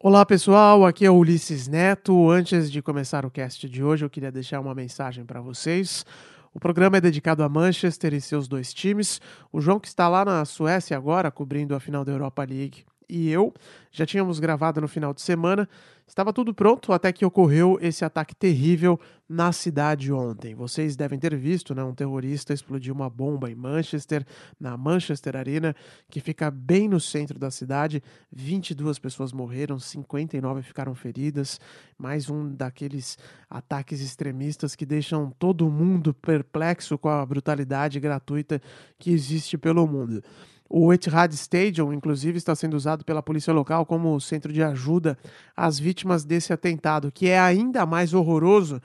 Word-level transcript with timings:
Olá 0.00 0.24
pessoal, 0.24 0.86
aqui 0.86 1.04
é 1.04 1.10
o 1.10 1.16
Ulisses 1.16 1.66
Neto. 1.66 2.30
Antes 2.30 2.70
de 2.70 2.80
começar 2.80 3.26
o 3.26 3.30
cast 3.32 3.68
de 3.68 3.82
hoje, 3.82 4.04
eu 4.04 4.08
queria 4.08 4.30
deixar 4.30 4.60
uma 4.60 4.72
mensagem 4.72 5.24
para 5.24 5.40
vocês. 5.40 6.06
O 6.54 6.60
programa 6.60 6.98
é 6.98 7.00
dedicado 7.00 7.42
a 7.42 7.48
Manchester 7.48 8.14
e 8.14 8.20
seus 8.20 8.46
dois 8.46 8.72
times. 8.72 9.20
O 9.52 9.60
João, 9.60 9.80
que 9.80 9.88
está 9.88 10.08
lá 10.08 10.24
na 10.24 10.44
Suécia 10.44 10.96
agora, 10.96 11.32
cobrindo 11.32 11.74
a 11.74 11.80
final 11.80 12.04
da 12.04 12.12
Europa 12.12 12.44
League, 12.48 12.84
e 13.08 13.30
eu 13.30 13.52
já 13.90 14.04
tínhamos 14.04 14.38
gravado 14.38 14.80
no 14.80 14.88
final 14.88 15.14
de 15.14 15.22
semana. 15.22 15.68
Estava 16.06 16.32
tudo 16.32 16.54
pronto 16.54 16.92
até 16.92 17.12
que 17.12 17.24
ocorreu 17.24 17.78
esse 17.82 18.02
ataque 18.02 18.34
terrível 18.34 18.98
na 19.28 19.52
cidade 19.52 20.10
ontem. 20.10 20.54
Vocês 20.54 20.96
devem 20.96 21.18
ter 21.18 21.36
visto, 21.36 21.74
né? 21.74 21.84
Um 21.84 21.94
terrorista 21.94 22.54
explodiu 22.54 22.94
uma 22.94 23.10
bomba 23.10 23.50
em 23.50 23.54
Manchester, 23.54 24.24
na 24.58 24.74
Manchester 24.74 25.36
Arena, 25.36 25.76
que 26.08 26.18
fica 26.20 26.50
bem 26.50 26.88
no 26.88 26.98
centro 26.98 27.38
da 27.38 27.50
cidade. 27.50 28.02
22 28.32 28.98
pessoas 28.98 29.32
morreram, 29.34 29.78
59 29.78 30.62
ficaram 30.62 30.94
feridas. 30.94 31.60
Mais 31.98 32.30
um 32.30 32.54
daqueles 32.54 33.18
ataques 33.50 34.00
extremistas 34.00 34.74
que 34.74 34.86
deixam 34.86 35.30
todo 35.38 35.70
mundo 35.70 36.14
perplexo 36.14 36.96
com 36.96 37.10
a 37.10 37.24
brutalidade 37.26 38.00
gratuita 38.00 38.62
que 38.98 39.10
existe 39.10 39.58
pelo 39.58 39.86
mundo. 39.86 40.22
O 40.68 40.92
Etihad 40.92 41.32
Stadium, 41.32 41.92
inclusive, 41.92 42.36
está 42.36 42.54
sendo 42.54 42.74
usado 42.74 43.04
pela 43.04 43.22
polícia 43.22 43.52
local 43.52 43.86
como 43.86 44.20
centro 44.20 44.52
de 44.52 44.62
ajuda 44.62 45.16
às 45.56 45.78
vítimas 45.78 46.24
desse 46.24 46.52
atentado, 46.52 47.10
que 47.10 47.28
é 47.28 47.38
ainda 47.38 47.86
mais 47.86 48.12
horroroso 48.12 48.80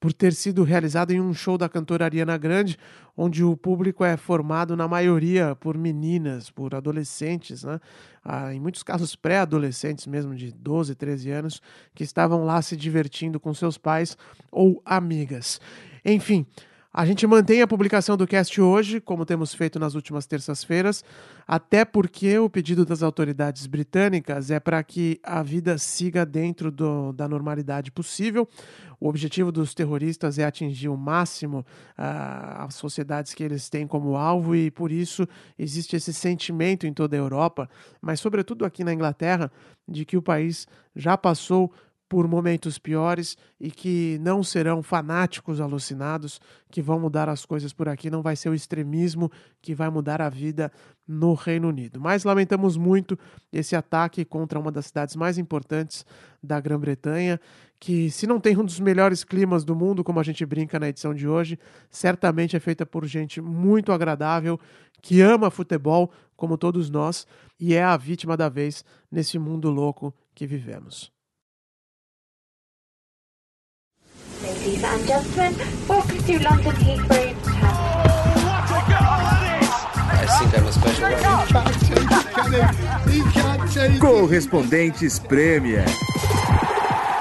por 0.00 0.12
ter 0.12 0.34
sido 0.34 0.62
realizado 0.62 1.10
em 1.10 1.20
um 1.20 1.32
show 1.32 1.56
da 1.56 1.68
cantora 1.68 2.04
Ariana 2.04 2.36
Grande, 2.36 2.78
onde 3.16 3.42
o 3.42 3.56
público 3.56 4.04
é 4.04 4.16
formado 4.16 4.76
na 4.76 4.86
maioria 4.86 5.56
por 5.56 5.76
meninas, 5.76 6.50
por 6.50 6.74
adolescentes, 6.74 7.64
né? 7.64 7.80
Ah, 8.22 8.52
em 8.52 8.60
muitos 8.60 8.82
casos 8.82 9.16
pré-adolescentes 9.16 10.06
mesmo, 10.06 10.34
de 10.34 10.52
12, 10.52 10.94
13 10.94 11.30
anos, 11.30 11.62
que 11.94 12.04
estavam 12.04 12.44
lá 12.44 12.60
se 12.60 12.76
divertindo 12.76 13.40
com 13.40 13.54
seus 13.54 13.78
pais 13.78 14.18
ou 14.50 14.82
amigas. 14.84 15.60
Enfim, 16.04 16.46
a 16.96 17.04
gente 17.04 17.26
mantém 17.26 17.60
a 17.60 17.66
publicação 17.66 18.16
do 18.16 18.26
cast 18.26 18.58
hoje, 18.58 19.02
como 19.02 19.26
temos 19.26 19.52
feito 19.52 19.78
nas 19.78 19.94
últimas 19.94 20.26
terças-feiras, 20.26 21.04
até 21.46 21.84
porque 21.84 22.38
o 22.38 22.48
pedido 22.48 22.86
das 22.86 23.02
autoridades 23.02 23.66
britânicas 23.66 24.50
é 24.50 24.58
para 24.58 24.82
que 24.82 25.20
a 25.22 25.42
vida 25.42 25.76
siga 25.76 26.24
dentro 26.24 26.70
do, 26.70 27.12
da 27.12 27.28
normalidade 27.28 27.92
possível. 27.92 28.48
O 28.98 29.10
objetivo 29.10 29.52
dos 29.52 29.74
terroristas 29.74 30.38
é 30.38 30.44
atingir 30.46 30.88
o 30.88 30.96
máximo 30.96 31.58
uh, 31.58 32.64
as 32.64 32.76
sociedades 32.76 33.34
que 33.34 33.44
eles 33.44 33.68
têm 33.68 33.86
como 33.86 34.16
alvo, 34.16 34.56
e 34.56 34.70
por 34.70 34.90
isso 34.90 35.28
existe 35.58 35.96
esse 35.96 36.14
sentimento 36.14 36.86
em 36.86 36.94
toda 36.94 37.14
a 37.14 37.18
Europa, 37.18 37.68
mas 38.00 38.20
sobretudo 38.20 38.64
aqui 38.64 38.82
na 38.82 38.94
Inglaterra, 38.94 39.52
de 39.86 40.06
que 40.06 40.16
o 40.16 40.22
país 40.22 40.66
já 40.94 41.14
passou 41.14 41.70
por 42.08 42.28
momentos 42.28 42.78
piores 42.78 43.36
e 43.60 43.70
que 43.70 44.18
não 44.20 44.42
serão 44.42 44.82
fanáticos 44.82 45.60
alucinados 45.60 46.40
que 46.70 46.80
vão 46.80 47.00
mudar 47.00 47.28
as 47.28 47.44
coisas 47.44 47.72
por 47.72 47.88
aqui, 47.88 48.08
não 48.10 48.22
vai 48.22 48.36
ser 48.36 48.48
o 48.48 48.54
extremismo 48.54 49.30
que 49.60 49.74
vai 49.74 49.90
mudar 49.90 50.22
a 50.22 50.28
vida 50.28 50.70
no 51.06 51.34
Reino 51.34 51.68
Unido. 51.68 52.00
Mas 52.00 52.24
lamentamos 52.24 52.76
muito 52.76 53.18
esse 53.52 53.74
ataque 53.74 54.24
contra 54.24 54.58
uma 54.58 54.70
das 54.70 54.86
cidades 54.86 55.16
mais 55.16 55.36
importantes 55.36 56.04
da 56.42 56.60
Grã-Bretanha, 56.60 57.40
que 57.78 58.10
se 58.10 58.26
não 58.26 58.40
tem 58.40 58.56
um 58.56 58.64
dos 58.64 58.80
melhores 58.80 59.24
climas 59.24 59.64
do 59.64 59.74
mundo, 59.74 60.04
como 60.04 60.20
a 60.20 60.22
gente 60.22 60.46
brinca 60.46 60.78
na 60.78 60.88
edição 60.88 61.12
de 61.12 61.28
hoje, 61.28 61.58
certamente 61.90 62.56
é 62.56 62.60
feita 62.60 62.86
por 62.86 63.04
gente 63.06 63.40
muito 63.40 63.92
agradável, 63.92 64.58
que 65.02 65.20
ama 65.20 65.50
futebol, 65.50 66.10
como 66.36 66.56
todos 66.56 66.88
nós, 66.88 67.26
e 67.58 67.74
é 67.74 67.82
a 67.82 67.96
vítima 67.96 68.36
da 68.36 68.48
vez 68.48 68.84
nesse 69.10 69.38
mundo 69.38 69.70
louco 69.70 70.14
que 70.34 70.46
vivemos. 70.46 71.15
Ladies 74.76 74.92
and 74.92 75.06
gentlemen, 75.06 75.54
welcome 75.88 76.18
to 76.18 76.38
London 76.38 76.76
Heathrow 76.76 77.34
I 80.12 80.26
think 80.38 80.52
I'm 80.54 80.66
a 80.66 80.72
special 80.72 81.08
Correspondentes 83.98 85.18
Premier. 85.18 85.84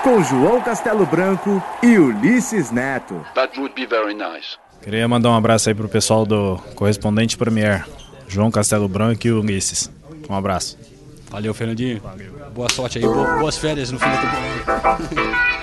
Com 0.04 0.22
João 0.24 0.62
Castelo 0.62 1.06
Branco 1.06 1.64
e 1.82 1.98
Ulisses 1.98 2.72
Neto. 2.72 3.26
That 3.36 3.58
would 3.58 3.74
be 3.74 3.86
very 3.86 4.14
nice. 4.14 4.58
Queria 4.82 5.08
mandar 5.08 5.30
um 5.30 5.36
abraço 5.36 5.70
aí 5.70 5.76
pro 5.76 5.88
pessoal 5.88 6.26
do 6.26 6.58
Correspondente 6.76 7.38
Premier, 7.38 7.88
João 8.28 8.52
Castelo 8.52 8.90
Branco 8.90 9.26
e 9.26 9.32
Ulisses. 9.32 9.90
Um 10.30 10.36
abraço. 10.36 10.78
Valeu, 11.30 11.54
Fernandinho. 11.54 12.02
Valeu. 12.02 12.34
Boa 12.54 12.70
sorte 12.70 12.98
aí, 12.98 13.06
boas 13.06 13.58
férias 13.58 13.92
no 13.92 14.00
fim 14.00 14.10
da 14.10 14.18
temporada. 14.18 15.46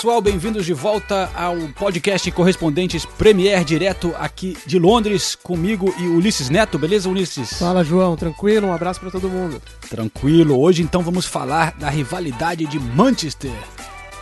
pessoal, 0.00 0.22
bem-vindos 0.22 0.64
de 0.64 0.72
volta 0.72 1.30
ao 1.34 1.54
podcast 1.78 2.30
Correspondentes 2.30 3.04
Premier, 3.04 3.62
direto 3.62 4.14
aqui 4.18 4.56
de 4.64 4.78
Londres, 4.78 5.34
comigo 5.34 5.94
e 5.98 6.04
Ulisses 6.04 6.48
Neto, 6.48 6.78
beleza, 6.78 7.06
Ulisses? 7.06 7.52
Fala, 7.58 7.84
João, 7.84 8.16
tranquilo? 8.16 8.68
Um 8.68 8.72
abraço 8.72 8.98
para 8.98 9.10
todo 9.10 9.28
mundo. 9.28 9.60
Tranquilo, 9.90 10.58
hoje 10.58 10.80
então 10.80 11.02
vamos 11.02 11.26
falar 11.26 11.76
da 11.76 11.90
rivalidade 11.90 12.64
de 12.64 12.80
Manchester. 12.80 13.52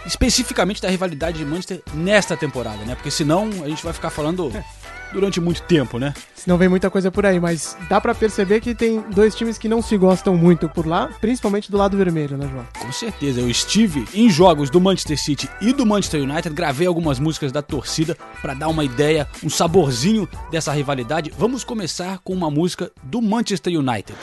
Especificamente 0.04 0.82
da 0.82 0.88
rivalidade 0.88 1.38
de 1.38 1.44
Manchester 1.44 1.80
nesta 1.94 2.36
temporada, 2.36 2.84
né? 2.84 2.96
Porque 2.96 3.12
senão 3.12 3.48
a 3.62 3.68
gente 3.68 3.84
vai 3.84 3.92
ficar 3.92 4.10
falando 4.10 4.50
durante 5.12 5.40
muito 5.40 5.62
tempo, 5.62 5.98
né? 5.98 6.14
Não 6.46 6.56
vem 6.56 6.68
muita 6.68 6.90
coisa 6.90 7.10
por 7.10 7.26
aí, 7.26 7.38
mas 7.38 7.76
dá 7.88 8.00
para 8.00 8.14
perceber 8.14 8.60
que 8.60 8.74
tem 8.74 9.00
dois 9.10 9.34
times 9.34 9.58
que 9.58 9.68
não 9.68 9.82
se 9.82 9.96
gostam 9.96 10.36
muito 10.36 10.68
por 10.68 10.86
lá, 10.86 11.10
principalmente 11.20 11.70
do 11.70 11.76
lado 11.76 11.96
vermelho, 11.96 12.36
né, 12.36 12.48
João? 12.50 12.66
Com 12.78 12.92
certeza. 12.92 13.40
Eu 13.40 13.50
estive 13.50 14.06
em 14.14 14.30
jogos 14.30 14.70
do 14.70 14.80
Manchester 14.80 15.18
City 15.18 15.48
e 15.60 15.72
do 15.72 15.84
Manchester 15.84 16.22
United, 16.22 16.54
gravei 16.54 16.86
algumas 16.86 17.18
músicas 17.18 17.52
da 17.52 17.62
torcida 17.62 18.16
para 18.40 18.54
dar 18.54 18.68
uma 18.68 18.84
ideia, 18.84 19.26
um 19.44 19.50
saborzinho 19.50 20.28
dessa 20.50 20.72
rivalidade. 20.72 21.32
Vamos 21.36 21.64
começar 21.64 22.18
com 22.18 22.32
uma 22.32 22.50
música 22.50 22.90
do 23.02 23.20
Manchester 23.20 23.78
United. 23.78 24.16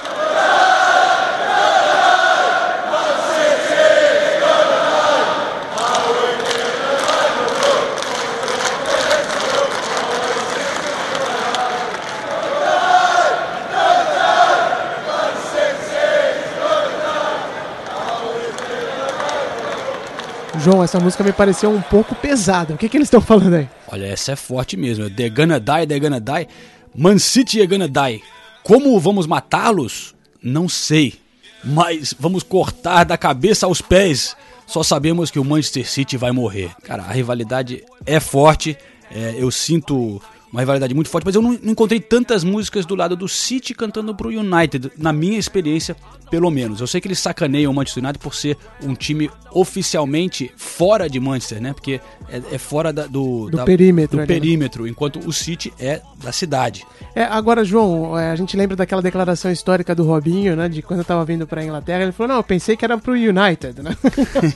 João, 20.59 20.83
essa 20.83 20.99
música 20.99 21.23
me 21.23 21.31
pareceu 21.31 21.69
um 21.69 21.81
pouco 21.81 22.15
pesada. 22.15 22.73
O 22.73 22.77
que, 22.77 22.87
que 22.89 22.97
eles 22.97 23.07
estão 23.07 23.21
falando 23.21 23.55
aí? 23.55 23.69
Olha, 23.87 24.05
essa 24.05 24.31
é 24.31 24.35
forte 24.35 24.77
mesmo. 24.77 25.09
They're 25.09 25.29
gonna 25.29 25.59
die, 25.59 25.87
they're 25.87 25.99
gonna 25.99 26.19
die. 26.19 26.47
Man 26.95 27.19
City 27.19 27.61
é 27.61 27.67
gonna 27.67 27.87
die. 27.87 28.23
Como 28.63 28.99
vamos 28.99 29.27
matá-los? 29.27 30.15
Não 30.41 30.67
sei. 30.69 31.15
Mas 31.63 32.13
vamos 32.19 32.43
cortar 32.43 33.03
da 33.03 33.17
cabeça 33.17 33.65
aos 33.65 33.81
pés. 33.81 34.35
Só 34.65 34.81
sabemos 34.81 35.29
que 35.29 35.39
o 35.39 35.45
Manchester 35.45 35.87
City 35.87 36.17
vai 36.17 36.31
morrer. 36.31 36.71
Cara, 36.83 37.03
a 37.03 37.11
rivalidade 37.11 37.83
é 38.05 38.19
forte. 38.19 38.77
É, 39.11 39.35
eu 39.37 39.51
sinto 39.51 40.21
uma 40.55 40.61
rivalidade 40.61 40.93
muito 40.93 41.09
forte, 41.09 41.25
mas 41.25 41.35
eu 41.35 41.41
não, 41.41 41.51
não, 41.61 41.71
encontrei 41.71 41.99
tantas 41.99 42.43
músicas 42.43 42.85
do 42.85 42.95
lado 42.95 43.15
do 43.15 43.27
City 43.27 43.73
cantando 43.73 44.15
pro 44.15 44.29
United, 44.29 44.91
na 44.97 45.11
minha 45.11 45.37
experiência, 45.37 45.95
pelo 46.31 46.49
menos. 46.49 46.79
Eu 46.79 46.87
sei 46.87 47.01
que 47.01 47.07
eles 47.07 47.19
sacaneiam 47.19 47.71
o 47.71 47.75
Manchester 47.75 48.03
United 48.03 48.19
por 48.23 48.33
ser 48.33 48.57
um 48.81 48.95
time 48.95 49.29
oficialmente 49.51 50.51
fora 50.55 51.09
de 51.09 51.19
Manchester, 51.19 51.61
né? 51.61 51.73
Porque 51.73 51.99
é, 52.29 52.41
é 52.53 52.57
fora 52.57 52.91
da, 52.93 53.05
do, 53.05 53.49
do 53.49 53.57
da, 53.57 53.65
perímetro, 53.65 54.17
do 54.17 54.21
né? 54.21 54.25
perímetro, 54.25 54.87
enquanto 54.87 55.19
o 55.19 55.33
City 55.33 55.73
é 55.79 56.01
da 56.23 56.31
cidade. 56.31 56.85
É, 57.13 57.23
agora, 57.23 57.63
João, 57.63 58.17
é, 58.17 58.31
a 58.31 58.35
gente 58.35 58.55
lembra 58.55 58.75
daquela 58.75 59.01
declaração 59.01 59.51
histórica 59.51 59.93
do 59.93 60.03
Robinho, 60.03 60.55
né? 60.55 60.69
De 60.69 60.81
quando 60.81 60.99
eu 60.99 61.05
tava 61.05 61.23
vindo 61.25 61.45
pra 61.45 61.63
Inglaterra, 61.63 62.03
ele 62.03 62.11
falou, 62.11 62.29
não, 62.29 62.37
eu 62.37 62.43
pensei 62.43 62.75
que 62.75 62.83
era 62.83 62.97
pro 62.97 63.13
United, 63.13 63.81
né? 63.81 63.95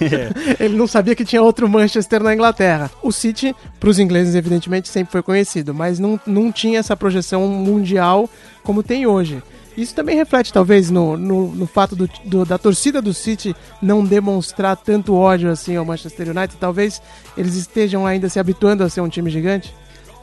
É. 0.01 0.59
ele 0.63 0.77
não 0.77 0.87
sabia 0.87 1.15
que 1.15 1.25
tinha 1.25 1.41
outro 1.41 1.67
Manchester 1.67 2.23
na 2.23 2.33
Inglaterra. 2.33 2.89
O 3.01 3.11
City, 3.11 3.55
pros 3.79 3.99
ingleses, 3.99 4.35
evidentemente, 4.35 4.89
sempre 4.89 5.11
foi 5.11 5.23
conhecido, 5.23 5.73
mas 5.73 5.88
não, 5.97 6.19
não 6.27 6.51
tinha 6.51 6.79
essa 6.79 6.95
projeção 6.95 7.47
mundial 7.47 8.29
como 8.63 8.83
tem 8.83 9.07
hoje. 9.07 9.41
Isso 9.77 9.95
também 9.95 10.17
reflete, 10.17 10.51
talvez, 10.51 10.91
no, 10.91 11.15
no, 11.15 11.55
no 11.55 11.65
fato 11.65 11.95
do, 11.95 12.09
do, 12.25 12.43
da 12.43 12.57
torcida 12.57 13.01
do 13.01 13.13
City 13.13 13.55
não 13.81 14.03
demonstrar 14.03 14.75
tanto 14.75 15.15
ódio 15.15 15.49
assim 15.49 15.77
ao 15.77 15.85
Manchester 15.85 16.29
United. 16.29 16.57
Talvez 16.59 17.01
eles 17.37 17.55
estejam 17.55 18.05
ainda 18.05 18.27
se 18.27 18.39
habituando 18.39 18.83
a 18.83 18.89
ser 18.89 18.99
um 18.99 19.07
time 19.07 19.31
gigante. 19.31 19.73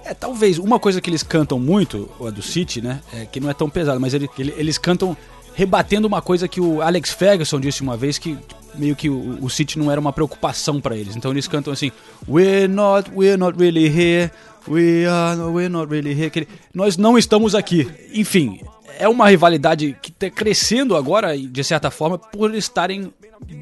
É, 0.05 0.13
talvez. 0.13 0.59
Uma 0.59 0.79
coisa 0.79 1.01
que 1.01 1.09
eles 1.09 1.23
cantam 1.23 1.59
muito, 1.59 2.09
a 2.21 2.31
do 2.31 2.43
City, 2.43 2.83
né? 2.83 3.01
É, 3.15 3.25
que 3.25 3.41
não 3.41 3.49
é 3.49 3.55
tão 3.55 3.71
pesado, 3.71 3.99
mas 3.99 4.13
ele, 4.13 4.29
ele, 4.39 4.55
eles 4.59 4.77
cantam 4.77 5.17
rebatendo 5.55 6.07
uma 6.07 6.21
coisa 6.21 6.47
que 6.47 6.61
o 6.61 6.83
Alex 6.83 7.13
Ferguson 7.13 7.59
disse 7.59 7.81
uma 7.81 7.97
vez 7.97 8.19
que 8.19 8.37
meio 8.79 8.97
que 8.97 9.09
o, 9.09 9.45
o 9.45 9.51
City 9.51 9.79
não 9.79 9.91
era 9.91 10.01
uma 10.01 10.13
preocupação 10.13 10.81
para 10.81 10.97
eles. 10.97 11.17
Então 11.17 11.31
eles 11.31 11.49
cantam 11.49 11.73
assim: 11.73 11.91
We're 12.29 12.69
not, 12.69 13.11
we're 13.15 13.37
not 13.37 13.59
really 13.59 13.87
here 13.89 14.31
We 14.69 15.07
are, 15.07 15.41
we're 15.43 15.69
not 15.69 15.89
really 15.91 16.13
here. 16.13 16.47
Nós 16.75 16.97
não 16.97 17.17
estamos 17.17 17.55
aqui. 17.55 17.89
Enfim, 18.13 18.61
é 18.99 19.09
uma 19.09 19.29
rivalidade 19.29 19.97
que 20.03 20.11
está 20.11 20.29
crescendo 20.29 20.97
agora, 20.97 21.39
de 21.39 21.65
certa 21.65 21.89
forma, 21.91 22.19
por 22.19 22.53
estarem 22.55 23.13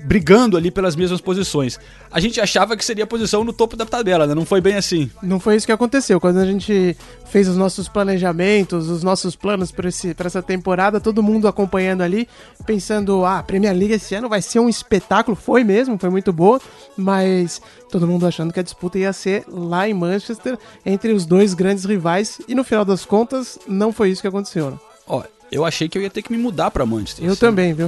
brigando 0.06 0.56
ali 0.56 0.70
pelas 0.70 0.94
mesmas 0.94 1.20
posições. 1.20 1.78
A 2.10 2.20
gente 2.20 2.40
achava 2.40 2.76
que 2.76 2.84
seria 2.84 3.04
a 3.04 3.06
posição 3.06 3.42
no 3.44 3.52
topo 3.52 3.76
da 3.76 3.84
tabela, 3.84 4.26
né? 4.26 4.34
Não 4.34 4.44
foi 4.44 4.60
bem 4.60 4.76
assim. 4.76 5.10
Não 5.22 5.40
foi 5.40 5.56
isso 5.56 5.66
que 5.66 5.72
aconteceu. 5.72 6.20
Quando 6.20 6.38
a 6.38 6.44
gente 6.44 6.96
fez 7.26 7.48
os 7.48 7.56
nossos 7.56 7.88
planejamentos, 7.88 8.88
os 8.88 9.02
nossos 9.02 9.34
planos 9.34 9.72
para 9.72 9.88
essa 10.26 10.42
temporada, 10.42 11.00
todo 11.00 11.22
mundo 11.22 11.48
acompanhando 11.48 12.02
ali, 12.02 12.28
pensando, 12.64 13.24
ah, 13.24 13.38
a 13.38 13.42
Premier 13.42 13.74
League 13.74 13.94
esse 13.94 14.14
ano 14.14 14.28
vai 14.28 14.40
ser 14.40 14.60
um 14.60 14.68
espetáculo. 14.68 15.36
Foi 15.36 15.64
mesmo, 15.64 15.98
foi 15.98 16.10
muito 16.10 16.32
boa, 16.32 16.60
mas 16.96 17.60
todo 17.90 18.06
mundo 18.06 18.26
achando 18.26 18.52
que 18.52 18.60
a 18.60 18.64
disputa 18.64 18.98
ia 18.98 19.12
ser 19.12 19.44
lá 19.48 19.88
em 19.88 19.94
Manchester, 19.94 20.58
entre 20.84 21.12
os 21.12 21.26
dois 21.26 21.54
grandes 21.54 21.84
rivais, 21.84 22.40
e 22.46 22.54
no 22.54 22.64
final 22.64 22.84
das 22.84 23.04
contas, 23.04 23.58
não 23.66 23.92
foi 23.92 24.10
isso 24.10 24.20
que 24.22 24.28
aconteceu. 24.28 24.70
Né? 24.70 24.78
Ó, 25.06 25.22
eu 25.54 25.64
achei 25.64 25.88
que 25.88 25.96
eu 25.96 26.02
ia 26.02 26.10
ter 26.10 26.22
que 26.22 26.32
me 26.32 26.38
mudar 26.38 26.70
pra 26.70 26.84
Manchester. 26.84 27.24
Eu 27.24 27.32
assim. 27.32 27.40
também, 27.40 27.72
viu? 27.72 27.86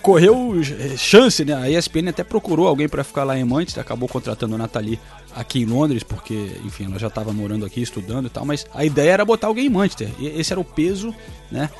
Correu 0.00 0.52
chance, 0.96 1.44
né? 1.44 1.54
A 1.54 1.68
ESPN 1.70 2.08
até 2.08 2.22
procurou 2.24 2.66
alguém 2.68 2.88
pra 2.88 3.02
ficar 3.04 3.24
lá 3.24 3.38
em 3.38 3.44
Manchester, 3.44 3.82
acabou 3.82 4.08
contratando 4.08 4.54
a 4.54 4.58
Nathalie 4.58 4.98
aqui 5.34 5.62
em 5.62 5.66
Londres, 5.66 6.02
porque, 6.02 6.52
enfim, 6.64 6.84
ela 6.86 6.98
já 6.98 7.08
estava 7.08 7.32
morando 7.32 7.64
aqui, 7.64 7.80
estudando 7.82 8.26
e 8.26 8.30
tal, 8.30 8.44
mas 8.44 8.66
a 8.74 8.84
ideia 8.84 9.10
era 9.12 9.24
botar 9.24 9.46
alguém 9.48 9.66
em 9.66 9.70
Manchester. 9.70 10.08
E 10.18 10.26
esse 10.28 10.52
era 10.52 10.60
o 10.60 10.64
peso, 10.64 11.14
né? 11.50 11.70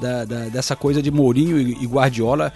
Da, 0.00 0.24
da- 0.24 0.48
dessa 0.48 0.74
coisa 0.74 1.02
de 1.02 1.10
Mourinho 1.10 1.58
e 1.58 1.86
Guardiola. 1.86 2.52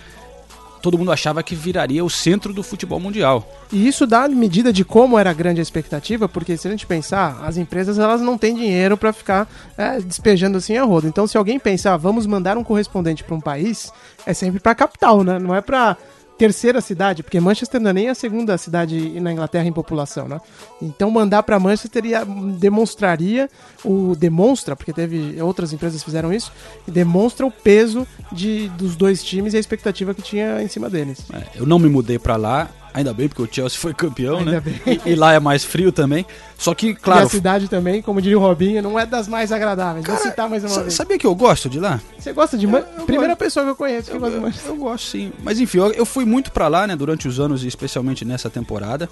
Todo 0.85 0.99
mundo 0.99 1.11
achava 1.11 1.43
que 1.43 1.55
viraria 1.55 2.05
o 2.05 2.11
centro 2.11 2.53
do 2.53 2.63
futebol 2.63 3.01
mundial. 3.01 3.51
E 3.73 3.89
isso 3.89 4.07
dá 4.07 4.29
medida 4.29 4.71
de 4.71 4.85
como 4.85 5.19
era 5.19 5.33
grande 5.33 5.59
a 5.59 5.63
expectativa, 5.63 6.29
porque 6.29 6.59
se 6.59 6.69
a 6.69 6.71
gente 6.71 6.87
pensar, 6.87 7.43
as 7.43 7.57
empresas 7.57 7.99
elas 7.99 8.21
não 8.21 8.37
têm 8.37 8.55
dinheiro 8.55 8.95
para 8.95 9.11
ficar 9.11 9.49
é, 9.79 9.99
despejando 9.99 10.59
assim 10.59 10.77
a 10.77 10.85
roda. 10.85 11.09
Então, 11.09 11.27
se 11.27 11.39
alguém 11.39 11.59
pensar, 11.59 11.97
vamos 11.97 12.27
mandar 12.27 12.59
um 12.59 12.63
correspondente 12.63 13.25
para 13.25 13.35
um 13.35 13.41
país, 13.41 13.91
é 14.27 14.35
sempre 14.35 14.61
para 14.61 14.75
capital, 14.75 15.25
né? 15.25 15.39
Não 15.39 15.55
é 15.55 15.63
para 15.63 15.97
terceira 16.37 16.81
cidade, 16.81 17.23
porque 17.23 17.39
Manchester 17.39 17.81
não 17.81 17.91
é 17.91 17.93
nem 17.93 18.09
a 18.09 18.15
segunda 18.15 18.57
cidade 18.59 19.21
na 19.21 19.33
Inglaterra 19.33 19.67
em 19.67 19.73
população, 19.73 20.29
né? 20.29 20.41
Então, 20.83 21.11
mandar 21.11 21.43
para 21.43 21.59
Manchester 21.59 22.05
ia, 22.05 22.25
demonstraria 22.59 23.49
o 23.85 24.15
demonstra, 24.17 24.75
porque 24.75 24.93
teve 24.93 25.41
outras 25.41 25.73
empresas 25.73 26.01
que 26.01 26.05
fizeram 26.05 26.33
isso, 26.33 26.53
e 26.87 26.91
demonstra 26.91 27.47
o 27.47 27.51
peso 27.51 28.07
de, 28.33 28.69
dos 28.71 28.97
dois 28.97 29.23
times 29.23 29.55
e 29.55 29.57
a 29.57 29.61
expectativa 29.61 30.15
que 30.15 30.23
tinha 30.23 30.63
em 30.63 30.69
cima 30.69 30.91
deles. 30.91 31.25
É, 31.33 31.59
eu 31.61 31.67
não 31.67 31.79
me 31.79 31.89
mudei 31.89 32.19
pra 32.19 32.37
lá, 32.37 32.69
ainda 32.95 33.13
bem, 33.13 33.29
porque 33.29 33.43
o 33.43 33.49
Chelsea 33.51 33.79
foi 33.79 33.93
campeão, 33.93 34.39
Ainda 34.39 34.53
né? 34.53 34.61
bem. 34.61 35.01
E, 35.05 35.11
e 35.11 35.15
lá 35.17 35.33
é 35.35 35.41
mais 35.41 35.65
frio 35.65 35.91
também. 35.91 36.25
Só 36.57 36.73
que, 36.75 36.91
e 36.91 36.95
claro. 36.95 37.27
a 37.27 37.29
cidade 37.29 37.69
também, 37.69 38.01
como 38.01 38.23
diria 38.23 38.39
o 38.39 38.41
Robinho, 38.41 38.81
não 38.81 38.99
é 38.99 39.05
das 39.05 39.27
mais 39.27 39.51
agradáveis. 39.51 40.07
Vou 40.07 40.17
citar 40.17 40.49
mais 40.49 40.63
uma 40.65 40.83
vez. 40.83 40.95
sabia 40.95 41.19
que 41.19 41.27
eu 41.27 41.35
gosto 41.35 41.69
de 41.69 41.81
lá? 41.81 42.01
Você 42.17 42.33
gosta 42.33 42.57
de 42.57 42.67
Man... 42.67 42.85
eu 42.97 43.05
Primeira 43.05 43.35
gosto. 43.35 43.39
pessoa 43.39 43.65
que 43.65 43.71
eu 43.73 43.77
conheço 43.77 44.11
que 44.13 44.19
gosta 44.19 44.37
de 44.37 44.41
Manchester. 44.43 44.71
Eu 44.71 44.77
gosto 44.77 45.07
sim. 45.09 45.33
Mas 45.43 45.59
enfim, 45.61 45.79
eu, 45.79 45.93
eu 45.93 46.07
fui 46.07 46.25
muito 46.25 46.53
pra 46.53 46.69
lá, 46.69 46.87
né, 46.87 46.95
durante 46.95 47.27
os 47.27 47.41
anos 47.41 47.65
e 47.65 47.67
especialmente 47.69 48.25
nessa 48.25 48.49
temporada. 48.49 49.09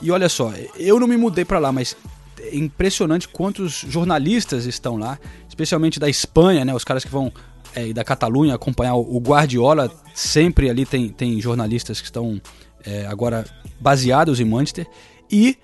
E 0.00 0.10
olha 0.10 0.28
só, 0.30 0.50
eu 0.76 0.98
não 0.98 1.06
me 1.06 1.18
mudei 1.18 1.44
pra 1.44 1.58
lá, 1.58 1.70
mas 1.70 1.94
é 2.40 2.56
impressionante 2.56 3.28
quantos 3.28 3.84
jornalistas 3.86 4.64
estão 4.64 4.96
lá, 4.96 5.18
especialmente 5.46 6.00
da 6.00 6.08
Espanha, 6.08 6.64
né, 6.64 6.74
os 6.74 6.84
caras 6.84 7.04
que 7.04 7.10
vão 7.10 7.30
é, 7.74 7.88
e 7.88 7.92
da 7.92 8.02
Catalunha 8.02 8.54
acompanhar 8.54 8.94
o 8.94 9.16
o 9.16 9.20
Guardiola. 9.20 9.90
Sempre 10.14 10.70
ali 10.70 10.86
tem, 10.86 11.08
tem 11.08 11.40
jornalistas 11.40 12.00
que 12.00 12.06
estão 12.06 12.40
é, 12.84 13.06
agora 13.06 13.44
baseados 13.78 14.40
em 14.40 14.44
Manchester. 14.44 14.86
E 15.30 15.56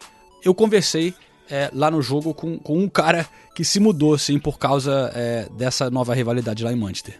eu 0.45 0.55
conversei 0.55 1.15
é, 1.51 1.71
lá 1.73 1.91
no 1.91 2.03
jogo 2.03 2.35
com, 2.35 2.59
com 2.59 2.79
um 2.79 2.89
cara 2.89 3.27
que 3.55 3.65
se 3.65 3.81
mudou, 3.81 4.17
sim, 4.19 4.39
por 4.39 4.59
causa 4.59 5.11
é, 5.15 5.49
dessa 5.57 5.91
nova 5.91 6.15
rivalidade 6.15 6.63
lá 6.63 6.73
em 6.73 6.77
Manchester. 6.77 7.19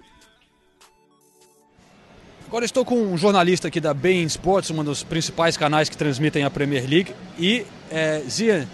Agora 2.47 2.65
estou 2.65 2.85
com 2.85 2.95
um 2.95 3.19
jornalista 3.19 3.67
aqui 3.67 3.81
da 3.81 3.93
Bein 3.93 4.25
Sports, 4.27 4.71
um 4.71 4.85
dos 4.85 5.03
principais 5.03 5.57
canais 5.57 5.89
que 5.89 5.97
transmitem 5.97 6.45
a 6.45 6.51
Premier 6.51 6.89
League. 6.89 7.13
E 7.39 7.67
é, 7.91 8.23
Ziad, 8.29 8.69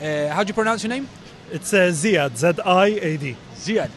é, 0.00 0.32
how 0.34 0.44
do 0.44 0.50
you 0.50 0.54
pronounce 0.54 0.86
your 0.86 0.94
name? 0.94 1.06
It's 1.52 1.72
uh, 1.72 1.90
Ziad, 1.92 2.36
Z-I-A-D. 2.36 3.36
Ziad. 3.56 3.90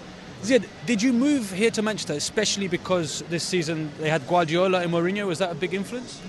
Ziad, 0.43 0.63
did 0.85 1.01
you 1.01 1.13
move 1.13 1.51
here 1.53 1.71
to 1.71 1.81
Manchester 1.81 2.15
especially 2.15 2.67
because 2.67 3.23
this 3.29 3.43
season 3.43 3.89
they 3.99 4.09
had 4.09 4.21
Guardiola 4.27 4.81
and 4.81 4.91
Mourinho? 4.91 5.27
Was 5.27 5.39
that 5.39 5.51
a 5.51 5.55
big 5.55 5.73
influence? 5.73 6.19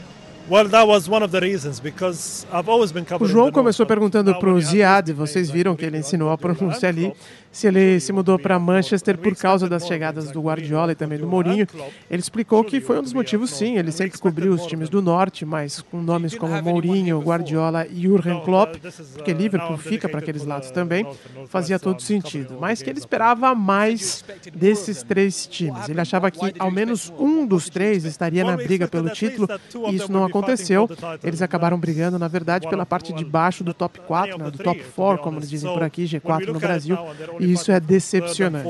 Well, 0.49 0.69
that 0.69 0.87
was 0.87 1.09
one 1.09 1.23
of 1.23 1.31
the 1.31 1.41
reasons 1.41 1.81
because 1.81 2.47
I've 2.53 2.69
always 2.69 2.93
been 2.93 3.07
O 3.21 3.27
João 3.27 3.53
começou 3.53 3.87
perguntando 3.87 4.31
you 4.31 4.37
have 4.37 4.41
Ziad, 4.61 5.13
vocês 5.13 5.49
viram 5.51 5.77
que 5.77 5.85
ele 5.85 5.99
ensinou 5.99 6.31
a 6.31 6.35
and 6.35 6.89
ali, 6.89 7.13
se 7.53 7.67
ele 7.67 8.01
se 8.01 8.13
mudou 8.13 8.39
para 8.39 8.59
Manchester 8.59 9.19
por 9.19 9.37
causa 9.37 9.69
das 9.69 9.87
chegadas 9.87 10.31
do 10.31 10.41
Guardiola 10.41 10.93
e 10.93 10.95
também 10.95 11.19
do 11.19 11.27
Mourinho. 11.27 11.67
Ele 12.11 12.21
explicou 12.21 12.65
que 12.65 12.81
foi 12.81 12.99
um 12.99 13.03
dos 13.03 13.13
motivos, 13.13 13.51
sim. 13.51 13.77
Ele 13.77 13.93
sempre 13.93 14.19
cobriu 14.19 14.55
os 14.55 14.67
times 14.67 14.89
do 14.89 15.03
Norte, 15.03 15.45
mas 15.45 15.83
com 15.83 16.01
nomes 16.01 16.35
como 16.35 16.61
Mourinho, 16.63 17.21
Guardiola 17.21 17.87
e 17.87 18.03
Jurgen 18.03 18.41
Klopp, 18.41 18.77
porque 19.15 19.33
Liverpool 19.35 19.77
fica 19.77 20.09
para 20.09 20.21
aqueles 20.21 20.45
lados 20.45 20.71
também, 20.71 21.07
fazia 21.47 21.79
todo 21.79 22.01
sentido. 22.01 22.57
Mas 22.59 22.83
que 22.83 22.89
ele 22.89 22.99
esperava 22.99 23.55
mais 23.55 24.25
desses 24.55 25.03
três 25.03 25.47
times. 25.47 25.89
Ele 25.89 26.01
achava 26.01 26.31
que 26.31 26.55
ao 26.59 26.71
menos 26.71 27.13
um 27.19 27.47
dos 27.47 27.69
três 27.69 28.05
estaria 28.05 28.45
na 28.45 28.57
briga 28.57 28.89
pelo 28.89 29.11
título 29.11 29.47
e 29.91 29.97
isso 29.97 30.11
não 30.11 30.25
aconteceu. 30.25 30.89
Eles 31.23 31.43
acabaram 31.43 31.79
brigando, 31.79 32.19
na 32.19 32.29
verdade, 32.29 32.69
pela 32.69 32.87
parte 32.87 33.13
de 33.13 33.25
baixo 33.25 33.63
do 33.63 33.75
top 33.75 34.01
4, 34.01 34.39
né, 34.39 34.51
do 34.51 34.59
top 34.59 34.83
4, 34.95 35.23
como 35.23 35.39
eles 35.39 35.51
dizem 35.51 35.73
por 35.73 35.83
aqui, 35.83 36.05
G4 36.05 36.47
no 36.47 36.59
Brasil, 36.59 36.97
e 37.45 37.53
isso 37.53 37.71
é 37.73 37.81
decepcionante. 37.81 38.69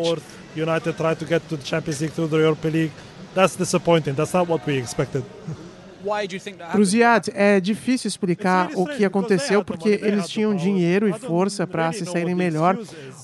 United 0.56 0.92
tried 0.96 1.16
to 1.18 1.26
get 1.26 1.42
to 1.48 1.56
the 1.56 1.64
Champions 1.64 2.00
League 2.00 2.14
through 2.14 2.28
the 2.30 2.36
Europa 2.36 2.68
League. 2.68 2.92
That's 3.34 3.56
disappointing. 3.56 4.14
That's 4.14 4.34
not 4.34 4.48
what 4.48 4.66
we 4.66 4.78
expected. 4.78 5.24
Why 6.04 6.26
do 6.26 6.34
you 6.34 6.40
think 6.40 6.58
that 6.58 6.72
Para 6.72 6.80
o 6.80 6.82
happened? 6.82 6.90
Ziad, 6.90 7.30
é 7.32 7.60
difícil 7.60 8.08
explicar 8.08 8.70
o 8.74 8.86
que 8.86 9.04
aconteceu 9.04 9.64
porque 9.64 10.00
eles 10.02 10.28
tinham 10.28 10.54
dinheiro 10.54 11.08
e 11.08 11.12
força 11.12 11.64
para 11.66 11.92
se 11.92 12.04
saírem 12.04 12.34
melhor. 12.34 12.76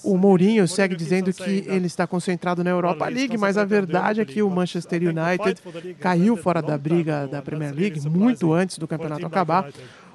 O 0.04 0.16
Mourinho 0.16 0.66
segue 0.68 0.94
dizendo 0.94 1.32
que 1.32 1.64
ele 1.66 1.86
está 1.86 2.06
concentrado 2.06 2.62
na 2.62 2.70
Europa 2.70 3.08
League, 3.08 3.36
mas 3.36 3.58
a 3.58 3.64
verdade 3.64 4.20
é 4.20 4.24
que 4.24 4.42
o 4.42 4.48
Manchester 4.50 5.02
United 5.02 5.60
caiu 5.98 6.36
fora 6.36 6.62
da 6.62 6.78
briga 6.78 7.26
da 7.26 7.42
Premier 7.42 7.74
League 7.74 8.08
muito 8.08 8.52
antes 8.52 8.78
do 8.78 8.86
campeonato 8.86 9.26
acabar. 9.26 9.68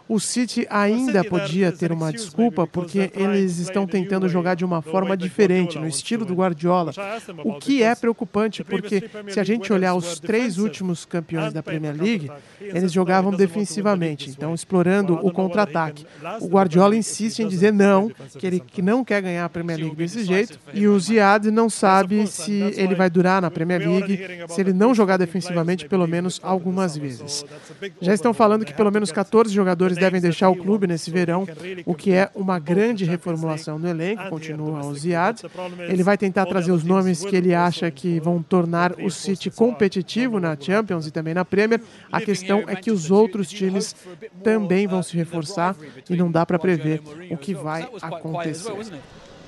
O 0.07 0.19
City 0.19 0.67
ainda 0.69 1.23
podia 1.23 1.71
ter 1.71 1.91
uma 1.91 2.11
desculpa 2.11 2.67
porque 2.67 3.11
eles 3.15 3.57
estão 3.57 3.87
tentando 3.87 4.27
jogar 4.27 4.55
de 4.55 4.65
uma 4.65 4.81
forma 4.81 5.15
diferente, 5.15 5.79
no 5.79 5.87
estilo 5.87 6.25
do 6.25 6.33
Guardiola. 6.33 6.91
O 7.43 7.53
que 7.55 7.81
é 7.81 7.95
preocupante 7.95 8.63
porque 8.63 9.09
se 9.29 9.39
a 9.39 9.43
gente 9.43 9.71
olhar 9.71 9.95
os 9.95 10.19
três 10.19 10.57
últimos 10.57 11.05
campeões 11.05 11.53
da 11.53 11.63
Premier 11.63 11.95
League, 11.95 12.31
eles 12.59 12.91
jogavam 12.91 13.31
defensivamente, 13.31 14.29
então 14.29 14.53
explorando 14.53 15.13
o 15.21 15.31
contra-ataque. 15.31 16.05
O 16.41 16.47
Guardiola 16.47 16.95
insiste 16.95 17.39
em 17.39 17.47
dizer 17.47 17.71
não, 17.71 18.11
que 18.37 18.45
ele 18.45 18.63
não 18.81 19.03
quer 19.03 19.21
ganhar 19.21 19.45
a 19.45 19.49
Premier 19.49 19.79
League 19.79 19.95
desse 19.95 20.23
jeito, 20.23 20.59
e 20.73 20.87
o 20.87 20.99
Ziad 20.99 21.49
não 21.51 21.69
sabe 21.69 22.27
se 22.27 22.73
ele 22.75 22.95
vai 22.95 23.09
durar 23.09 23.41
na 23.41 23.49
Premier 23.49 23.79
League 23.79 24.19
se 24.49 24.61
ele 24.61 24.73
não 24.73 24.93
jogar 24.93 25.17
defensivamente 25.17 25.87
pelo 25.87 26.07
menos 26.07 26.39
algumas 26.43 26.97
vezes. 26.97 27.45
Já 28.01 28.13
estão 28.13 28.33
falando 28.33 28.65
que 28.65 28.73
pelo 28.73 28.91
menos 28.91 29.11
14 29.11 29.53
jogadores 29.53 29.92
devem 29.97 30.21
deixar 30.21 30.49
o 30.49 30.55
clube 30.55 30.87
nesse 30.87 31.09
verão, 31.11 31.47
o 31.85 31.93
que 31.93 32.11
é 32.11 32.29
uma 32.35 32.59
grande 32.59 33.05
reformulação 33.05 33.77
no 33.79 33.87
elenco, 33.87 34.29
continua 34.29 34.85
o 34.85 34.95
Ziad. 34.95 35.41
Ele 35.87 36.03
vai 36.03 36.17
tentar 36.17 36.45
trazer 36.45 36.71
os 36.71 36.83
nomes 36.83 37.23
que 37.23 37.35
ele 37.35 37.53
acha 37.53 37.89
que 37.91 38.19
vão 38.19 38.41
tornar 38.41 38.93
o 38.99 39.09
City 39.09 39.49
competitivo 39.49 40.39
na 40.39 40.57
Champions 40.59 41.07
e 41.07 41.11
também 41.11 41.33
na 41.33 41.45
Premier. 41.45 41.81
A 42.11 42.21
questão 42.21 42.63
é 42.67 42.75
que 42.75 42.91
os 42.91 43.11
outros 43.11 43.49
times 43.49 43.95
também 44.43 44.87
vão 44.87 45.03
se 45.03 45.15
reforçar 45.15 45.75
e 46.09 46.15
não 46.15 46.31
dá 46.31 46.45
para 46.45 46.59
prever 46.59 47.01
o 47.29 47.37
que 47.37 47.53
vai 47.53 47.87
acontecer. 48.01 48.71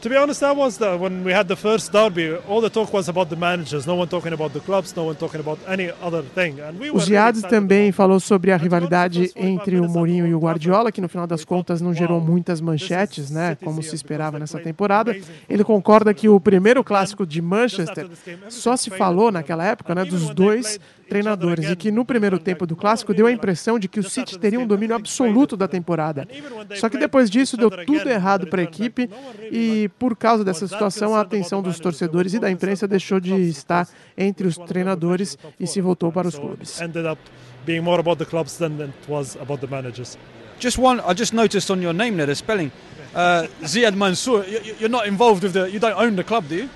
To 0.05 0.09
be 0.09 0.17
honest, 0.17 0.41
that 0.41 0.55
was 0.55 0.77
the, 0.77 0.95
when 1.00 1.24
we 1.24 1.33
had 1.33 1.47
the 1.47 1.55
first 1.55 1.91
derby. 1.91 2.38
All 2.47 2.62
the 2.62 2.69
talk 2.69 2.93
was 2.93 3.09
about 3.09 3.27
the 3.27 3.35
managers. 3.35 3.88
No 3.88 3.95
one 3.95 4.07
talking 4.07 4.33
about 4.33 4.53
the 4.53 4.59
clubs. 4.59 4.95
No 4.95 5.05
one 5.05 5.15
talking 5.15 5.39
about 5.39 5.57
any 5.67 5.89
other 6.00 6.21
thing. 6.21 6.59
And 6.62 6.77
we 6.79 6.91
O 6.91 6.97
excited 6.97 7.41
também 7.50 7.91
falou 7.91 8.19
sobre 8.19 8.51
a 8.51 8.55
rivalidade 8.55 9.31
entre 9.35 9.79
o 9.79 9.89
Mourinho 9.89 10.27
e 10.27 10.35
o 10.35 10.39
Guardiola, 10.39 10.91
que 10.91 11.01
no 11.01 11.09
final 11.09 11.25
das 11.25 11.43
contas 11.43 11.81
não 11.81 11.91
gerou 11.91 12.21
muitas 12.21 12.62
manchetes, 12.62 13.31
né, 13.31 13.57
como 13.63 13.81
se 13.81 13.95
esperava 13.95 14.38
nessa 14.38 14.59
temporada. 14.59 15.17
Ele 15.50 15.63
concorda 15.63 16.13
que 16.13 16.29
o 16.29 16.39
primeiro 16.39 16.83
clássico 16.83 17.25
de 17.25 17.41
Manchester 17.41 18.07
só 18.47 18.77
se 18.77 18.91
falou 18.91 19.31
naquela 19.31 19.65
época, 19.65 19.95
né, 19.95 20.05
dos 20.05 20.29
dois 20.29 20.79
treinadores 21.09 21.69
e 21.69 21.75
que 21.75 21.91
no 21.91 22.03
primeiro 22.05 22.38
tempo 22.39 22.65
do 22.65 22.75
clássico 22.75 23.13
deu 23.13 23.27
a 23.27 23.31
impressão 23.31 23.77
de 23.79 23.88
que 23.88 24.00
o 24.00 24.03
City 24.03 24.38
teria 24.39 24.59
um 24.59 24.67
domínio 24.67 24.95
absoluto 24.95 25.55
da 25.55 25.67
temporada. 25.67 26.27
Só 26.75 26.89
que 26.89 26.97
depois 26.97 27.29
disso 27.29 27.55
deu 27.57 27.69
tudo 27.69 28.09
errado 28.09 28.47
para 28.47 28.62
a 28.62 28.63
equipe 28.63 29.09
e 29.51 29.89
por 30.00 30.15
causa 30.15 30.43
dessa 30.43 30.67
situação 30.67 31.15
a 31.15 31.21
atenção 31.21 31.62
dos 31.62 31.79
torcedores 31.79 32.33
e 32.33 32.39
da 32.39 32.50
imprensa 32.51 32.88
deixou 32.88 33.19
de 33.19 33.33
estar 33.50 33.88
entre 34.17 34.47
os 34.47 34.57
treinadores 34.57 35.38
e 35.59 35.67
se 35.67 35.79
voltou 35.81 36.12
para 36.12 36.27
os 36.27 36.38
clubes. 36.38 36.81
ended 36.81 37.05
up 37.05 37.19
being 37.65 37.81
more 37.81 38.00
about 38.00 38.17
the 38.17 38.25
clubs 38.29 38.57
than 38.57 38.71
it 38.83 38.91
was 39.07 39.35
about 39.38 39.59
the 39.59 39.67
managers. 39.67 40.17
Just 40.59 40.77
one, 40.77 41.01
I 41.01 41.13
just 41.13 41.33
noticed 41.33 41.69
on 41.71 41.81
your 41.81 41.93
name 41.93 42.15
there, 42.15 42.27
the 42.27 42.35
spelling. 42.35 42.71
Uh, 43.13 43.47
Ziad 43.63 43.93
Mansour, 43.95 44.45
you, 44.47 44.59
you- 44.63 44.75
you're 44.81 44.89
not 44.89 45.07
involved 45.07 45.43
with 45.43 45.53
the. 45.53 45.69
You 45.69 45.79
don't 45.79 45.97
own 45.97 46.15
the 46.15 46.24
club, 46.24 46.45
do 46.47 46.55
you? 46.55 46.69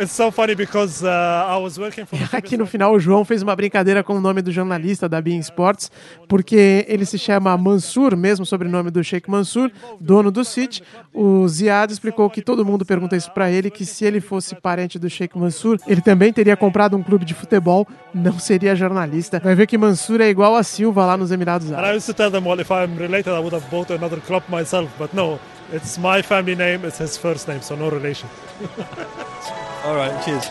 It's 0.00 0.12
so 0.12 0.30
funny 0.30 0.54
because 0.54 1.04
I 1.04 1.56
was 1.60 1.76
working 1.78 2.06
for 2.06 2.16
the 2.30 2.36
Aqui 2.36 2.56
no 2.56 2.66
final, 2.66 2.94
o 2.94 3.00
João 3.00 3.24
fez 3.24 3.42
uma 3.42 3.54
brincadeira 3.54 4.02
com 4.02 4.14
o 4.14 4.20
nome 4.20 4.40
do 4.40 4.52
jornalista 4.52 5.08
da 5.08 5.20
Bein 5.20 5.40
Sports, 5.40 5.90
porque 6.28 6.84
ele 6.88 7.04
se 7.04 7.18
chama 7.18 7.56
Mansur, 7.56 8.16
mesmo 8.16 8.46
sobrenome 8.46 8.90
do 8.90 9.02
Sheikh 9.02 9.28
Mansur, 9.30 9.70
dono 10.00 10.30
do 10.30 10.44
City. 10.44 10.82
O 11.12 11.46
Ziad 11.48 11.90
explicou 11.92 12.30
que 12.30 12.40
todo 12.40 12.64
mundo 12.64 12.84
pergunta 12.84 13.16
isso 13.16 13.30
pra 13.32 13.50
ele, 13.50 13.70
que 13.70 13.84
se 13.84 14.04
ele 14.04 14.20
fosse 14.20 14.54
parente 14.54 14.98
do 14.98 15.10
Sheikh 15.10 15.36
Mansur, 15.36 15.78
ele 15.86 16.00
também 16.00 16.32
teria 16.32 16.56
comprado 16.56 16.96
um 16.96 17.02
clube 17.02 17.24
de 17.24 17.34
futebol, 17.34 17.86
não 18.14 18.38
seria 18.38 18.76
jornalista. 18.76 19.40
Vai 19.40 19.54
ver 19.54 19.66
que 19.66 19.76
Mansur 19.76 20.20
é 20.20 20.28
igual 20.28 20.54
a 20.54 20.62
Silva 20.62 21.04
lá 21.04 21.16
nos 21.16 21.32
Emirados 21.32 21.72
Árabes. 21.72 21.98
used 21.98 22.06
to 22.06 22.14
tell 22.14 22.30
them, 22.30 22.46
well, 22.46 22.60
if 22.60 22.70
I'm 22.70 22.96
related, 22.96 23.34
I 23.34 23.40
would 23.40 23.52
have 23.52 23.68
bought 23.70 23.92
another 23.92 24.20
club 24.20 24.42
myself. 24.48 24.88
But 24.98 25.12
no, 25.12 25.40
it's 25.72 25.98
my 25.98 26.22
family 26.22 26.54
name, 26.54 26.86
it's 26.86 26.98
his 26.98 27.18
first 27.18 27.48
name, 27.48 27.60
so 27.60 27.74
no 27.74 27.90
relation. 27.90 28.28
All 29.84 29.96
right, 29.96 30.24
cheers. 30.24 30.50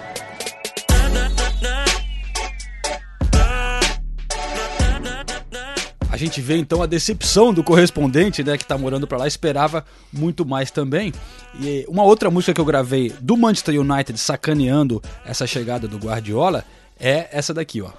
A 6.09 6.19
gente 6.19 6.41
vê 6.41 6.57
então 6.57 6.81
a 6.81 6.87
decepção 6.87 7.53
do 7.53 7.63
correspondente, 7.63 8.43
né, 8.43 8.57
que 8.57 8.65
tá 8.65 8.75
morando 8.75 9.05
pra 9.05 9.19
lá, 9.19 9.27
esperava 9.27 9.85
muito 10.11 10.43
mais 10.43 10.71
também. 10.71 11.13
E 11.59 11.85
uma 11.87 12.01
outra 12.01 12.31
música 12.31 12.55
que 12.55 12.59
eu 12.59 12.65
gravei 12.65 13.13
do 13.21 13.37
Manchester 13.37 13.79
United 13.79 14.17
sacaneando 14.17 14.99
essa 15.23 15.45
chegada 15.45 15.87
do 15.87 15.97
Guardiola 15.97 16.65
é 16.99 17.27
essa 17.31 17.53
daqui, 17.53 17.83
ó. 17.83 17.91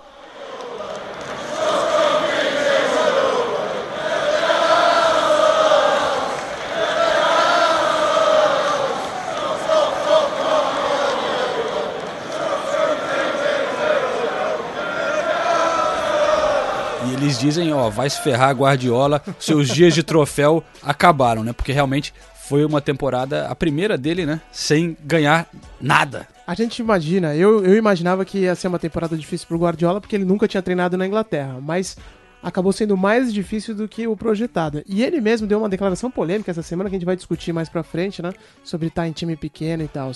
Eles 17.19 17.39
dizem, 17.39 17.73
ó, 17.73 17.91
vai 17.91 18.09
se 18.09 18.23
ferrar 18.23 18.55
Guardiola, 18.55 19.21
seus 19.39 19.69
dias 19.69 19.93
de 19.93 20.03
troféu 20.03 20.63
acabaram, 20.83 21.43
né? 21.43 21.53
Porque 21.53 21.73
realmente 21.73 22.15
foi 22.49 22.65
uma 22.65 22.81
temporada, 22.81 23.47
a 23.49 23.55
primeira 23.55 23.99
dele, 23.99 24.25
né? 24.25 24.41
Sem 24.53 24.97
ganhar 25.05 25.49
nada. 25.81 26.29
A 26.47 26.55
gente 26.55 26.79
imagina, 26.79 27.35
eu, 27.35 27.65
eu 27.65 27.77
imaginava 27.77 28.25
que 28.25 28.39
ia 28.39 28.55
ser 28.55 28.69
uma 28.69 28.79
temporada 28.79 29.17
difícil 29.17 29.49
pro 29.49 29.59
Guardiola, 29.59 30.01
porque 30.01 30.15
ele 30.15 30.25
nunca 30.25 30.47
tinha 30.47 30.63
treinado 30.63 30.97
na 30.97 31.07
Inglaterra, 31.07 31.59
mas 31.61 31.97
acabou 32.41 32.73
sendo 32.73 32.97
mais 32.97 33.35
difícil 33.35 33.75
do 33.75 33.89
que 33.89 34.07
o 34.07 34.17
projetado. 34.17 34.83
E 34.87 35.03
ele 35.03 35.21
mesmo 35.21 35.47
deu 35.47 35.59
uma 35.59 35.69
declaração 35.69 36.11
polêmica 36.11 36.53
essa 36.53 36.63
semana, 36.63 36.89
que 36.89 36.95
a 36.95 36.99
gente 36.99 37.07
vai 37.07 37.17
discutir 37.17 37.53
mais 37.53 37.69
pra 37.69 37.83
frente, 37.83 38.23
né? 38.23 38.33
Sobre 38.63 38.87
estar 38.87 39.09
em 39.09 39.13
time 39.13 39.37
pequeno 39.37 39.83
e 39.83 39.89
tal. 39.89 40.13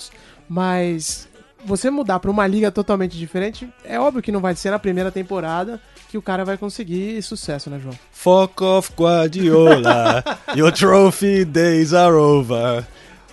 Mas 0.47 1.27
você 1.65 1.89
mudar 1.91 2.19
pra 2.19 2.31
uma 2.31 2.47
liga 2.47 2.71
totalmente 2.71 3.17
diferente, 3.17 3.69
é 3.83 3.99
óbvio 3.99 4.21
que 4.21 4.31
não 4.31 4.39
vai 4.39 4.55
ser 4.55 4.71
na 4.71 4.79
primeira 4.79 5.11
temporada 5.11 5.79
que 6.13 6.17
o 6.19 6.21
cara 6.21 6.45
vai 6.45 6.59
conseguir 6.59 7.23
sucesso, 7.23 7.71
né, 7.71 7.79
João? 7.81 7.97
Fuck 8.11 8.63
off 8.63 8.91
Guardiola, 8.95 10.23
your 10.55 10.71
trophy 10.71 11.43
days 11.43 11.91
are 11.91 12.13
over. 12.13 12.85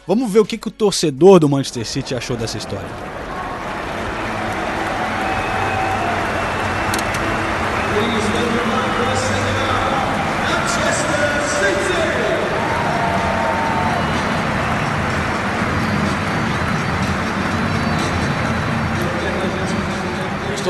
Vamos 0.07 0.33
ver 0.33 0.39
o 0.39 0.47
que, 0.47 0.57
que 0.57 0.69
o 0.69 0.71
torcedor 0.71 1.39
do 1.41 1.47
Manchester 1.47 1.87
City 1.87 2.15
achou 2.15 2.39
dessa 2.39 2.57
história. 2.57 3.20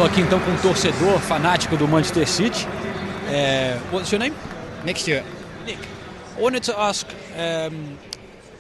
Estou 0.01 0.13
aqui 0.13 0.23
então 0.23 0.41
com 0.41 0.51
um 0.51 0.57
torcedor 0.57 1.19
fanático 1.19 1.77
do 1.77 1.87
Manchester 1.87 2.27
City. 2.27 2.67
É, 3.31 3.77
what's 3.93 4.11
your 4.11 4.19
name? 4.19 4.35
Nick 4.83 4.99
Stewart. 4.99 5.27
Nick, 5.67 5.79
I 6.39 6.41
wanted 6.41 6.63
to 6.63 6.81
ask 6.81 7.07
um, 7.37 7.99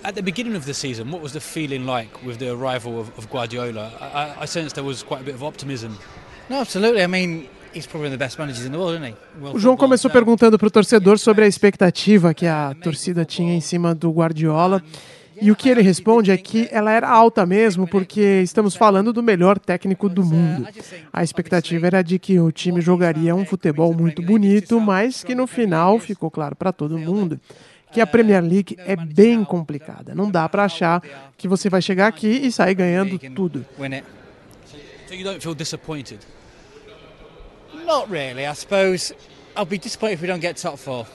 at 0.04 0.14
the 0.14 0.20
beginning 0.20 0.54
of 0.54 0.66
the 0.66 0.74
season, 0.74 1.10
what 1.10 1.22
was 1.22 1.32
the 1.32 1.40
feeling 1.40 1.86
like 1.86 2.10
with 2.26 2.36
the 2.40 2.50
arrival 2.50 3.00
of, 3.00 3.08
of 3.16 3.30
Guardiola? 3.30 3.90
I, 4.02 4.42
I, 4.42 4.44
sensed 4.44 4.74
there 4.74 4.84
was 4.84 5.02
quite 5.02 5.22
a 5.22 5.24
bit 5.24 5.34
of 5.34 5.42
optimism. 5.42 5.96
No, 6.50 6.60
absolutely. 6.60 7.02
I 7.02 7.06
mean, 7.06 7.48
he's 7.72 7.86
probably 7.86 8.08
one 8.08 8.12
of 8.12 8.18
the 8.18 8.22
best 8.22 8.38
managers 8.38 8.66
in 8.66 8.72
the 8.72 8.78
world, 8.78 8.96
isn't 8.96 9.06
he? 9.06 9.40
World 9.40 9.56
O 9.56 9.58
João 9.58 9.78
começou 9.78 10.10
perguntando 10.10 10.58
pro 10.58 10.70
torcedor 10.70 11.18
sobre 11.18 11.46
a 11.46 11.48
expectativa 11.48 12.34
que 12.34 12.44
a 12.44 12.74
torcida 12.82 13.24
tinha 13.24 13.54
em 13.54 13.62
cima 13.62 13.94
do 13.94 14.10
Guardiola. 14.10 14.82
E 15.40 15.50
o 15.50 15.56
que 15.56 15.68
ele 15.68 15.82
responde 15.82 16.30
é 16.30 16.36
que 16.36 16.68
ela 16.70 16.92
era 16.92 17.08
alta 17.08 17.46
mesmo, 17.46 17.86
porque 17.86 18.40
estamos 18.42 18.76
falando 18.76 19.12
do 19.12 19.22
melhor 19.22 19.58
técnico 19.58 20.08
do 20.08 20.24
mundo. 20.24 20.68
A 21.12 21.22
expectativa 21.22 21.86
era 21.86 22.02
de 22.02 22.18
que 22.18 22.38
o 22.38 22.52
time 22.52 22.80
jogaria 22.80 23.34
um 23.34 23.44
futebol 23.44 23.94
muito 23.94 24.22
bonito, 24.22 24.80
mas 24.80 25.24
que 25.24 25.34
no 25.34 25.46
final 25.46 25.98
ficou 25.98 26.30
claro 26.30 26.54
para 26.54 26.72
todo 26.72 26.98
mundo 26.98 27.40
que 27.92 28.00
a 28.00 28.06
Premier 28.06 28.42
League 28.42 28.76
é 28.78 28.94
bem 28.94 29.44
complicada. 29.44 30.14
Não 30.14 30.30
dá 30.30 30.48
para 30.48 30.64
achar 30.64 31.02
que 31.36 31.48
você 31.48 31.68
vai 31.68 31.82
chegar 31.82 32.06
aqui 32.06 32.28
e 32.28 32.52
sair 32.52 32.74
ganhando 32.74 33.18
tudo. 33.34 33.66
Not 37.86 38.08
really. 38.08 38.46
I 38.46 38.54
suppose 38.54 39.12
I'll 39.56 39.64
be 39.64 39.78
disappointed 39.78 40.14
if 40.14 40.22
we 40.22 40.28
don't 40.28 40.40
get 40.40 40.56
top 40.56 40.78
four. 40.78 41.06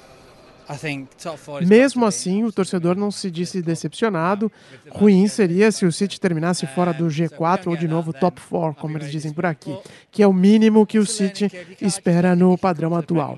Mesmo 1.65 2.05
assim, 2.05 2.43
o 2.43 2.51
torcedor 2.51 2.95
não 2.95 3.11
se 3.11 3.29
disse 3.29 3.61
decepcionado. 3.61 4.51
Ruim 4.89 5.27
seria 5.27 5.71
se 5.71 5.85
o 5.85 5.91
City 5.91 6.19
terminasse 6.19 6.65
fora 6.67 6.93
do 6.93 7.05
G4 7.05 7.67
ou 7.67 7.75
de 7.75 7.87
novo 7.87 8.11
top 8.13 8.41
4, 8.49 8.81
como 8.81 8.97
eles 8.97 9.11
dizem 9.11 9.33
por 9.33 9.45
aqui, 9.45 9.77
que 10.11 10.23
é 10.23 10.27
o 10.27 10.33
mínimo 10.33 10.85
que 10.85 10.99
o 10.99 11.05
City 11.05 11.51
espera 11.81 12.35
no 12.35 12.57
padrão 12.57 12.95
atual. 12.95 13.37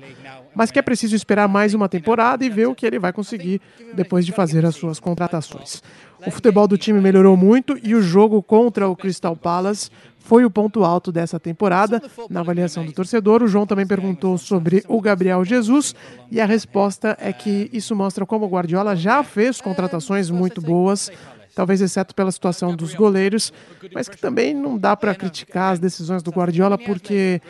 Mas 0.58 0.72
que 0.72 0.78
é 0.80 0.82
preciso 0.82 1.14
esperar 1.14 1.46
mais 1.46 1.72
uma 1.72 1.88
temporada 1.88 2.44
e 2.44 2.50
ver 2.50 2.66
o 2.66 2.74
que 2.74 2.84
ele 2.84 2.98
vai 2.98 3.12
conseguir 3.12 3.60
depois 3.94 4.26
de 4.26 4.32
fazer 4.32 4.66
as 4.66 4.74
suas 4.74 4.98
contratações. 4.98 5.80
O 6.26 6.32
futebol 6.32 6.66
do 6.66 6.76
time 6.76 7.00
melhorou 7.00 7.36
muito 7.36 7.78
e 7.80 7.94
o 7.94 8.02
jogo 8.02 8.42
contra 8.42 8.88
o 8.88 8.96
Crystal 8.96 9.36
Palace 9.36 9.88
foi 10.18 10.44
o 10.44 10.50
ponto 10.50 10.82
alto 10.82 11.12
dessa 11.12 11.38
temporada. 11.38 12.02
Na 12.28 12.40
avaliação 12.40 12.84
do 12.84 12.90
torcedor, 12.90 13.40
o 13.40 13.46
João 13.46 13.68
também 13.68 13.86
perguntou 13.86 14.36
sobre 14.36 14.82
o 14.88 15.00
Gabriel 15.00 15.44
Jesus 15.44 15.94
e 16.28 16.40
a 16.40 16.44
resposta 16.44 17.16
é 17.20 17.32
que 17.32 17.70
isso 17.72 17.94
mostra 17.94 18.26
como 18.26 18.44
o 18.44 18.48
Guardiola 18.48 18.96
já 18.96 19.22
fez 19.22 19.60
contratações 19.60 20.28
muito 20.28 20.60
boas, 20.60 21.08
talvez 21.54 21.80
exceto 21.80 22.16
pela 22.16 22.32
situação 22.32 22.74
dos 22.74 22.94
goleiros, 22.94 23.52
mas 23.94 24.08
que 24.08 24.18
também 24.18 24.52
não 24.54 24.76
dá 24.76 24.96
para 24.96 25.14
criticar 25.14 25.74
as 25.74 25.78
decisões 25.78 26.20
do 26.20 26.32
Guardiola 26.32 26.76
porque 26.76 27.40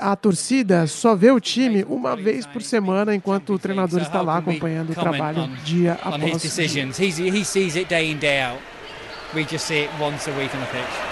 a 0.00 0.16
torcida 0.16 0.86
só 0.86 1.14
vê 1.14 1.30
o 1.30 1.38
time 1.38 1.84
uma 1.88 2.16
vez 2.16 2.46
por 2.46 2.62
semana 2.62 3.14
enquanto 3.14 3.52
o 3.52 3.58
treinador 3.58 4.00
está 4.00 4.22
lá 4.22 4.38
acompanhando 4.38 4.90
o 4.90 4.94
trabalho 4.94 5.46
dia 5.64 5.98
após 6.02 6.42
dia. 6.42 6.80
We 9.32 9.44
just 9.44 9.64
see 9.64 9.82
it 9.82 9.90
once 10.00 10.26
a 10.26 10.32
week 10.32 10.52
on 10.56 10.58
the 10.58 10.66
pitch. 10.66 11.10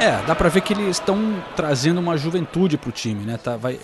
É, 0.00 0.20
dá 0.26 0.34
pra 0.34 0.48
ver 0.48 0.62
que 0.62 0.72
eles 0.72 0.96
estão 0.96 1.42
trazendo 1.54 2.00
uma 2.00 2.16
juventude 2.16 2.76
pro 2.76 2.90
time, 2.90 3.24
né? 3.24 3.38
Tá, 3.38 3.56
vai, 3.56 3.78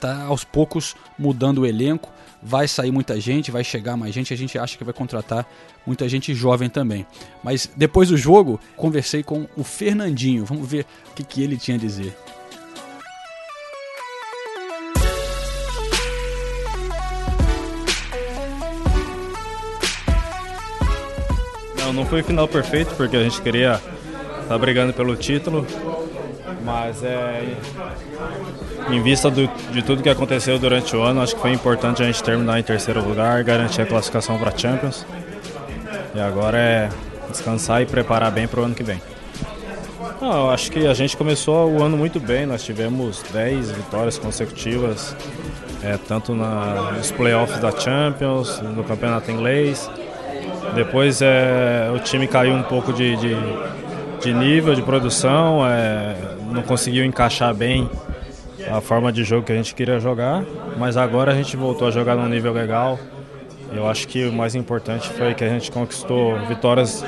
tá 0.00 0.24
aos 0.24 0.44
poucos 0.44 0.94
mudando 1.18 1.58
o 1.58 1.66
elenco, 1.66 2.10
vai 2.42 2.68
sair 2.68 2.90
muita 2.90 3.20
gente, 3.20 3.50
vai 3.50 3.64
chegar 3.64 3.96
mais 3.96 4.14
gente, 4.14 4.32
a 4.32 4.36
gente 4.36 4.58
acha 4.58 4.76
que 4.76 4.84
vai 4.84 4.94
contratar 4.94 5.46
muita 5.86 6.08
gente 6.08 6.34
jovem 6.34 6.68
também. 6.68 7.06
Mas 7.42 7.68
depois 7.76 8.08
do 8.08 8.16
jogo, 8.16 8.60
conversei 8.76 9.22
com 9.22 9.46
o 9.56 9.64
Fernandinho, 9.64 10.44
vamos 10.44 10.68
ver 10.68 10.86
o 11.10 11.14
que, 11.14 11.24
que 11.24 11.42
ele 11.42 11.56
tinha 11.56 11.76
a 11.76 11.80
dizer. 11.80 12.16
Não, 21.78 21.92
não 21.92 22.04
foi 22.04 22.20
o 22.20 22.24
final 22.24 22.46
perfeito, 22.46 22.94
porque 22.96 23.16
a 23.16 23.22
gente 23.22 23.40
queria 23.40 23.80
estar 24.42 24.58
brigando 24.58 24.92
pelo 24.92 25.16
título, 25.16 25.66
mas 26.62 27.02
é, 27.02 27.56
em 28.90 29.02
vista 29.02 29.30
do- 29.30 29.48
de 29.72 29.82
tudo 29.82 30.02
que 30.02 30.08
aconteceu 30.08 30.58
durante 30.58 30.94
o 30.96 31.02
ano, 31.02 31.20
acho 31.22 31.34
que 31.34 31.40
foi 31.40 31.52
importante 31.52 32.02
a 32.02 32.06
gente 32.06 32.22
terminar 32.22 32.58
em 32.58 32.62
terceiro 32.62 33.06
lugar, 33.06 33.42
garantir 33.44 33.82
a 33.82 33.86
classificação 33.86 34.38
para 34.38 34.56
Champions. 34.56 35.06
E 36.14 36.20
agora 36.20 36.56
é 36.58 36.88
descansar 37.30 37.82
e 37.82 37.86
preparar 37.86 38.30
bem 38.30 38.46
para 38.48 38.60
o 38.60 38.64
ano 38.64 38.74
que 38.74 38.82
vem. 38.82 39.00
Não, 40.20 40.46
eu 40.46 40.50
acho 40.50 40.70
que 40.72 40.86
a 40.86 40.94
gente 40.94 41.16
começou 41.16 41.70
o 41.70 41.82
ano 41.82 41.96
muito 41.96 42.18
bem, 42.18 42.46
nós 42.46 42.64
tivemos 42.64 43.22
10 43.32 43.70
vitórias 43.70 44.18
consecutivas, 44.18 45.14
é, 45.82 45.96
tanto 46.08 46.34
na- 46.34 46.92
nos 46.96 47.10
playoffs 47.12 47.58
da 47.60 47.70
Champions, 47.70 48.60
no 48.62 48.82
campeonato 48.82 49.30
inglês. 49.30 49.88
Depois 50.74 51.20
é, 51.22 51.90
o 51.94 51.98
time 52.00 52.26
caiu 52.26 52.54
um 52.54 52.62
pouco 52.62 52.92
de, 52.92 53.16
de, 53.16 53.36
de 54.22 54.32
nível, 54.34 54.74
de 54.74 54.82
produção. 54.82 55.60
é, 55.66 56.16
não 56.50 56.62
conseguiu 56.62 57.04
encaixar 57.04 57.52
bem 57.54 57.88
a 58.70 58.80
forma 58.80 59.12
de 59.12 59.24
jogo 59.24 59.46
que 59.46 59.52
a 59.52 59.56
gente 59.56 59.74
queria 59.74 59.98
jogar, 59.98 60.44
mas 60.76 60.96
agora 60.96 61.32
a 61.32 61.34
gente 61.34 61.56
voltou 61.56 61.88
a 61.88 61.90
jogar 61.90 62.16
num 62.16 62.28
nível 62.28 62.52
legal. 62.52 62.98
Eu 63.72 63.86
acho 63.86 64.08
que 64.08 64.24
o 64.24 64.32
mais 64.32 64.54
importante 64.54 65.08
foi 65.10 65.34
que 65.34 65.44
a 65.44 65.48
gente 65.48 65.70
conquistou 65.70 66.38
vitórias 66.46 67.04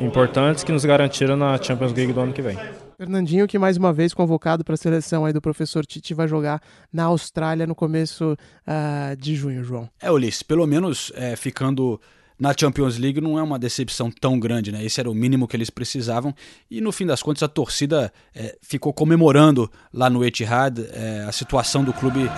importantes 0.00 0.62
que 0.62 0.70
nos 0.70 0.84
garantiram 0.84 1.36
na 1.36 1.60
Champions 1.60 1.92
League 1.92 2.12
do 2.12 2.20
ano 2.20 2.32
que 2.32 2.42
vem. 2.42 2.58
Fernandinho, 2.96 3.48
que 3.48 3.58
mais 3.58 3.76
uma 3.76 3.92
vez 3.92 4.14
convocado 4.14 4.64
para 4.64 4.74
a 4.74 4.76
seleção 4.76 5.24
aí 5.24 5.32
do 5.32 5.40
professor 5.40 5.84
Tite, 5.84 6.14
vai 6.14 6.28
jogar 6.28 6.60
na 6.92 7.04
Austrália 7.04 7.66
no 7.66 7.74
começo 7.74 8.32
uh, 8.32 9.16
de 9.16 9.34
junho, 9.34 9.64
João. 9.64 9.88
É, 10.00 10.10
Ulisses, 10.10 10.44
pelo 10.44 10.66
menos 10.66 11.12
é, 11.16 11.34
ficando 11.34 12.00
na 12.38 12.54
Champions 12.58 12.98
League 12.98 13.20
não 13.20 13.38
é 13.38 13.42
uma 13.42 13.58
decepção 13.58 14.10
tão 14.10 14.38
grande, 14.38 14.72
né? 14.72 14.84
Esse 14.84 15.00
era 15.00 15.10
o 15.10 15.14
mínimo 15.14 15.46
que 15.46 15.56
eles 15.56 15.70
precisavam 15.70 16.34
e 16.70 16.80
no 16.80 16.92
fim 16.92 17.06
das 17.06 17.22
contas 17.22 17.42
a 17.42 17.48
torcida 17.48 18.12
é, 18.34 18.56
ficou 18.60 18.92
comemorando 18.92 19.70
lá 19.92 20.10
no 20.10 20.24
Etihad. 20.24 20.80
É, 20.92 21.24
a 21.28 21.32
situação 21.32 21.84
do 21.84 21.92
clube 21.92 22.30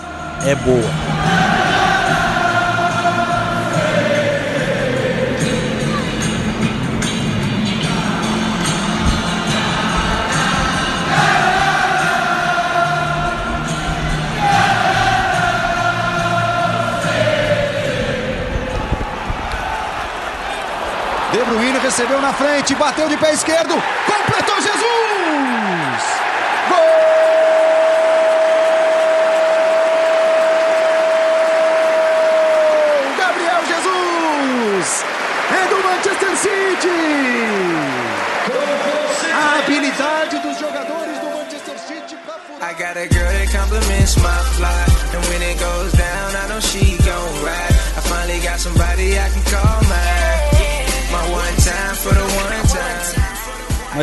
é 0.45 0.55
boa. 0.55 1.86
Recebeu 21.87 22.21
na 22.21 22.33
frente, 22.33 22.75
bateu 22.75 23.07
de 23.07 23.15
pé 23.15 23.31
esquerdo, 23.31 23.73
completou 24.05 24.61
Jesus! 24.61 25.16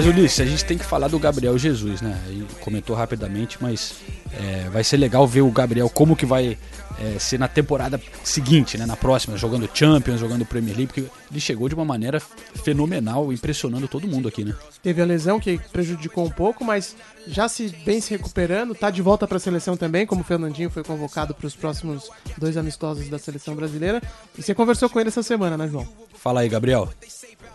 Mas 0.04 0.16
Ulisses, 0.16 0.40
a 0.40 0.44
gente 0.44 0.64
tem 0.66 0.76
que 0.76 0.84
falar 0.84 1.08
do 1.08 1.18
Gabriel 1.18 1.56
Jesus, 1.56 2.02
né? 2.02 2.20
Ele 2.28 2.46
comentou 2.61 2.94
rapidamente, 2.94 3.56
mas 3.61 3.94
é, 4.32 4.68
vai 4.68 4.84
ser 4.84 4.99
legal 4.99 5.26
ver 5.26 5.40
o 5.40 5.50
Gabriel 5.50 5.88
como 5.88 6.14
que 6.14 6.26
vai 6.26 6.58
é, 7.00 7.18
ser 7.18 7.38
na 7.38 7.49
temporada 7.49 7.99
seguinte, 8.23 8.76
né? 8.76 8.84
Na 8.84 8.96
próxima, 8.96 9.38
jogando 9.38 9.68
Champions, 9.73 10.20
jogando 10.20 10.44
Premier 10.44 10.76
League, 10.76 10.92
porque 10.92 11.11
ele 11.30 11.40
chegou 11.40 11.70
de 11.70 11.75
uma 11.75 11.87
maneira 11.87 12.20
fenomenal, 12.20 13.32
impressionando 13.32 13.88
todo 13.88 14.06
mundo 14.06 14.28
aqui, 14.28 14.44
né? 14.44 14.54
Teve 14.82 15.00
a 15.00 15.06
lesão 15.06 15.40
que 15.40 15.58
prejudicou 15.73 16.26
um 16.26 16.30
pouco, 16.30 16.64
mas 16.64 16.94
já 17.26 17.49
se 17.49 17.68
bem 17.87 17.99
se 18.00 18.11
recuperando, 18.11 18.75
tá 18.75 18.90
de 18.90 19.00
volta 19.00 19.26
para 19.26 19.38
a 19.38 19.40
seleção 19.40 19.75
também, 19.75 20.06
como 20.06 20.20
o 20.20 20.25
Fernandinho 20.25 20.68
foi 20.68 20.84
convocado 20.84 21.34
para 21.34 21.46
os 21.46 21.56
próximos 21.56 22.11
dois 22.37 22.58
amistosos 22.58 23.08
da 23.08 23.18
seleção 23.18 23.54
brasileira. 23.54 24.02
E 24.37 24.42
você 24.42 24.54
conversou 24.54 24.90
com 24.90 25.00
ele 25.00 25.08
essa 25.08 25.23
semana, 25.23 25.56
né, 25.56 25.66
João? 25.66 25.88
Fala 26.14 26.40
aí, 26.40 26.49
Gabriel. 26.49 26.90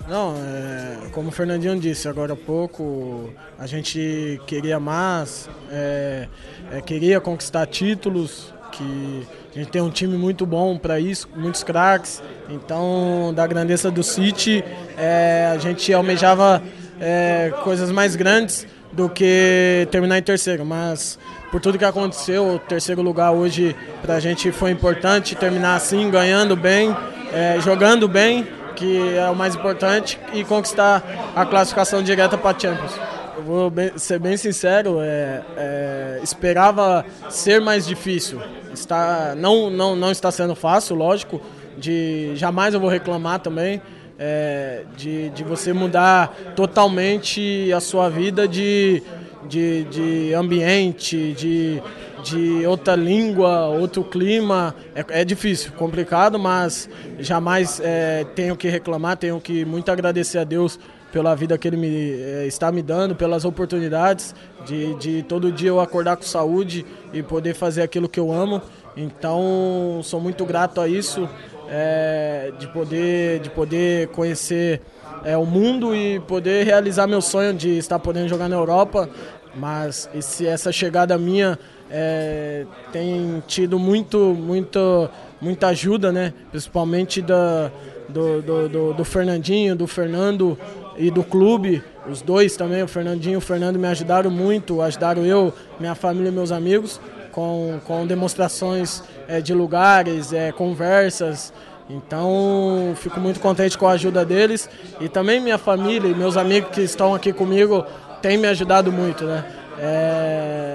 Não, 0.07 0.35
é, 0.35 1.09
como 1.11 1.29
o 1.29 1.31
Fernandinho 1.31 1.79
disse 1.79 2.07
agora 2.07 2.33
há 2.33 2.35
pouco, 2.35 3.31
a 3.57 3.67
gente 3.67 4.41
queria 4.47 4.79
mais, 4.79 5.47
é, 5.71 6.27
é, 6.71 6.81
queria 6.81 7.19
conquistar 7.21 7.65
títulos, 7.67 8.51
que 8.71 9.27
a 9.53 9.59
gente 9.59 9.71
tem 9.71 9.81
um 9.81 9.89
time 9.89 10.17
muito 10.17 10.45
bom 10.45 10.77
para 10.77 10.99
isso, 10.99 11.27
muitos 11.35 11.63
craques. 11.63 12.23
Então, 12.49 13.33
da 13.35 13.45
grandeza 13.45 13.91
do 13.91 14.01
City, 14.01 14.63
é, 14.97 15.49
a 15.53 15.57
gente 15.57 15.93
almejava 15.93 16.61
é, 16.99 17.51
coisas 17.63 17.91
mais 17.91 18.15
grandes 18.15 18.65
do 18.91 19.09
que 19.09 19.87
terminar 19.91 20.17
em 20.17 20.23
terceiro, 20.23 20.65
mas 20.65 21.19
por 21.51 21.61
tudo 21.61 21.77
que 21.77 21.85
aconteceu, 21.85 22.55
o 22.55 22.59
terceiro 22.59 23.01
lugar 23.01 23.31
hoje 23.31 23.75
para 24.01 24.15
a 24.15 24.19
gente 24.19 24.51
foi 24.51 24.71
importante, 24.71 25.35
terminar 25.35 25.75
assim, 25.75 26.09
ganhando 26.09 26.55
bem, 26.55 26.95
é, 27.31 27.59
jogando 27.61 28.07
bem 28.07 28.47
que 28.79 29.09
é 29.09 29.29
o 29.29 29.35
mais 29.35 29.55
importante, 29.55 30.17
e 30.33 30.43
conquistar 30.45 31.03
a 31.35 31.45
classificação 31.45 32.01
direta 32.01 32.37
para 32.37 32.55
a 32.55 32.59
Champions. 32.59 32.93
Eu 33.35 33.43
vou 33.43 33.69
bem, 33.69 33.91
ser 33.97 34.19
bem 34.19 34.37
sincero, 34.37 34.99
é, 35.01 35.41
é, 35.57 36.19
esperava 36.23 37.05
ser 37.29 37.59
mais 37.59 37.85
difícil. 37.85 38.41
Está, 38.73 39.35
não, 39.35 39.69
não, 39.69 39.97
não 39.97 40.11
está 40.11 40.31
sendo 40.31 40.55
fácil, 40.55 40.95
lógico. 40.95 41.41
De, 41.77 42.35
jamais 42.35 42.73
eu 42.73 42.79
vou 42.79 42.89
reclamar 42.89 43.39
também. 43.39 43.81
É, 44.17 44.83
de, 44.97 45.29
de 45.29 45.45
você 45.45 45.71
mudar 45.71 46.53
totalmente 46.53 47.71
a 47.71 47.79
sua 47.79 48.09
vida 48.09 48.45
de, 48.45 49.01
de, 49.47 49.85
de 49.85 50.33
ambiente, 50.33 51.31
de, 51.33 51.81
de 52.23 52.65
outra 52.65 52.95
língua, 52.95 53.67
outro 53.67 54.03
clima, 54.03 54.75
é, 54.95 55.21
é 55.21 55.25
difícil, 55.25 55.71
complicado, 55.73 56.37
mas 56.37 56.89
jamais 57.19 57.81
é, 57.83 58.25
tenho 58.35 58.55
que 58.55 58.67
reclamar, 58.67 59.17
tenho 59.17 59.39
que 59.39 59.65
muito 59.65 59.91
agradecer 59.91 60.37
a 60.37 60.43
Deus 60.43 60.79
pela 61.11 61.35
vida 61.35 61.57
que 61.57 61.67
Ele 61.67 61.77
me, 61.77 62.21
é, 62.21 62.45
está 62.45 62.71
me 62.71 62.81
dando, 62.81 63.15
pelas 63.15 63.45
oportunidades 63.45 64.35
de, 64.65 64.93
de 64.95 65.23
todo 65.23 65.51
dia 65.51 65.69
eu 65.69 65.79
acordar 65.79 66.15
com 66.17 66.23
saúde 66.23 66.85
e 67.13 67.23
poder 67.23 67.53
fazer 67.53 67.81
aquilo 67.81 68.07
que 68.07 68.19
eu 68.19 68.31
amo. 68.31 68.61
Então, 68.95 70.01
sou 70.03 70.19
muito 70.19 70.45
grato 70.45 70.81
a 70.81 70.87
isso, 70.87 71.27
é, 71.69 72.51
de, 72.59 72.67
poder, 72.67 73.39
de 73.39 73.49
poder 73.49 74.07
conhecer 74.09 74.81
é, 75.23 75.37
o 75.37 75.45
mundo 75.45 75.95
e 75.95 76.19
poder 76.21 76.65
realizar 76.65 77.07
meu 77.07 77.21
sonho 77.21 77.53
de 77.53 77.77
estar 77.77 77.99
podendo 77.99 78.27
jogar 78.27 78.49
na 78.49 78.55
Europa. 78.55 79.09
Mas 79.55 80.09
esse, 80.13 80.45
essa 80.45 80.71
chegada 80.71 81.17
minha 81.17 81.57
é, 81.89 82.65
tem 82.91 83.43
tido 83.47 83.79
muito, 83.79 84.17
muito, 84.17 85.09
muita 85.41 85.67
ajuda, 85.67 86.11
né? 86.11 86.33
principalmente 86.51 87.21
da, 87.21 87.71
do, 88.07 88.41
do, 88.41 88.69
do, 88.69 88.93
do, 88.93 89.05
Fernandinho, 89.05 89.75
do 89.75 89.87
Fernando 89.87 90.57
e 90.97 91.09
do 91.09 91.23
clube. 91.23 91.83
Os 92.07 92.21
dois 92.21 92.55
também, 92.55 92.83
o 92.83 92.87
Fernandinho 92.87 93.33
e 93.33 93.37
o 93.37 93.41
Fernando, 93.41 93.77
me 93.77 93.87
ajudaram 93.87 94.29
muito, 94.29 94.81
ajudaram 94.81 95.25
eu, 95.25 95.53
minha 95.79 95.95
família 95.95 96.29
e 96.29 96.31
meus 96.31 96.51
amigos, 96.51 96.99
com, 97.31 97.79
com 97.85 98.05
demonstrações 98.05 99.03
é, 99.27 99.41
de 99.41 99.53
lugares, 99.53 100.31
é, 100.31 100.51
conversas. 100.51 101.51
Então, 101.89 102.93
fico 102.97 103.19
muito 103.19 103.39
contente 103.39 103.75
com 103.75 103.87
a 103.87 103.93
ajuda 103.93 104.23
deles. 104.23 104.69
E 104.99 105.09
também 105.09 105.39
minha 105.39 105.57
família 105.57 106.07
e 106.07 106.13
meus 106.13 106.37
amigos 106.37 106.69
que 106.69 106.81
estão 106.81 107.15
aqui 107.15 107.33
comigo 107.33 107.83
têm 108.21 108.37
me 108.37 108.47
ajudado 108.47 108.91
muito. 108.91 109.23
Né? 109.23 109.43
É 109.79 110.68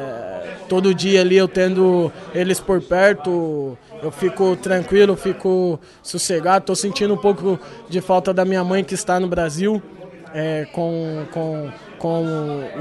todo 0.75 0.93
dia 0.93 1.21
ali 1.21 1.37
eu 1.37 1.47
tendo 1.47 2.11
eles 2.35 2.59
por 2.59 2.83
perto, 2.83 3.79
eu 4.03 4.11
fico 4.11 4.57
tranquilo, 4.57 5.15
fico 5.15 5.79
sossegado. 6.03 6.65
Estou 6.65 6.75
sentindo 6.75 7.15
um 7.15 7.17
pouco 7.17 7.61
de 7.89 8.01
falta 8.01 8.35
da 8.35 8.45
minha 8.45 8.65
mãe 8.65 8.83
que 8.83 8.93
está 8.93 9.21
no 9.21 9.29
Brasil, 9.29 9.81
é, 10.35 10.67
com, 10.73 11.27
com, 11.33 11.71
com 11.97 12.25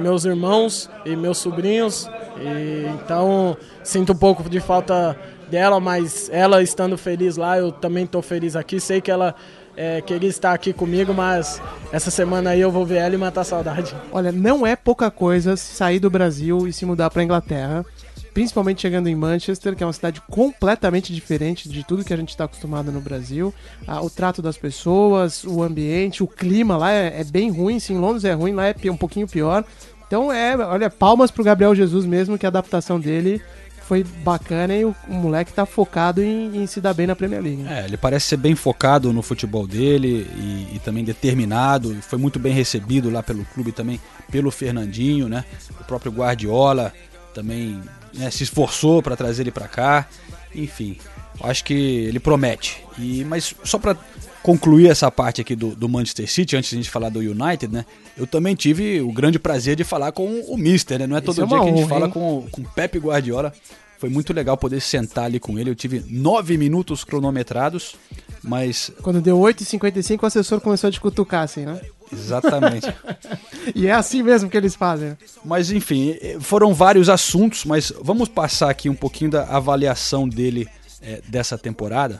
meus 0.01 0.25
irmãos 0.25 0.89
e 1.05 1.15
meus 1.15 1.37
sobrinhos. 1.37 2.09
E, 2.41 2.87
então 2.95 3.55
sinto 3.83 4.13
um 4.13 4.17
pouco 4.17 4.49
de 4.49 4.59
falta 4.59 5.15
dela, 5.47 5.79
mas 5.79 6.31
ela 6.33 6.63
estando 6.63 6.97
feliz 6.97 7.37
lá, 7.37 7.59
eu 7.59 7.71
também 7.71 8.05
estou 8.05 8.23
feliz 8.23 8.55
aqui. 8.55 8.79
Sei 8.79 9.01
que 9.01 9.11
ela 9.11 9.35
é, 9.75 10.01
queria 10.01 10.29
estar 10.29 10.53
aqui 10.53 10.73
comigo, 10.73 11.13
mas 11.13 11.61
essa 11.91 12.11
semana 12.11 12.51
aí 12.51 12.61
eu 12.61 12.71
vou 12.71 12.85
ver 12.85 12.97
ela 12.97 13.15
e 13.15 13.17
matar 13.17 13.43
saudade. 13.43 13.95
Olha, 14.11 14.31
não 14.31 14.65
é 14.65 14.75
pouca 14.75 15.09
coisa 15.09 15.55
sair 15.55 15.99
do 15.99 16.09
Brasil 16.09 16.67
e 16.67 16.73
se 16.73 16.85
mudar 16.85 17.09
para 17.09 17.23
Inglaterra, 17.23 17.85
principalmente 18.33 18.81
chegando 18.81 19.07
em 19.07 19.15
Manchester, 19.15 19.75
que 19.75 19.83
é 19.83 19.85
uma 19.85 19.93
cidade 19.93 20.21
completamente 20.29 21.13
diferente 21.13 21.69
de 21.69 21.83
tudo 21.83 22.03
que 22.03 22.13
a 22.13 22.17
gente 22.17 22.29
está 22.29 22.45
acostumado 22.45 22.91
no 22.91 23.01
Brasil. 23.01 23.53
Ah, 23.87 24.01
o 24.01 24.09
trato 24.09 24.41
das 24.41 24.57
pessoas, 24.57 25.43
o 25.43 25.61
ambiente, 25.63 26.23
o 26.23 26.27
clima 26.27 26.77
lá 26.77 26.91
é, 26.91 27.21
é 27.21 27.23
bem 27.23 27.51
ruim. 27.51 27.79
Se 27.79 27.93
em 27.93 27.97
Londres 27.97 28.25
é 28.25 28.33
ruim, 28.33 28.53
lá 28.53 28.67
é 28.67 28.75
um 28.89 28.97
pouquinho 28.97 29.27
pior. 29.27 29.63
Então 30.07 30.31
é, 30.31 30.55
olha, 30.55 30.89
palmas 30.89 31.31
pro 31.31 31.43
Gabriel 31.43 31.73
Jesus 31.73 32.05
mesmo, 32.05 32.37
que 32.37 32.45
a 32.45 32.49
adaptação 32.49 32.99
dele 32.99 33.41
foi 33.87 34.03
bacana 34.03 34.75
e 34.75 34.85
o, 34.85 34.95
moleque 35.07 35.53
tá 35.53 35.65
focado 35.65 36.21
em, 36.21 36.63
em, 36.63 36.67
se 36.67 36.79
dar 36.81 36.93
bem 36.93 37.07
na 37.07 37.15
Premier 37.15 37.41
League. 37.41 37.65
É, 37.67 37.85
ele 37.85 37.97
parece 37.97 38.27
ser 38.27 38.37
bem 38.37 38.55
focado 38.55 39.11
no 39.13 39.21
futebol 39.21 39.67
dele 39.67 40.27
e, 40.35 40.75
e, 40.75 40.81
também 40.83 41.03
determinado. 41.03 41.95
Foi 42.01 42.17
muito 42.17 42.39
bem 42.39 42.53
recebido 42.53 43.09
lá 43.09 43.21
pelo 43.21 43.45
clube 43.45 43.71
também, 43.71 43.99
pelo 44.31 44.51
Fernandinho, 44.51 45.27
né? 45.27 45.45
O 45.79 45.83
próprio 45.83 46.11
Guardiola 46.11 46.93
também 47.33 47.81
né, 48.13 48.29
se 48.29 48.43
esforçou 48.43 49.01
para 49.01 49.15
trazer 49.15 49.43
ele 49.43 49.51
para 49.51 49.67
cá. 49.67 50.07
Enfim, 50.55 50.97
Acho 51.41 51.63
que 51.63 51.73
ele 51.73 52.19
promete. 52.19 52.83
E, 52.97 53.23
mas 53.25 53.55
só 53.63 53.79
para 53.79 53.97
concluir 54.43 54.89
essa 54.89 55.09
parte 55.09 55.41
aqui 55.41 55.55
do, 55.55 55.73
do, 55.73 55.87
Manchester 55.87 56.29
City, 56.29 56.57
antes 56.57 56.69
de 56.69 56.75
a 56.75 56.79
gente 56.79 56.89
falar 56.89 57.09
do 57.09 57.19
United, 57.19 57.73
né? 57.73 57.85
Eu 58.15 58.27
também 58.27 58.53
tive 58.53 59.01
o 59.01 59.11
grande 59.11 59.39
prazer 59.39 59.75
de 59.75 59.85
falar 59.85 60.11
com 60.11 60.41
o 60.41 60.57
Mister, 60.57 60.99
né? 60.99 61.07
Não 61.07 61.15
é 61.15 61.21
todo 61.21 61.37
Isso 61.37 61.47
dia 61.47 61.57
é 61.57 61.61
que 61.61 61.69
a 61.69 61.75
gente 61.75 61.87
fala 61.87 62.09
com, 62.09 62.45
com 62.51 62.63
Pepe 62.63 62.99
Guardiola. 62.99 63.53
Foi 63.97 64.09
muito 64.09 64.33
legal 64.33 64.57
poder 64.57 64.81
sentar 64.81 65.25
ali 65.25 65.39
com 65.39 65.57
ele. 65.57 65.69
Eu 65.69 65.75
tive 65.75 66.03
nove 66.09 66.57
minutos 66.57 67.05
cronometrados, 67.05 67.95
mas. 68.43 68.91
Quando 69.01 69.21
deu 69.21 69.39
8h55, 69.39 70.21
o 70.21 70.25
assessor 70.25 70.59
começou 70.59 70.89
a 70.89 70.91
te 70.91 70.99
cutucar, 70.99 71.43
assim, 71.43 71.65
né? 71.65 71.79
Exatamente. 72.11 72.93
e 73.73 73.87
é 73.87 73.93
assim 73.93 74.21
mesmo 74.21 74.49
que 74.49 74.57
eles 74.57 74.75
fazem. 74.75 75.17
Mas 75.45 75.71
enfim, 75.71 76.15
foram 76.41 76.73
vários 76.73 77.07
assuntos, 77.07 77.63
mas 77.63 77.93
vamos 78.01 78.27
passar 78.27 78.69
aqui 78.69 78.89
um 78.89 78.95
pouquinho 78.95 79.31
da 79.31 79.45
avaliação 79.45 80.27
dele 80.27 80.67
é, 81.01 81.21
dessa 81.29 81.57
temporada. 81.57 82.19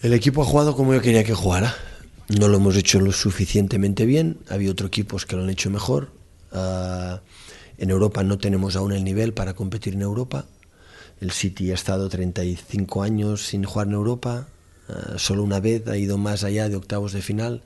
El 0.00 0.12
equipo 0.12 0.42
ha 0.42 0.44
jugado 0.44 0.76
como 0.76 0.94
yo 0.94 1.00
quería 1.00 1.24
que 1.24 1.34
jugara. 1.34 1.74
No 2.28 2.46
lo 2.46 2.58
hemos 2.58 2.76
hecho 2.76 3.00
lo 3.00 3.10
suficientemente 3.10 4.06
bien. 4.06 4.38
Había 4.48 4.70
otros 4.70 4.88
equipos 4.88 5.26
que 5.26 5.34
lo 5.34 5.42
han 5.42 5.50
hecho 5.50 5.70
mejor. 5.70 6.12
Uh, 6.52 7.18
en 7.78 7.90
Europa 7.90 8.22
no 8.22 8.38
tenemos 8.38 8.76
aún 8.76 8.92
el 8.92 9.02
nivel 9.02 9.34
para 9.34 9.54
competir 9.54 9.94
en 9.94 10.02
Europa. 10.02 10.44
El 11.20 11.32
City 11.32 11.72
ha 11.72 11.74
estado 11.74 12.08
35 12.08 13.02
años 13.02 13.44
sin 13.44 13.64
jugar 13.64 13.88
en 13.88 13.94
Europa, 13.94 14.46
uh, 14.88 15.18
solo 15.18 15.42
una 15.42 15.58
vez 15.58 15.88
ha 15.88 15.96
ido 15.96 16.16
más 16.16 16.44
allá 16.44 16.68
de 16.68 16.76
octavos 16.76 17.12
de 17.12 17.20
final, 17.20 17.62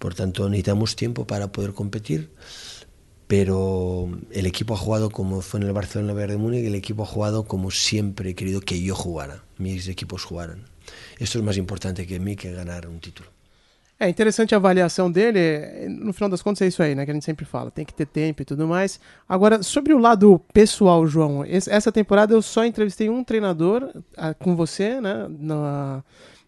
por 0.00 0.14
tanto 0.14 0.48
necesitamos 0.48 0.96
tiempo 0.96 1.28
para 1.28 1.52
poder 1.52 1.74
competir, 1.74 2.30
pero 3.28 4.10
el 4.32 4.46
equipo 4.46 4.74
ha 4.74 4.78
jugado 4.78 5.10
como 5.10 5.42
fue 5.42 5.60
en 5.60 5.66
el 5.66 5.72
Barcelona 5.72 6.12
Bayern 6.12 6.32
de 6.32 6.38
Múnich, 6.38 6.64
el 6.64 6.74
equipo 6.74 7.04
ha 7.04 7.06
jugado 7.06 7.44
como 7.44 7.70
siempre 7.70 8.30
he 8.30 8.34
querido 8.34 8.60
que 8.60 8.82
yo 8.82 8.96
jugara, 8.96 9.44
mis 9.58 9.86
equipos 9.86 10.24
jugaran. 10.24 10.71
Esto 11.18 11.38
es 11.38 11.44
más 11.44 11.56
importante 11.56 12.06
que 12.06 12.18
mí 12.18 12.36
que 12.36 12.52
ganar 12.52 12.86
un 12.86 13.00
título. 13.00 13.28
É 14.02 14.08
interessante 14.08 14.52
a 14.52 14.58
avaliação 14.58 15.08
dele. 15.08 15.88
No 15.88 16.12
final 16.12 16.28
das 16.28 16.42
contas, 16.42 16.62
é 16.62 16.66
isso 16.66 16.82
aí, 16.82 16.92
né? 16.92 17.04
Que 17.04 17.12
a 17.12 17.14
gente 17.14 17.24
sempre 17.24 17.44
fala. 17.44 17.70
Tem 17.70 17.84
que 17.84 17.94
ter 17.94 18.06
tempo 18.06 18.42
e 18.42 18.44
tudo 18.44 18.66
mais. 18.66 18.98
Agora, 19.28 19.62
sobre 19.62 19.94
o 19.94 19.98
lado 19.98 20.40
pessoal, 20.52 21.06
João, 21.06 21.44
essa 21.44 21.92
temporada 21.92 22.34
eu 22.34 22.42
só 22.42 22.64
entrevistei 22.64 23.08
um 23.08 23.22
treinador 23.22 23.92
com 24.40 24.56
você, 24.56 25.00
né? 25.00 25.28
Na, 25.38 26.02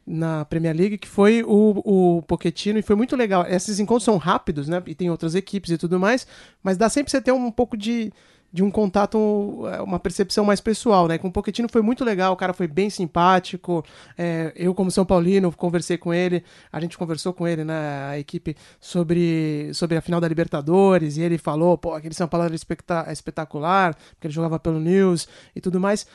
na 0.04 0.44
Premier 0.46 0.76
League, 0.76 0.98
que 0.98 1.06
foi 1.06 1.44
o, 1.44 1.80
o 1.84 2.22
Pochettino, 2.22 2.78
e 2.78 2.82
foi 2.82 2.96
muito 2.96 3.14
legal. 3.14 3.46
Esses 3.48 3.78
encontros 3.78 4.04
são 4.04 4.16
rápidos, 4.16 4.68
né? 4.68 4.82
E 4.86 4.94
tem 4.94 5.08
outras 5.08 5.36
equipes 5.36 5.70
e 5.70 5.78
tudo 5.78 6.00
mais, 6.00 6.26
mas 6.60 6.76
dá 6.76 6.88
sempre 6.88 7.12
você 7.12 7.20
ter 7.20 7.30
um 7.30 7.52
pouco 7.52 7.76
de 7.76 8.12
de 8.54 8.62
um 8.62 8.70
contato, 8.70 9.64
é, 9.66 9.82
uma 9.82 9.98
percepção 9.98 10.44
mais 10.44 10.60
pessoal, 10.60 11.08
né? 11.08 11.18
Com 11.18 11.26
o 11.26 11.32
Pochettino 11.32 11.68
foi 11.68 11.82
muito 11.82 12.04
legal, 12.04 12.32
o 12.32 12.36
cara 12.36 12.52
foi 12.52 12.68
bem 12.68 12.88
simpático. 12.88 13.84
É, 14.16 14.52
eu, 14.54 14.72
como 14.72 14.92
São 14.92 15.04
Paulino, 15.04 15.50
conversei 15.50 15.98
com 15.98 16.14
ele, 16.14 16.44
a 16.70 16.78
gente 16.78 16.96
conversou 16.96 17.32
com 17.32 17.48
ele, 17.48 17.64
né? 17.64 17.74
A 18.10 18.16
equipe 18.16 18.56
sobre, 18.80 19.74
sobre 19.74 19.96
a 19.96 20.00
final 20.00 20.20
da 20.20 20.28
Libertadores, 20.28 21.16
e 21.16 21.22
ele 21.22 21.36
falou, 21.36 21.76
pô, 21.76 21.94
aquele 21.94 22.14
São 22.14 22.28
Paulo 22.28 22.46
era 22.46 22.54
espetacular, 23.12 23.96
porque 24.10 24.28
ele 24.28 24.34
jogava 24.34 24.56
pelo 24.60 24.78
News 24.78 25.26
e 25.56 25.60
tudo 25.60 25.80
mais. 25.80 26.06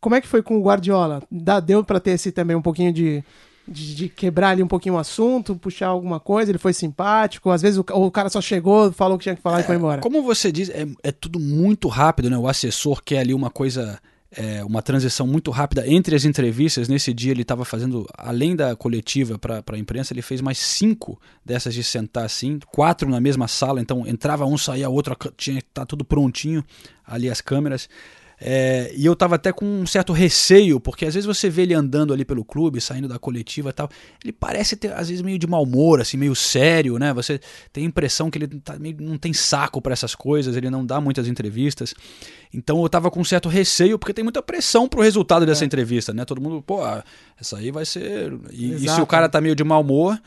Como 0.00 0.14
é 0.14 0.20
que 0.20 0.28
foi 0.28 0.44
com 0.44 0.56
o 0.56 0.62
Guardiola? 0.62 1.20
Dá, 1.28 1.58
deu 1.58 1.82
para 1.82 1.98
ter 1.98 2.12
esse 2.12 2.30
também 2.30 2.54
um 2.54 2.62
pouquinho 2.62 2.92
de, 2.92 3.24
de, 3.66 3.94
de, 3.94 4.08
quebrar 4.08 4.50
ali 4.50 4.62
um 4.62 4.66
pouquinho 4.66 4.96
o 4.96 4.98
assunto, 4.98 5.54
puxar 5.54 5.88
alguma 5.88 6.18
coisa, 6.18 6.50
ele 6.50 6.58
foi 6.58 6.72
simpático, 6.72 7.50
às 7.50 7.62
vezes 7.62 7.78
o, 7.78 7.84
o 7.92 8.10
cara 8.10 8.28
só 8.28 8.40
chegou, 8.40 8.92
falou 8.92 9.16
o 9.16 9.18
que 9.18 9.24
tinha 9.24 9.36
que 9.36 9.42
falar 9.42 9.58
é, 9.58 9.60
e 9.60 9.64
foi 9.64 9.76
embora. 9.76 10.00
Como 10.00 10.22
você 10.22 10.50
diz, 10.50 10.68
é, 10.70 10.86
é, 11.02 11.12
tudo 11.12 11.38
muito 11.38 11.88
rápido, 11.88 12.28
né? 12.28 12.36
O 12.36 12.48
assessor 12.48 13.02
quer 13.02 13.18
ali 13.18 13.32
uma 13.32 13.50
coisa, 13.50 14.00
é, 14.32 14.64
uma 14.64 14.82
transição 14.82 15.26
muito 15.26 15.50
rápida 15.50 15.86
entre 15.86 16.16
as 16.16 16.24
entrevistas. 16.24 16.88
Nesse 16.88 17.12
dia 17.12 17.30
ele 17.32 17.42
estava 17.42 17.64
fazendo, 17.64 18.06
além 18.16 18.56
da 18.56 18.74
coletiva 18.74 19.38
para 19.38 19.62
a 19.72 19.78
imprensa, 19.78 20.12
ele 20.12 20.22
fez 20.22 20.40
mais 20.40 20.58
cinco 20.58 21.20
dessas 21.44 21.74
de 21.74 21.84
sentar 21.84 22.24
assim, 22.24 22.58
quatro 22.72 23.08
na 23.08 23.20
mesma 23.20 23.46
sala, 23.46 23.80
então 23.80 24.06
entrava 24.06 24.44
um, 24.46 24.58
saía 24.58 24.88
outro, 24.88 25.16
tinha 25.36 25.60
que 25.60 25.68
estar 25.68 25.82
tá 25.82 25.86
tudo 25.86 26.04
prontinho 26.04 26.64
ali 27.06 27.30
as 27.30 27.40
câmeras. 27.40 27.88
É, 28.42 28.90
e 28.96 29.04
eu 29.04 29.14
tava 29.14 29.34
até 29.34 29.52
com 29.52 29.66
um 29.66 29.86
certo 29.86 30.14
receio, 30.14 30.80
porque 30.80 31.04
às 31.04 31.12
vezes 31.12 31.26
você 31.26 31.50
vê 31.50 31.62
ele 31.62 31.74
andando 31.74 32.14
ali 32.14 32.24
pelo 32.24 32.42
clube, 32.42 32.80
saindo 32.80 33.06
da 33.06 33.18
coletiva 33.18 33.68
e 33.68 33.72
tal. 33.72 33.88
Ele 34.24 34.32
parece 34.32 34.76
ter, 34.76 34.92
às 34.94 35.08
vezes, 35.10 35.20
meio 35.20 35.38
de 35.38 35.46
mau 35.46 35.62
humor, 35.62 36.00
assim, 36.00 36.16
meio 36.16 36.34
sério, 36.34 36.98
né? 36.98 37.12
Você 37.12 37.38
tem 37.70 37.84
a 37.84 37.86
impressão 37.86 38.30
que 38.30 38.38
ele 38.38 38.48
tá 38.60 38.78
meio, 38.78 38.96
não 38.98 39.18
tem 39.18 39.34
saco 39.34 39.82
para 39.82 39.92
essas 39.92 40.14
coisas, 40.14 40.56
ele 40.56 40.70
não 40.70 40.86
dá 40.86 41.00
muitas 41.02 41.28
entrevistas. 41.28 41.94
Então 42.52 42.82
eu 42.82 42.88
tava 42.88 43.10
com 43.10 43.20
um 43.20 43.24
certo 43.24 43.48
receio, 43.48 43.98
porque 43.98 44.14
tem 44.14 44.24
muita 44.24 44.42
pressão 44.42 44.88
pro 44.88 45.02
resultado 45.02 45.44
dessa 45.44 45.64
é. 45.64 45.66
entrevista, 45.66 46.14
né? 46.14 46.24
Todo 46.24 46.40
mundo, 46.40 46.62
pô, 46.62 46.80
essa 47.38 47.58
aí 47.58 47.70
vai 47.70 47.84
ser. 47.84 48.32
E, 48.50 48.72
e 48.72 48.88
se 48.88 49.00
o 49.02 49.06
cara 49.06 49.28
tá 49.28 49.40
meio 49.40 49.54
de 49.54 49.62
mau 49.62 49.82
humor. 49.82 50.18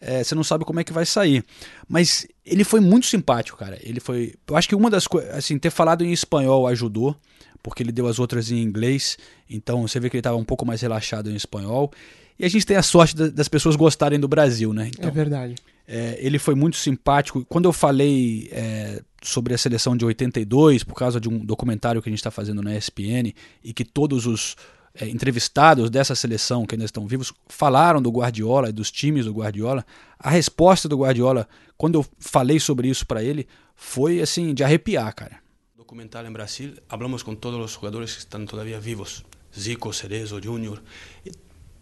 É, 0.00 0.22
você 0.22 0.32
não 0.32 0.44
sabe 0.44 0.64
como 0.64 0.78
é 0.78 0.84
que 0.84 0.92
vai 0.92 1.04
sair. 1.04 1.44
Mas 1.88 2.24
ele 2.46 2.62
foi 2.62 2.78
muito 2.78 3.06
simpático, 3.06 3.58
cara. 3.58 3.76
Ele 3.82 3.98
foi. 3.98 4.34
Eu 4.46 4.56
acho 4.56 4.68
que 4.68 4.74
uma 4.76 4.88
das 4.88 5.08
coisas. 5.08 5.34
Assim, 5.34 5.58
ter 5.58 5.70
falado 5.70 6.04
em 6.04 6.12
espanhol 6.12 6.68
ajudou 6.68 7.16
porque 7.62 7.82
ele 7.82 7.92
deu 7.92 8.06
as 8.06 8.18
outras 8.18 8.50
em 8.50 8.62
inglês, 8.62 9.18
então 9.48 9.86
você 9.86 9.98
vê 10.00 10.08
que 10.08 10.16
ele 10.16 10.20
estava 10.20 10.36
um 10.36 10.44
pouco 10.44 10.64
mais 10.64 10.80
relaxado 10.80 11.30
em 11.30 11.34
espanhol. 11.34 11.90
E 12.38 12.44
a 12.44 12.48
gente 12.48 12.64
tem 12.64 12.76
a 12.76 12.82
sorte 12.82 13.14
das 13.14 13.48
pessoas 13.48 13.74
gostarem 13.74 14.20
do 14.20 14.28
Brasil, 14.28 14.72
né? 14.72 14.88
Então, 14.88 15.08
é 15.08 15.12
verdade. 15.12 15.56
É, 15.86 16.16
ele 16.20 16.38
foi 16.38 16.54
muito 16.54 16.76
simpático. 16.76 17.44
Quando 17.48 17.64
eu 17.64 17.72
falei 17.72 18.48
é, 18.52 19.02
sobre 19.20 19.54
a 19.54 19.58
seleção 19.58 19.96
de 19.96 20.04
82, 20.04 20.84
por 20.84 20.94
causa 20.94 21.20
de 21.20 21.28
um 21.28 21.38
documentário 21.38 22.00
que 22.00 22.08
a 22.08 22.12
gente 22.12 22.20
está 22.20 22.30
fazendo 22.30 22.62
na 22.62 22.76
ESPN, 22.76 23.34
e 23.64 23.72
que 23.72 23.84
todos 23.84 24.24
os 24.24 24.54
é, 24.94 25.08
entrevistados 25.08 25.90
dessa 25.90 26.14
seleção 26.14 26.64
que 26.64 26.76
ainda 26.76 26.84
estão 26.84 27.08
vivos 27.08 27.32
falaram 27.48 28.00
do 28.00 28.10
Guardiola 28.10 28.68
e 28.68 28.72
dos 28.72 28.90
times 28.90 29.24
do 29.24 29.32
Guardiola, 29.32 29.84
a 30.16 30.30
resposta 30.30 30.88
do 30.88 30.98
Guardiola, 30.98 31.48
quando 31.76 31.98
eu 31.98 32.06
falei 32.20 32.60
sobre 32.60 32.88
isso 32.88 33.04
para 33.04 33.24
ele, 33.24 33.48
foi 33.74 34.20
assim, 34.20 34.54
de 34.54 34.62
arrepiar, 34.62 35.12
cara 35.12 35.47
documental 35.88 36.26
en 36.26 36.34
Brasil, 36.34 36.82
hablamos 36.90 37.24
con 37.24 37.38
todos 37.38 37.58
los 37.58 37.76
jugadores 37.76 38.12
que 38.12 38.18
están 38.18 38.44
todavía 38.44 38.78
vivos, 38.78 39.24
Zico, 39.58 39.94
Cerezo, 39.94 40.38
Junior. 40.44 40.82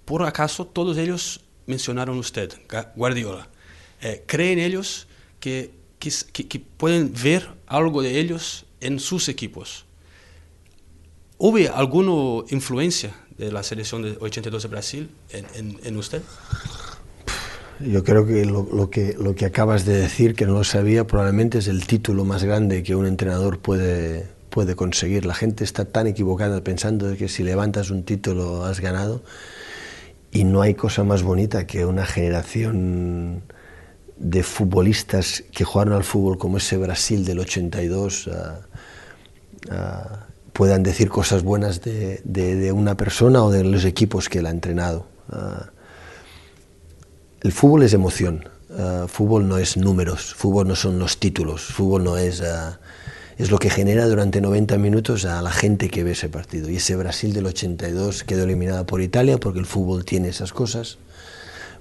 Por 0.05 0.23
acaso 0.23 0.65
todos 0.65 0.97
ellos 0.97 1.41
mencionaron 1.67 2.17
usted, 2.17 2.53
Guardiola. 2.95 3.49
Eh, 4.01 4.23
¿Creen 4.29 4.61
ellos 4.61 5.09
que, 5.41 5.73
que, 5.99 6.61
pueden 6.77 7.13
ver 7.21 7.49
algo 7.67 8.01
de 8.01 8.21
ellos 8.21 8.65
en 8.81 9.01
sus 9.01 9.29
equipos? 9.29 9.87
¿Hubo 11.37 11.59
alguna 11.75 12.45
influencia 12.51 13.13
de 13.37 13.51
la 13.51 13.65
selección 13.65 14.03
de 14.03 14.17
82 14.21 14.63
de 14.63 14.69
Brasil 14.69 15.11
en, 15.31 15.81
en 15.83 15.97
usted? 15.97 16.23
Yo 17.81 18.05
creo 18.05 18.27
que 18.27 18.47
lo, 18.47 18.91
que 18.91 19.15
lo 19.19 19.35
que 19.35 19.45
acabas 19.45 19.85
de 19.85 19.97
decir, 19.97 20.35
que 20.35 20.47
no 20.47 20.55
lo 20.55 20.65
sabía, 20.65 21.07
probablemente 21.07 21.59
es 21.59 21.69
el 21.69 21.87
título 21.87 22.25
más 22.25 22.43
grande 22.43 22.83
que 22.83 22.95
un 22.95 23.07
entrenador 23.07 23.59
puede, 23.59 24.27
puede 24.49 24.75
conseguir. 24.75 25.27
La 25.27 25.35
gente 25.35 25.63
está 25.63 25.85
tan 25.85 26.07
equivocada 26.07 26.63
pensando 26.65 27.07
de 27.09 27.17
que 27.19 27.29
si 27.29 27.43
levantas 27.43 27.91
un 27.91 28.05
título 28.05 28.65
has 28.65 28.81
ganado 28.81 29.23
y 30.33 30.45
no 30.45 30.63
hay 30.63 30.75
cosa 30.75 31.05
más 31.05 31.23
bonita 31.23 31.67
que 31.67 31.85
una 31.85 32.07
generación 32.07 33.43
de 34.17 34.43
futbolistas 34.43 35.45
que 35.53 35.65
jugaron 35.65 35.93
al 35.93 36.05
fútbol 36.05 36.39
como 36.39 36.57
ese 36.57 36.79
Brasil 36.79 37.27
del 37.27 37.41
82 37.41 38.31
ah, 38.33 38.61
ah, 39.71 40.27
puedan 40.55 40.83
decir 40.83 41.11
cosas 41.11 41.43
buenas 41.43 41.83
de, 41.83 42.23
de, 42.25 42.73
una 42.73 42.97
persona 42.97 43.43
o 43.45 43.51
de 43.51 43.65
los 43.65 43.85
equipos 43.85 44.31
que 44.31 44.39
él 44.39 44.47
ha 44.47 44.51
entrenado. 44.51 45.07
Ah, 45.29 45.71
el 47.47 47.53
fútbol 47.53 47.85
es 47.85 47.95
emoción, 47.95 48.49
uh, 48.71 49.07
fútbol 49.07 49.47
no 49.47 49.57
es 49.57 49.77
números, 49.77 50.35
fútbol 50.35 50.67
no 50.67 50.75
son 50.75 50.99
los 50.99 51.19
títulos, 51.19 51.63
fútbol 51.63 52.03
no 52.03 52.17
es... 52.17 52.41
Uh, 52.41 52.75
es 53.39 53.51
lo 53.51 53.59
que 53.59 53.69
genera 53.69 54.07
durante 54.07 54.41
90 54.41 54.79
minutos 54.79 55.27
a 55.27 55.43
la 55.43 55.51
gente 55.51 55.91
que 55.91 56.03
ve 56.03 56.13
ese 56.13 56.31
partido. 56.31 56.71
Y 56.71 56.77
ese 56.77 56.97
Brasil 56.97 57.35
del 57.35 57.45
82 57.45 58.25
quedó 58.25 58.45
eliminada 58.45 58.87
por 58.87 59.03
Italia 59.03 59.39
porque 59.39 59.59
el 59.59 59.67
fútbol 59.67 60.07
tiene 60.07 60.29
esas 60.29 60.55
cosas, 60.55 60.97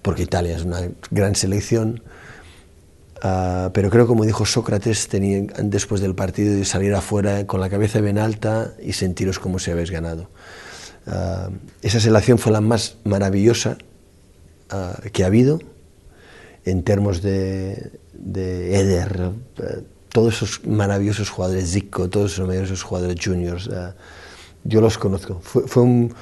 porque 0.02 0.24
Italia 0.24 0.58
es 0.58 0.66
una 0.66 0.82
gran 1.12 1.34
selección. 1.34 2.04
Uh, 3.24 3.72
pero 3.72 3.90
creo, 3.90 4.06
como 4.06 4.26
dijo 4.26 4.46
Sócrates, 4.46 5.08
tenía, 5.08 5.48
después 5.64 6.02
del 6.02 6.14
partido 6.14 6.54
de 6.54 6.66
salir 6.66 6.94
afuera 6.94 7.48
con 7.48 7.62
la 7.62 7.70
cabeza 7.70 8.02
bien 8.02 8.20
alta 8.20 8.74
y 8.84 8.92
sentiros 8.92 9.40
como 9.40 9.58
si 9.58 9.72
habéis 9.72 9.90
ganado. 9.90 10.30
Esa 11.82 12.00
selección 12.00 12.38
fue 12.38 12.52
la 12.52 12.62
más 12.62 12.98
maravillosa 13.04 13.78
uh, 14.72 15.10
que 15.12 15.24
ha 15.24 15.28
habido 15.28 15.60
en 16.66 16.84
términos 16.84 17.22
de, 17.22 17.92
de 18.14 18.80
Eder, 18.80 19.30
uh, 19.30 19.64
todos 20.10 20.36
esos 20.36 20.66
maravillosos 20.66 21.30
jugadores, 21.30 21.72
Zico, 21.72 22.10
todos 22.10 22.34
esos 22.34 22.48
maravillosos 22.48 22.84
jugadores 22.84 23.18
juniors, 23.24 23.68
uh, 23.68 23.94
yo 24.64 24.82
los 24.82 24.98
conozco. 24.98 25.40
Fue, 25.42 25.68
fue, 25.68 25.84
un, 25.84 26.16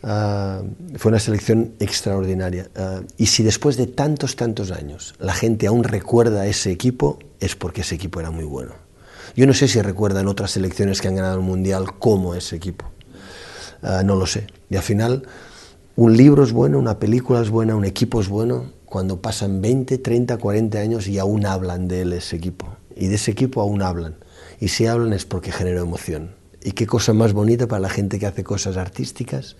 fue 0.00 1.08
una 1.10 1.18
selección 1.18 1.74
extraordinaria. 1.78 2.70
y 3.18 3.26
si 3.26 3.42
después 3.42 3.76
de 3.76 3.86
tantos, 3.86 4.34
tantos 4.34 4.70
años 4.70 5.14
la 5.18 5.34
gente 5.34 5.66
aún 5.66 5.84
recuerda 5.84 6.42
a 6.42 6.46
ese 6.46 6.70
equipo, 6.70 7.18
es 7.38 7.54
porque 7.54 7.82
ese 7.82 7.94
equipo 7.96 8.20
era 8.20 8.30
muy 8.30 8.44
bueno. 8.44 8.72
Yo 9.36 9.46
no 9.46 9.52
sé 9.52 9.68
si 9.68 9.80
recuerdan 9.82 10.26
otras 10.28 10.52
selecciones 10.52 11.00
que 11.00 11.08
han 11.08 11.16
ganado 11.16 11.36
el 11.36 11.42
Mundial 11.42 11.98
como 11.98 12.34
ese 12.34 12.56
equipo. 12.56 12.90
uh, 13.82 14.02
no 14.04 14.16
lo 14.16 14.26
sé. 14.26 14.46
Y 14.70 14.76
al 14.76 14.82
final, 14.82 15.26
un 15.94 16.16
libro 16.16 16.42
es 16.42 16.52
bueno, 16.52 16.78
una 16.78 16.98
película 16.98 17.42
es 17.42 17.50
buena, 17.50 17.76
un 17.76 17.84
equipo 17.84 18.20
es 18.20 18.28
bueno 18.28 18.72
cuando 18.86 19.20
pasan 19.20 19.60
20, 19.60 19.98
30, 19.98 20.38
40 20.38 20.78
años 20.78 21.06
y 21.06 21.18
aún 21.18 21.44
hablan 21.44 21.86
de 21.86 22.02
él, 22.02 22.12
ese 22.14 22.36
equipo. 22.36 22.66
Y 22.96 23.08
de 23.08 23.16
ese 23.16 23.30
equipo 23.30 23.60
aún 23.60 23.82
hablan. 23.82 24.16
Y 24.58 24.68
si 24.68 24.86
hablan 24.86 25.12
es 25.12 25.26
porque 25.26 25.52
generó 25.52 25.82
emoción. 25.82 26.34
Y 26.62 26.72
qué 26.72 26.86
cosa 26.86 27.12
más 27.12 27.34
bonita 27.34 27.66
para 27.66 27.80
la 27.80 27.88
gente 27.90 28.18
que 28.18 28.26
hace 28.26 28.42
cosas 28.42 28.78
artísticas, 28.78 29.56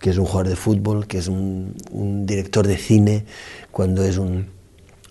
que 0.00 0.10
es 0.10 0.18
un 0.18 0.24
jugador 0.24 0.48
de 0.48 0.56
fútbol, 0.56 1.06
que 1.06 1.18
es 1.18 1.28
un, 1.28 1.74
director 2.26 2.66
de 2.66 2.76
cine, 2.76 3.26
cuando 3.70 4.02
es 4.02 4.18
un, 4.18 4.48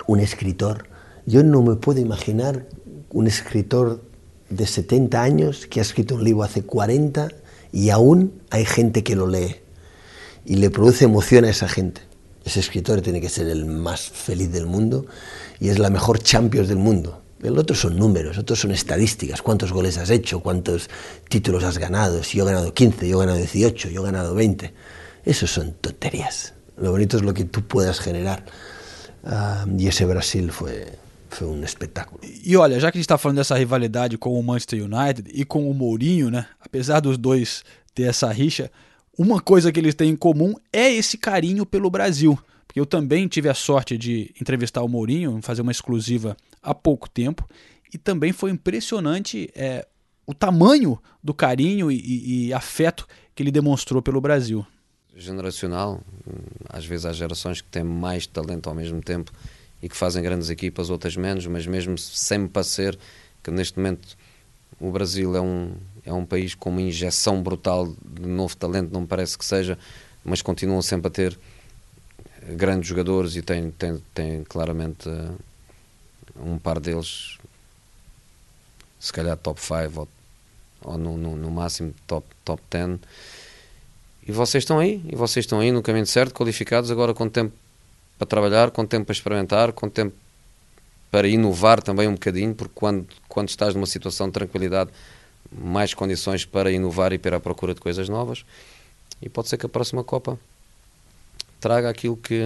un 0.08 0.20
escritor. 0.20 0.88
Yo 1.26 1.42
no 1.42 1.62
me 1.62 1.76
puedo 1.76 2.02
imaginar 2.02 2.66
un 3.12 3.28
escritor 3.28 4.02
de 4.50 4.68
70 4.68 5.22
años 5.22 5.68
que 5.68 5.80
ha 5.80 5.84
escrito 5.84 6.16
un 6.16 6.24
libro 6.26 6.44
hace 6.44 6.64
40 6.64 7.30
y 7.72 7.92
aún 7.92 8.34
hay 8.50 8.66
gente 8.66 9.04
que 9.04 9.16
lo 9.16 9.28
lee 9.28 9.56
y 10.46 10.56
le 10.56 10.70
produce 10.70 11.06
emoción 11.06 11.46
a 11.46 11.50
esa 11.50 11.68
gente. 11.68 12.02
Ese 12.46 12.60
escritor 12.60 13.02
tiene 13.02 13.22
que 13.22 13.30
ser 13.30 13.48
el 13.48 13.66
más 13.66 14.02
feliz 14.02 14.52
del 14.52 14.66
mundo 14.66 15.06
y 15.60 15.70
es 15.70 15.80
la 15.80 15.90
mejor 15.90 16.20
Champions 16.20 16.68
del 16.68 16.78
mundo. 16.78 17.22
El 17.42 17.58
otro 17.58 17.76
son 17.76 17.98
números, 17.98 18.38
otros 18.38 18.60
son 18.60 18.72
estadísticas, 18.72 19.42
cuántos 19.42 19.72
goles 19.72 19.98
has 19.98 20.10
hecho, 20.10 20.42
cuántos 20.42 20.90
títulos 21.30 21.64
has 21.64 21.78
ganado, 21.78 22.22
si 22.22 22.38
yo 22.38 22.44
he 22.44 22.52
ganado 22.52 22.74
15, 22.74 23.08
yo 23.08 23.18
he 23.18 23.26
ganado 23.26 23.38
18, 23.38 23.90
yo 23.90 24.02
he 24.02 24.06
ganado 24.06 24.36
20. 24.36 24.74
Eso 25.26 25.48
son 25.48 25.74
tonterías. 25.80 26.54
Lo 26.78 26.92
bonito 26.92 27.18
es 27.18 27.24
lo 27.24 27.34
que 27.34 27.46
tú 27.46 27.62
puedas 27.62 28.00
generar. 28.00 28.44
Uh, 29.24 29.70
e 29.78 29.88
esse 29.88 30.06
Brasil 30.06 30.50
foi, 30.52 30.86
foi 31.30 31.48
um 31.48 31.64
espetáculo. 31.64 32.22
E 32.24 32.56
olha, 32.56 32.80
já 32.80 32.92
que 32.92 32.98
a 32.98 33.00
gente 33.00 33.06
está 33.06 33.18
falando 33.18 33.38
dessa 33.38 33.56
rivalidade 33.56 34.18
com 34.18 34.38
o 34.38 34.44
Manchester 34.44 34.84
United 34.84 35.30
e 35.34 35.46
com 35.46 35.70
o 35.70 35.74
Mourinho, 35.74 36.30
né? 36.30 36.46
Apesar 36.60 37.00
dos 37.02 37.18
dois 37.18 37.64
ter 37.94 38.04
essa 38.04 38.30
rixa, 38.32 38.72
uma 39.22 39.42
coisa 39.42 39.72
que 39.72 39.80
eles 39.80 39.94
têm 39.94 40.12
em 40.12 40.16
comum 40.16 40.56
é 40.72 40.90
esse 40.92 41.18
carinho 41.18 41.66
pelo 41.66 41.90
Brasil. 41.90 42.40
Porque 42.66 42.80
eu 42.80 42.86
também 42.86 43.28
tive 43.28 43.50
a 43.50 43.54
sorte 43.54 43.98
de 43.98 44.34
entrevistar 44.40 44.82
o 44.82 44.88
Mourinho, 44.88 45.40
fazer 45.42 45.62
uma 45.62 45.72
exclusiva 45.72 46.38
há 46.64 46.74
pouco 46.74 47.10
tempo, 47.10 47.48
e 47.94 47.98
também 47.98 48.32
foi 48.32 48.52
impressionante 48.52 49.50
é, 49.56 49.86
o 50.26 50.34
tamanho 50.34 50.98
do 51.24 51.34
carinho 51.34 51.92
e, 51.92 52.48
e 52.48 52.54
afeto 52.54 53.08
que 53.36 53.44
ele 53.44 53.52
demonstrou 53.52 54.02
pelo 54.02 54.22
Brasil 54.22 54.66
generacional. 55.20 56.02
Às 56.70 56.86
vezes 56.86 57.06
há 57.06 57.14
gerações 57.14 57.62
que 57.62 57.68
têm 57.70 57.84
mais 57.84 58.26
talento 58.26 58.70
ao 58.70 58.76
mesmo 58.76 59.02
tempo 59.02 59.32
e 59.82 59.90
que 59.90 59.96
fazem 59.96 60.24
grandes 60.24 60.50
equipas, 60.50 60.90
outras 60.90 61.16
menos, 61.16 61.46
mas 61.46 61.68
mesmo 61.68 61.98
sem 61.98 62.40
me 62.40 62.48
parecer 62.50 62.98
que 63.44 63.52
neste 63.52 63.78
momento 63.78 64.18
o 64.80 64.92
Brasil 64.92 65.36
é 65.36 65.42
um, 65.42 65.74
é 66.10 66.14
um 66.14 66.26
país 66.26 66.56
com 66.56 66.70
uma 66.72 66.82
injeção 66.82 67.42
brutal 67.42 67.88
de 68.04 68.28
novo 68.28 68.56
talento, 68.58 68.92
não 68.92 69.02
me 69.02 69.08
parece 69.08 69.38
que 69.38 69.46
seja, 69.46 69.78
mas 70.26 70.42
continuam 70.42 70.82
sempre 70.82 71.08
a 71.08 71.12
ter 71.12 71.40
grandes 72.56 72.90
jogadores 72.90 73.36
e 73.36 73.42
tem, 73.42 73.70
tem, 73.72 74.02
tem 74.14 74.44
claramente 74.44 75.08
uh, 75.08 75.38
um 76.44 76.58
par 76.58 76.80
deles, 76.80 77.38
se 79.00 79.14
calhar 79.14 79.38
top 79.38 79.62
5 79.62 80.00
ou, 80.00 80.08
ou 80.82 80.98
no, 80.98 81.18
no, 81.18 81.36
no, 81.36 81.52
máximo 81.52 81.94
top 82.08 82.26
10. 82.28 82.40
Top 82.44 82.64
10 82.70 83.00
e 84.28 84.32
vocês 84.32 84.64
estão 84.64 84.80
aí, 84.80 85.02
e 85.08 85.16
vocês 85.16 85.44
estão 85.44 85.60
aí 85.60 85.72
no 85.72 85.82
caminho 85.82 86.06
certo, 86.06 86.34
qualificados, 86.34 86.92
agora 86.92 87.14
com 87.14 87.28
tempo 87.28 87.54
para 88.18 88.28
trabalhar, 88.28 88.70
com 88.72 88.86
tempo 88.86 89.06
para 89.06 89.14
experimentar, 89.14 89.72
com 89.72 89.90
tempo 89.90 90.16
para 91.10 91.28
inovar 91.28 91.82
também 91.82 92.08
um 92.08 92.14
bocadinho, 92.14 92.54
porque 92.54 92.74
quando, 92.76 93.08
quando 93.28 93.50
estás 93.50 93.74
numa 93.74 93.88
situação 93.88 94.28
de 94.28 94.34
tranquilidade, 94.34 94.92
mais 95.52 95.94
condições 95.94 96.46
para 96.46 96.72
inovar 96.72 97.14
e 97.14 97.18
para 97.18 97.38
a 97.38 97.40
procura 97.40 97.74
de 97.74 97.82
coisas 97.82 98.08
novas. 98.08 98.46
E 99.22 99.28
pode 99.28 99.50
ser 99.50 99.58
que 99.58 99.66
a 99.66 99.70
próxima 99.70 100.04
Copa 100.04 100.40
traga 101.60 101.90
aquilo 101.90 102.16
que 102.16 102.42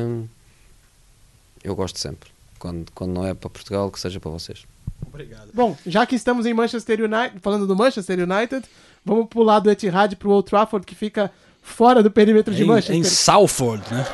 eu 1.63 1.75
gosto 1.75 1.99
sempre. 1.99 2.29
Quando, 2.57 2.91
quando 2.93 3.11
não 3.11 3.25
é 3.25 3.33
para 3.33 3.49
Portugal, 3.49 3.91
que 3.91 3.99
seja 3.99 4.19
para 4.19 4.31
vocês. 4.31 4.65
Obrigado. 5.05 5.49
Bom, 5.53 5.77
já 5.85 6.05
que 6.05 6.15
estamos 6.15 6.45
em 6.45 6.53
Manchester 6.53 7.01
United, 7.01 7.39
falando 7.41 7.67
do 7.67 7.75
Manchester 7.75 8.19
United, 8.19 8.65
vamos 9.03 9.27
pular 9.27 9.59
do 9.59 9.69
Etihad 9.69 10.15
para 10.15 10.27
o 10.27 10.31
Old 10.31 10.49
Trafford, 10.49 10.85
que 10.85 10.95
fica 10.95 11.31
fora 11.61 12.01
do 12.01 12.09
perímetro 12.09 12.53
de 12.53 12.63
Manchester. 12.63 12.95
Em 12.95 13.03
Salford, 13.03 13.83
né? 13.93 14.05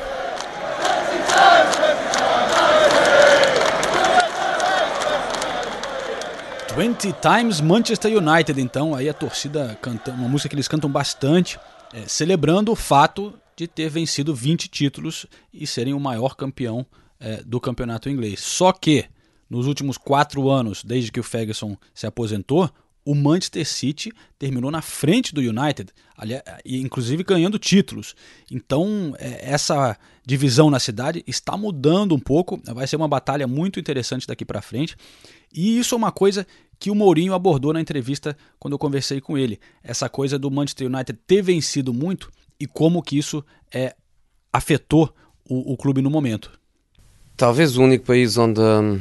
Twenty 6.74 7.12
Times 7.14 7.60
Manchester 7.60 8.16
United, 8.16 8.60
então, 8.60 8.94
aí 8.94 9.08
a 9.08 9.12
torcida 9.12 9.76
canta 9.82 10.12
uma 10.12 10.28
música 10.28 10.48
que 10.48 10.54
eles 10.54 10.68
cantam 10.68 10.88
bastante, 10.88 11.58
é, 11.92 12.02
celebrando 12.06 12.70
o 12.70 12.76
fato 12.76 13.34
de 13.56 13.66
ter 13.66 13.90
vencido 13.90 14.32
20 14.32 14.68
títulos 14.68 15.26
e 15.52 15.66
serem 15.66 15.94
o 15.94 15.98
maior 15.98 16.36
campeão 16.36 16.86
é, 17.18 17.42
do 17.42 17.60
campeonato 17.60 18.08
inglês. 18.08 18.38
Só 18.38 18.70
que, 18.70 19.06
nos 19.50 19.66
últimos 19.66 19.98
quatro 19.98 20.48
anos, 20.48 20.84
desde 20.84 21.10
que 21.10 21.18
o 21.18 21.24
Ferguson 21.24 21.76
se 21.92 22.06
aposentou, 22.06 22.70
o 23.04 23.14
Manchester 23.14 23.66
City 23.66 24.12
terminou 24.38 24.70
na 24.70 24.82
frente 24.82 25.34
do 25.34 25.40
United, 25.40 25.90
inclusive 26.64 27.24
ganhando 27.24 27.58
títulos. 27.58 28.14
Então, 28.50 29.14
é, 29.18 29.50
essa 29.52 29.96
divisão 30.24 30.70
na 30.70 30.78
cidade 30.78 31.24
está 31.26 31.56
mudando 31.56 32.14
um 32.14 32.18
pouco, 32.18 32.60
vai 32.66 32.86
ser 32.86 32.96
uma 32.96 33.08
batalha 33.08 33.46
muito 33.46 33.80
interessante 33.80 34.26
daqui 34.26 34.44
para 34.44 34.60
frente. 34.60 34.96
E 35.52 35.78
isso 35.78 35.94
é 35.94 35.98
uma 35.98 36.12
coisa 36.12 36.46
que 36.78 36.90
o 36.90 36.94
Mourinho 36.94 37.34
abordou 37.34 37.72
na 37.72 37.80
entrevista 37.80 38.36
quando 38.58 38.72
eu 38.74 38.78
conversei 38.78 39.20
com 39.20 39.36
ele. 39.36 39.58
Essa 39.82 40.08
coisa 40.08 40.38
do 40.38 40.50
Manchester 40.50 40.86
United 40.86 41.18
ter 41.26 41.42
vencido 41.42 41.92
muito 41.92 42.30
e 42.58 42.66
como 42.66 43.02
que 43.02 43.18
isso 43.18 43.44
é, 43.72 43.94
afetou 44.52 45.14
o, 45.48 45.72
o 45.72 45.76
clube 45.76 46.02
no 46.02 46.10
momento. 46.10 46.58
Talvez 47.36 47.76
o 47.76 47.82
único 47.82 48.04
país 48.04 48.36
onde 48.36 48.60
hum, 48.60 49.00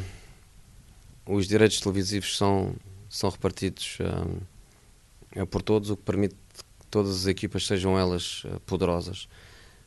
os 1.25 1.47
direitos 1.47 1.79
televisivos 1.79 2.37
são 2.37 2.73
são 3.09 3.29
repartidos 3.29 3.97
uh, 3.99 5.47
por 5.47 5.61
todos, 5.61 5.89
o 5.89 5.97
que 5.97 6.03
permite 6.03 6.35
que 6.35 6.85
todas 6.89 7.21
as 7.21 7.25
equipas 7.25 7.65
sejam 7.65 7.97
elas 7.97 8.43
uh, 8.45 8.59
poderosas. 8.61 9.27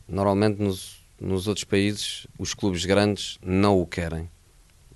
Normalmente 0.09 0.61
nos, 0.61 1.05
nos 1.21 1.47
outros 1.47 1.65
países 1.65 2.27
os 2.39 2.53
clubes 2.53 2.85
grandes 2.85 3.39
não 3.41 3.81
o 3.81 3.87
querem. 3.87 4.29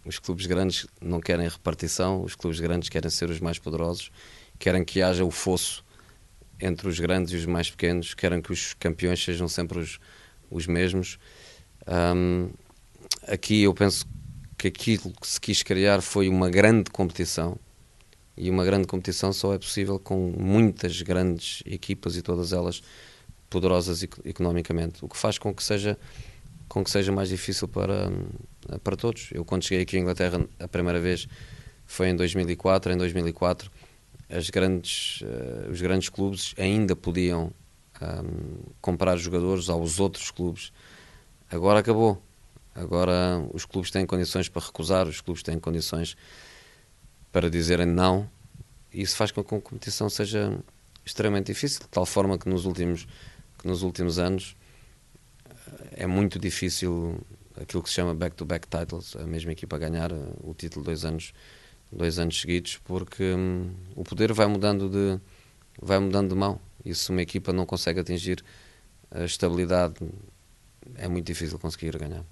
Os 0.05 0.19
clubes 0.19 0.47
grandes 0.47 0.87
não 1.01 1.21
querem 1.21 1.49
repartição, 1.49 2.23
os 2.23 2.35
clubes 2.35 2.61
grandes 2.61 2.89
querem 2.89 3.11
ser 3.11 3.31
os 3.31 3.41
mais 3.41 3.59
poderosos, 3.59 4.11
querem 4.59 4.85
que 4.85 5.03
haja 5.03 5.25
o 5.25 5.31
fosso 5.31 5.85
entre 6.61 6.89
os 6.89 6.99
grandes 6.99 7.33
e 7.33 7.37
os 7.37 7.47
mais 7.47 7.71
pequenos, 7.71 8.15
querem 8.15 8.41
que 8.41 8.53
os 8.53 8.75
campeões 8.75 9.23
sejam 9.23 9.49
sempre 9.49 9.79
os, 9.79 9.99
os 10.51 10.67
mesmos. 10.67 11.19
Um, 11.87 12.51
aqui 13.27 13.63
eu 13.63 13.75
penso 13.75 14.07
que 14.57 14.69
aquilo 14.69 15.13
que 15.21 15.27
se 15.27 15.41
quis 15.41 15.63
criar 15.63 16.01
foi 16.01 16.29
uma 16.29 16.49
grande 16.49 16.91
competição 16.91 17.59
e 18.37 18.51
uma 18.51 18.65
grande 18.65 18.87
competição 18.87 19.33
só 19.33 19.55
é 19.55 19.59
possível 19.59 19.99
com 19.99 20.33
muitas 20.39 21.01
grandes 21.03 21.63
equipas 21.65 22.17
e 22.17 22.23
todas 22.23 22.53
elas 22.53 22.83
poderosas 23.49 24.03
economicamente, 24.25 25.05
o 25.05 25.09
que 25.09 25.17
faz 25.17 25.39
com 25.39 25.55
que 25.55 25.63
seja 25.63 25.99
com 26.69 26.83
que 26.83 26.91
seja 26.91 27.13
mais 27.13 27.29
difícil 27.29 27.69
para 27.69 28.11
para 28.83 28.97
todos. 28.97 29.29
Eu 29.33 29.45
quando 29.45 29.63
cheguei 29.65 29.83
aqui 29.83 29.97
à 29.97 30.01
Inglaterra 30.01 30.45
a 30.59 30.69
primeira 30.69 31.01
vez 31.01 31.29
foi 31.87 32.09
em 32.09 32.17
2004, 32.17 32.93
em 32.93 32.97
2004 32.97 33.71
as 34.29 34.51
grandes 34.51 35.23
uh, 35.23 35.71
os 35.71 35.81
grandes 35.81 36.09
clubes 36.09 36.55
ainda 36.59 36.97
podiam 36.97 37.53
um, 38.03 38.73
comprar 38.81 39.17
jogadores 39.17 39.69
aos 39.69 40.01
outros 40.01 40.31
clubes. 40.31 40.73
Agora 41.51 41.81
acabou. 41.81 42.21
Agora 42.75 43.43
os 43.55 43.65
clubes 43.65 43.91
têm 43.91 44.05
condições 44.05 44.49
para 44.49 44.63
recusar, 44.63 45.09
os 45.09 45.21
clubes 45.21 45.43
têm 45.43 45.59
condições 45.59 46.17
para 47.37 47.51
dizerem 47.51 47.85
não, 47.85 48.27
isso 48.91 49.15
faz 49.15 49.31
com 49.31 49.45
que 49.45 49.55
a 49.55 49.61
competição 49.61 50.09
seja 50.09 50.59
extremamente 51.05 51.49
difícil, 51.49 51.81
de 51.81 51.89
tal 51.89 52.07
forma 52.07 52.39
que 52.39 52.49
nos 52.49 52.65
últimos, 52.65 53.07
que 53.59 53.69
nos 53.69 53.83
últimos 53.83 54.19
anos 54.19 54.57
eh, 55.45 56.05
é 56.05 56.07
muito 56.07 56.39
difícil 56.39 57.21
aquilo 57.61 57.83
que 57.83 57.91
se 57.91 57.97
chama 57.97 58.15
back-to-back 58.15 58.67
-back 58.67 58.87
titles, 58.87 59.17
a 59.17 59.27
mesma 59.27 59.53
equipa 59.53 59.77
ganhar 59.77 60.13
eh, 60.13 60.17
o 60.43 60.55
título 60.55 60.83
dois 60.83 61.05
anos, 61.05 61.35
dois 61.93 62.19
anos 62.19 62.41
seguidos, 62.41 62.81
porque 62.85 63.35
hum, 63.35 63.71
o 63.95 64.03
poder 64.03 64.33
vai 64.33 64.47
mudando 64.47 64.89
de 64.89 65.21
vai 65.79 65.99
mudando 65.99 66.31
de 66.31 66.37
mão. 66.37 66.59
E 66.87 66.95
se 66.95 67.11
uma 67.11 67.21
equipa 67.21 67.53
não 67.53 67.67
consegue 67.67 68.01
atingir 68.01 68.43
a 69.11 69.25
estabilidade, 69.25 69.97
é 70.95 71.07
muito 71.07 71.27
difícil 71.27 71.59
conseguir 71.59 71.99
ganhar. 71.99 72.25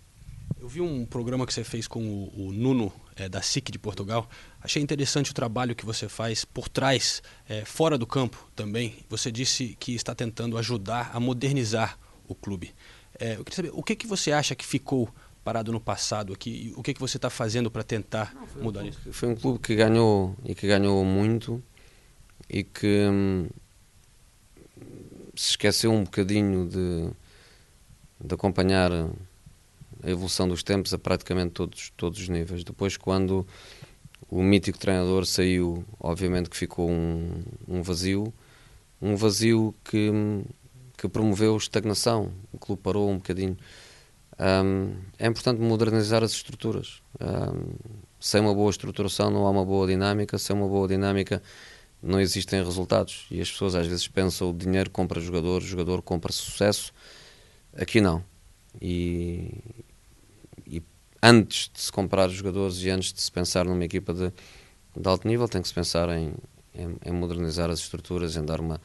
Eu 0.58 0.66
vi 0.66 0.80
um 0.80 1.04
programa 1.04 1.46
que 1.46 1.52
você 1.52 1.62
fez 1.62 1.86
com 1.86 2.02
o, 2.02 2.48
o 2.48 2.52
Nuno 2.54 2.90
é, 3.16 3.29
da 3.29 3.40
SIC 3.42 3.70
de 3.70 3.79
Portugal. 3.79 4.29
Achei 4.61 4.83
interessante 4.83 5.31
o 5.31 5.35
trabalho 5.35 5.74
que 5.74 5.85
você 5.85 6.09
faz 6.09 6.44
por 6.44 6.68
trás, 6.68 7.22
é, 7.48 7.64
fora 7.64 7.96
do 7.98 8.07
campo 8.07 8.48
também. 8.55 9.05
Você 9.09 9.31
disse 9.31 9.77
que 9.79 9.94
está 9.94 10.14
tentando 10.14 10.59
ajudar 10.59 11.11
a 11.14 11.20
modernizar 11.20 11.98
o 12.27 12.35
clube. 12.35 12.74
É, 13.18 13.37
eu 13.37 13.44
queria 13.44 13.57
saber 13.57 13.70
o 13.72 13.83
que, 13.83 13.94
que 13.94 14.07
você 14.07 14.33
acha 14.33 14.55
que 14.55 14.64
ficou 14.64 15.09
parado 15.44 15.70
no 15.70 15.81
passado 15.81 16.33
aqui? 16.33 16.72
O 16.77 16.83
que, 16.83 16.94
que 16.94 17.00
você 17.00 17.18
está 17.18 17.29
fazendo 17.29 17.70
para 17.70 17.83
tentar 17.83 18.35
Não, 18.35 18.64
mudar 18.64 18.83
um 18.83 18.87
isso? 18.88 19.12
Foi 19.12 19.29
um 19.29 19.37
clube 19.37 19.59
que 19.59 19.74
ganhou 19.74 20.35
e 20.44 20.55
que 20.55 20.66
ganhou 20.66 21.05
muito 21.05 21.62
e 22.48 22.64
que 22.64 23.07
hum, 23.07 23.48
se 25.35 25.50
esqueceu 25.50 25.92
um 25.92 26.05
bocadinho 26.05 26.66
de, 26.66 27.11
de 28.27 28.35
acompanhar 28.35 28.90
a 30.04 30.10
evolução 30.10 30.46
dos 30.46 30.62
tempos 30.62 30.92
a 30.92 30.98
praticamente 30.98 31.52
todos, 31.52 31.90
todos 31.96 32.20
os 32.20 32.28
níveis. 32.28 32.62
Depois, 32.62 32.96
quando 32.96 33.46
o 34.28 34.42
mítico 34.42 34.78
treinador 34.78 35.24
saiu, 35.26 35.84
obviamente 35.98 36.50
que 36.50 36.56
ficou 36.56 36.90
um, 36.90 37.42
um 37.66 37.82
vazio, 37.82 38.32
um 39.00 39.16
vazio 39.16 39.74
que, 39.84 40.10
que 40.96 41.08
promoveu 41.08 41.56
estagnação. 41.56 42.32
O 42.52 42.58
clube 42.58 42.82
parou 42.82 43.10
um 43.10 43.16
bocadinho. 43.16 43.56
Um, 44.38 44.96
é 45.18 45.26
importante 45.26 45.60
modernizar 45.60 46.22
as 46.22 46.32
estruturas. 46.32 47.02
Um, 47.20 47.74
sem 48.20 48.40
uma 48.40 48.54
boa 48.54 48.70
estruturação 48.70 49.30
não 49.30 49.46
há 49.46 49.50
uma 49.50 49.64
boa 49.64 49.86
dinâmica, 49.86 50.38
sem 50.38 50.54
uma 50.56 50.68
boa 50.68 50.88
dinâmica 50.88 51.42
não 52.02 52.20
existem 52.20 52.62
resultados. 52.62 53.26
E 53.30 53.40
as 53.40 53.50
pessoas 53.50 53.74
às 53.74 53.86
vezes 53.86 54.06
pensam 54.08 54.50
o 54.50 54.54
dinheiro 54.54 54.90
compra 54.90 55.20
jogador, 55.20 55.62
o 55.62 55.64
jogador 55.64 56.02
compra 56.02 56.32
sucesso. 56.32 56.92
Aqui 57.76 58.00
não. 58.00 58.24
E, 58.80 59.62
antes 61.24 61.70
de 61.72 61.80
se 61.80 61.90
comprar 61.90 62.28
jogadores 62.28 62.76
e 62.82 62.90
antes 62.90 63.10
de 63.10 63.22
se 63.22 63.32
pensar 63.32 63.64
numa 63.64 63.82
equipa 63.82 64.12
de, 64.12 64.30
de 64.94 65.08
alto 65.08 65.26
nível, 65.26 65.48
tem 65.48 65.62
que 65.62 65.68
se 65.68 65.72
pensar 65.72 66.10
em, 66.10 66.34
em, 66.74 66.96
em, 67.02 67.12
modernizar 67.12 67.70
as 67.70 67.78
estruturas, 67.78 68.37
em 68.37 68.44
dar 68.44 68.60
uma, 68.60 68.78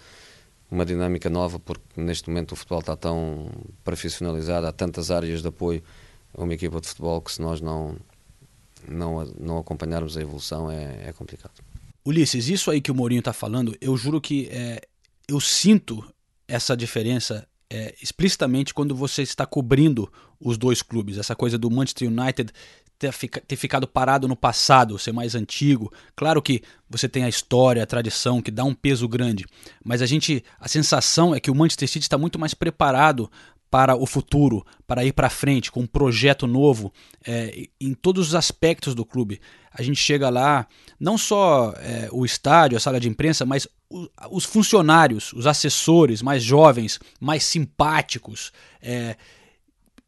uma 0.72 0.86
dinâmica 0.86 1.30
nova, 1.30 1.60
porque 1.60 1.84
neste 1.98 2.30
momento 2.30 2.54
o 2.54 2.56
futebol 2.56 2.80
está 2.80 2.96
tão 2.96 3.52
profissionalizado, 3.84 4.66
há 4.66 4.72
tantas 4.72 5.12
áreas 5.12 5.42
de 5.42 5.50
apoio 5.50 5.84
a 6.34 6.42
uma 6.42 6.54
equipa 6.54 6.80
de 6.80 6.88
futebol 6.88 7.20
que 7.20 7.34
se 7.34 7.42
nós 7.42 7.60
não, 7.60 7.98
não, 8.88 9.26
não 9.38 9.58
acompanharmos 9.58 10.16
a 10.16 10.22
evolução 10.22 10.72
é, 10.72 11.10
é 11.10 11.12
complicado. 11.12 11.60
Ulisses, 12.06 12.48
isso 12.48 12.72
aí 12.72 12.80
que 12.80 12.90
o 12.90 12.96
Mourinho 12.96 13.20
está 13.20 13.34
falando, 13.34 13.76
eu 13.82 13.98
juro 13.98 14.22
que 14.22 14.48
é, 14.50 14.80
eu 15.28 15.42
sinto 15.42 16.02
essa 16.48 16.76
diferença 16.78 17.46
é, 17.72 17.94
explicitamente 18.02 18.74
quando 18.74 18.96
você 18.96 19.22
está 19.22 19.46
cobrindo 19.46 20.12
os 20.40 20.58
dois 20.58 20.82
clubes. 20.82 21.18
Essa 21.18 21.36
coisa 21.36 21.58
do 21.58 21.70
Manchester 21.70 22.08
United 22.08 22.52
ter, 22.98 23.14
ter, 23.14 23.56
ficado 23.56 23.88
parado 23.88 24.28
no 24.28 24.36
passado, 24.36 25.00
ser 25.00 25.14
mais 25.14 25.34
antigo. 25.34 25.92
Claro 26.16 26.42
que 26.42 26.62
você 26.90 27.08
tem 27.08 27.24
a 27.24 27.30
história, 27.30 27.82
a 27.82 27.88
tradição, 27.88 28.42
que 28.42 28.52
dá 28.52 28.64
um 28.64 28.74
peso 28.74 29.08
grande, 29.08 29.46
mas 29.84 30.02
a 30.02 30.06
gente, 30.06 30.44
a 30.60 30.68
sensação 30.68 31.34
é 31.34 31.40
que 31.40 31.50
o 31.50 31.56
Manchester 31.56 31.88
City 31.88 32.04
está 32.04 32.18
muito 32.18 32.38
mais 32.38 32.54
preparado 32.54 33.32
para 33.70 33.96
o 33.96 34.06
futuro, 34.06 34.66
para 34.88 35.06
ir 35.06 35.14
para 35.14 35.30
frente 35.30 35.72
com 35.72 35.82
um 35.82 35.88
projeto 35.88 36.48
novo 36.48 36.92
é, 37.26 37.68
em 37.80 37.94
todos 37.94 38.30
os 38.30 38.36
aspectos 38.36 38.96
do 38.96 39.06
clube. 39.06 39.40
A 39.72 39.82
gente 39.84 40.00
chega 40.00 40.30
lá, 40.30 40.68
não 41.00 41.18
só 41.18 41.74
é, 41.78 42.10
o 42.12 42.26
estádio, 42.26 42.78
a 42.78 42.80
sala 42.80 43.00
de 43.00 43.08
imprensa, 43.08 43.46
mas 43.46 43.68
o, 43.90 44.08
os 44.32 44.44
funcionários, 44.44 45.32
os 45.34 45.46
assessores 45.46 46.22
mais 46.22 46.44
jovens, 46.44 47.00
mais 47.20 47.44
simpáticos. 47.44 48.52
É, 48.82 49.16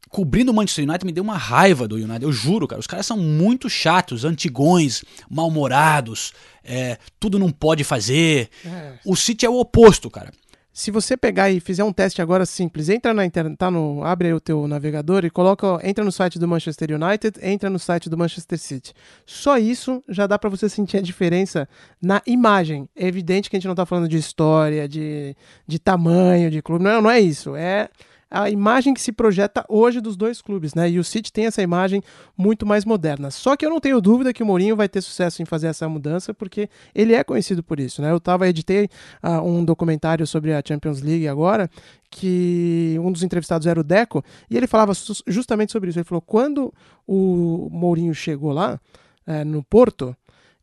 cobrindo 0.09 0.51
o 0.51 0.53
Manchester 0.53 0.87
United 0.87 1.05
me 1.05 1.11
deu 1.11 1.23
uma 1.23 1.37
raiva 1.37 1.87
do 1.87 1.95
United, 1.95 2.23
eu 2.23 2.31
juro, 2.31 2.67
cara. 2.67 2.79
Os 2.79 2.87
caras 2.87 3.05
são 3.05 3.17
muito 3.17 3.69
chatos, 3.69 4.25
antigões, 4.25 5.03
mal-humorados, 5.29 6.33
é, 6.63 6.97
tudo 7.19 7.39
não 7.39 7.51
pode 7.51 7.83
fazer. 7.83 8.49
É. 8.65 8.93
O 9.05 9.15
City 9.15 9.45
é 9.45 9.49
o 9.49 9.59
oposto, 9.59 10.09
cara. 10.09 10.31
Se 10.73 10.89
você 10.89 11.17
pegar 11.17 11.51
e 11.51 11.59
fizer 11.59 11.83
um 11.83 11.91
teste 11.91 12.21
agora 12.21 12.45
simples, 12.45 12.87
entra 12.87 13.13
na 13.13 13.25
internet, 13.25 13.57
tá 13.57 13.69
no, 13.69 14.01
abre 14.05 14.29
aí 14.29 14.33
o 14.33 14.39
teu 14.39 14.65
navegador 14.69 15.25
e 15.25 15.29
coloca, 15.29 15.79
entra 15.83 16.01
no 16.01 16.13
site 16.13 16.39
do 16.39 16.47
Manchester 16.47 16.91
United, 16.91 17.39
entra 17.41 17.69
no 17.69 17.77
site 17.77 18.09
do 18.09 18.17
Manchester 18.17 18.57
City. 18.57 18.93
Só 19.25 19.57
isso 19.57 20.01
já 20.07 20.25
dá 20.25 20.39
para 20.39 20.49
você 20.49 20.69
sentir 20.69 20.95
a 20.95 21.01
diferença 21.01 21.67
na 22.01 22.21
imagem. 22.25 22.87
É 22.95 23.05
evidente 23.05 23.49
que 23.49 23.57
a 23.57 23.59
gente 23.59 23.67
não 23.67 23.75
tá 23.75 23.85
falando 23.85 24.07
de 24.07 24.17
história, 24.17 24.87
de, 24.87 25.35
de 25.67 25.77
tamanho 25.77 26.49
de 26.49 26.61
clube, 26.61 26.85
não, 26.85 27.01
não 27.01 27.11
é 27.11 27.19
isso. 27.19 27.53
É 27.53 27.89
a 28.31 28.49
imagem 28.49 28.93
que 28.93 29.01
se 29.01 29.11
projeta 29.11 29.65
hoje 29.67 29.99
dos 29.99 30.15
dois 30.15 30.41
clubes, 30.41 30.73
né? 30.73 30.89
E 30.89 30.97
o 30.97 31.03
City 31.03 31.31
tem 31.31 31.45
essa 31.45 31.61
imagem 31.61 32.01
muito 32.37 32.65
mais 32.65 32.85
moderna. 32.85 33.29
Só 33.29 33.57
que 33.57 33.65
eu 33.65 33.69
não 33.69 33.81
tenho 33.81 33.99
dúvida 33.99 34.31
que 34.31 34.41
o 34.41 34.45
Mourinho 34.45 34.75
vai 34.75 34.87
ter 34.87 35.01
sucesso 35.01 35.41
em 35.41 35.45
fazer 35.45 35.67
essa 35.67 35.87
mudança, 35.89 36.33
porque 36.33 36.69
ele 36.95 37.13
é 37.13 37.23
conhecido 37.23 37.61
por 37.61 37.79
isso, 37.79 38.01
né? 38.01 38.09
Eu 38.09 38.19
tava 38.19 38.47
editei 38.47 38.89
uh, 39.21 39.41
um 39.45 39.65
documentário 39.65 40.25
sobre 40.25 40.53
a 40.53 40.63
Champions 40.65 41.01
League 41.01 41.27
agora, 41.27 41.69
que 42.09 42.97
um 43.03 43.11
dos 43.11 43.21
entrevistados 43.21 43.67
era 43.67 43.79
o 43.79 43.83
Deco, 43.83 44.23
e 44.49 44.55
ele 44.55 44.67
falava 44.67 44.93
justamente 45.27 45.73
sobre 45.73 45.89
isso. 45.89 45.99
Ele 45.99 46.05
falou: 46.05 46.21
quando 46.21 46.73
o 47.05 47.69
Mourinho 47.69 48.15
chegou 48.15 48.53
lá, 48.53 48.79
é, 49.27 49.43
no 49.43 49.63
Porto, 49.63 50.15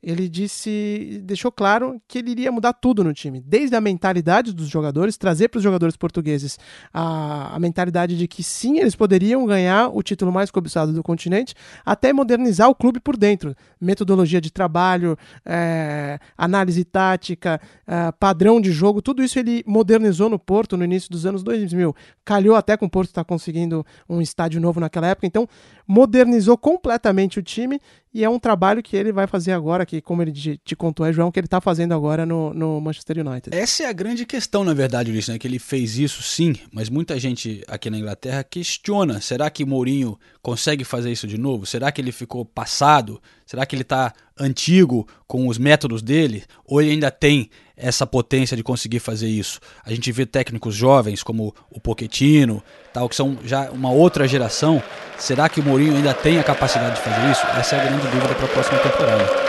ele 0.03 0.29
disse, 0.29 1.21
deixou 1.25 1.51
claro 1.51 2.01
que 2.07 2.19
ele 2.19 2.31
iria 2.31 2.53
mudar 2.53 2.73
tudo 2.73 3.03
no 3.03 3.13
time, 3.13 3.41
desde 3.41 3.75
a 3.75 3.81
mentalidade 3.81 4.53
dos 4.53 4.69
jogadores, 4.69 5.17
trazer 5.17 5.49
para 5.49 5.59
os 5.59 5.63
jogadores 5.63 5.97
portugueses 5.97 6.59
a, 6.93 7.57
a, 7.57 7.59
mentalidade 7.59 8.17
de 8.17 8.29
que 8.29 8.43
sim, 8.43 8.79
eles 8.79 8.95
poderiam 8.95 9.45
ganhar 9.45 9.89
o 9.89 10.03
título 10.03 10.33
mais 10.33 10.51
cobiçado 10.51 10.93
do 10.93 11.03
continente, 11.03 11.55
até 11.85 12.13
modernizar 12.13 12.69
o 12.69 12.75
clube 12.75 13.01
por 13.01 13.17
dentro, 13.17 13.57
metodologia 13.81 14.41
de 14.41 14.53
trabalho, 14.53 15.19
é, 15.45 16.19
análise 16.37 16.85
tática, 16.85 17.61
é, 17.87 18.13
padrão 18.13 18.61
de 18.61 18.71
jogo, 18.71 19.03
tudo 19.03 19.23
isso 19.23 19.39
ele 19.39 19.65
modernizou 19.67 20.31
no 20.31 20.39
Porto 20.39 20.77
no 20.77 20.85
início 20.85 21.11
dos 21.11 21.27
anos 21.27 21.43
2000. 21.43 21.95
Calhou 22.25 22.55
até 22.55 22.77
com 22.77 22.87
o 22.87 22.91
Porto 22.91 23.09
estar 23.09 23.25
tá 23.25 23.29
conseguindo 23.29 23.85
um 24.09 24.21
estádio 24.21 24.61
novo 24.61 24.79
naquela 24.79 25.09
época, 25.09 25.27
então 25.27 25.49
modernizou 25.87 26.57
completamente 26.57 27.39
o 27.39 27.43
time 27.43 27.81
e 28.13 28.25
é 28.25 28.29
um 28.29 28.39
trabalho 28.39 28.83
que 28.83 28.97
ele 28.97 29.13
vai 29.13 29.27
fazer 29.27 29.53
agora, 29.53 29.85
que 29.85 30.01
como 30.01 30.23
ele 30.23 30.33
te, 30.33 30.77
contou, 30.77 31.05
é 31.05 31.13
João, 31.13 31.31
que 31.31 31.39
ele 31.39 31.47
está 31.47 31.61
fazendo 31.61 31.93
agora 31.93 32.25
no, 32.25 32.55
no, 32.55 32.81
Manchester 32.81 33.19
United. 33.19 33.57
Essa 33.57 33.85
é 33.85 33.87
a 33.87 33.93
grande 33.93 34.25
questão, 34.25 34.65
na 34.65 34.73
verdade, 34.73 35.11
Ulisses, 35.11 35.29
né? 35.29 35.39
que 35.39 35.47
ele 35.47 35.59
fez 35.59 35.99
isso 35.99 36.23
sim, 36.23 36.55
mas 36.73 36.89
muita 36.89 37.19
gente 37.19 37.63
aqui 37.69 37.91
na 37.91 37.99
Inglaterra 37.99 38.43
questiona, 38.43 39.21
será 39.21 39.51
que 39.51 39.65
Mourinho 39.65 40.19
consegue 40.41 40.85
fazer 40.85 41.13
isso 41.13 41.27
de 41.27 41.37
novo? 41.37 41.67
Será 41.67 41.93
que 41.93 42.01
ele 42.01 42.13
ficou 42.13 42.45
passado? 42.45 43.21
Será 43.45 43.67
que 43.67 43.75
ele 43.75 43.83
está 43.83 44.13
antigo 44.39 45.07
com 45.27 45.47
os 45.47 45.59
métodos 45.59 46.03
dele? 46.03 46.45
Ou 46.65 46.81
ele 46.81 46.93
ainda 46.93 47.11
tem 47.11 47.51
essa 47.79 48.07
potência 48.07 48.57
de 48.57 48.63
conseguir 48.63 48.99
fazer 48.99 49.29
isso? 49.29 49.61
A 49.85 49.91
gente 49.91 50.11
vê 50.13 50.27
técnicos 50.27 50.75
jovens 50.75 51.23
como 51.23 51.55
o 51.71 51.81
Pochettino, 51.81 52.63
tal, 52.93 53.09
que 53.09 53.17
são 53.17 53.39
já 53.45 53.71
uma 53.71 53.91
outra 53.91 54.27
geração. 54.29 54.83
Será 55.17 55.49
que 55.49 55.61
o 55.61 55.65
Mourinho 55.65 55.97
ainda 55.97 56.13
tem 56.13 56.39
a 56.39 56.45
capacidade 56.45 56.97
de 56.97 57.03
fazer 57.03 57.31
isso? 57.31 57.47
Essa 57.59 57.77
é 57.77 57.81
a 57.81 57.85
grande 57.85 58.07
dúvida 58.09 58.35
para 58.35 58.45
a 58.45 58.49
próxima 58.49 58.79
temporada. 58.79 59.48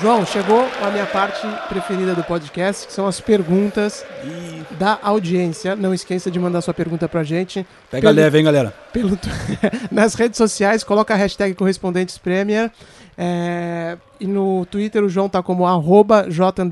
João, 0.00 0.24
chegou 0.24 0.64
a 0.80 0.90
minha 0.92 1.06
parte 1.06 1.44
preferida 1.68 2.14
do 2.14 2.22
podcast, 2.22 2.86
que 2.86 2.92
são 2.92 3.04
as 3.04 3.20
perguntas 3.20 4.04
e... 4.22 4.74
da 4.74 4.96
audiência. 5.02 5.74
Não 5.74 5.92
esqueça 5.92 6.30
de 6.30 6.38
mandar 6.38 6.60
sua 6.60 6.72
pergunta 6.72 7.08
pra 7.08 7.24
gente. 7.24 7.66
Pega 7.90 8.08
pelo, 8.08 8.20
leve, 8.20 8.38
hein, 8.38 8.44
galera? 8.44 8.72
Pelo, 8.92 9.18
nas 9.90 10.14
redes 10.14 10.36
sociais, 10.36 10.84
coloca 10.84 11.14
a 11.14 11.16
hashtag 11.16 11.52
Correspondentes 11.54 12.16
Premier. 12.16 12.70
É, 13.16 13.98
e 14.20 14.26
no 14.28 14.64
Twitter 14.66 15.02
o 15.02 15.08
João 15.08 15.28
tá 15.28 15.42
como 15.42 15.66
arroba 15.66 16.30
J 16.30 16.64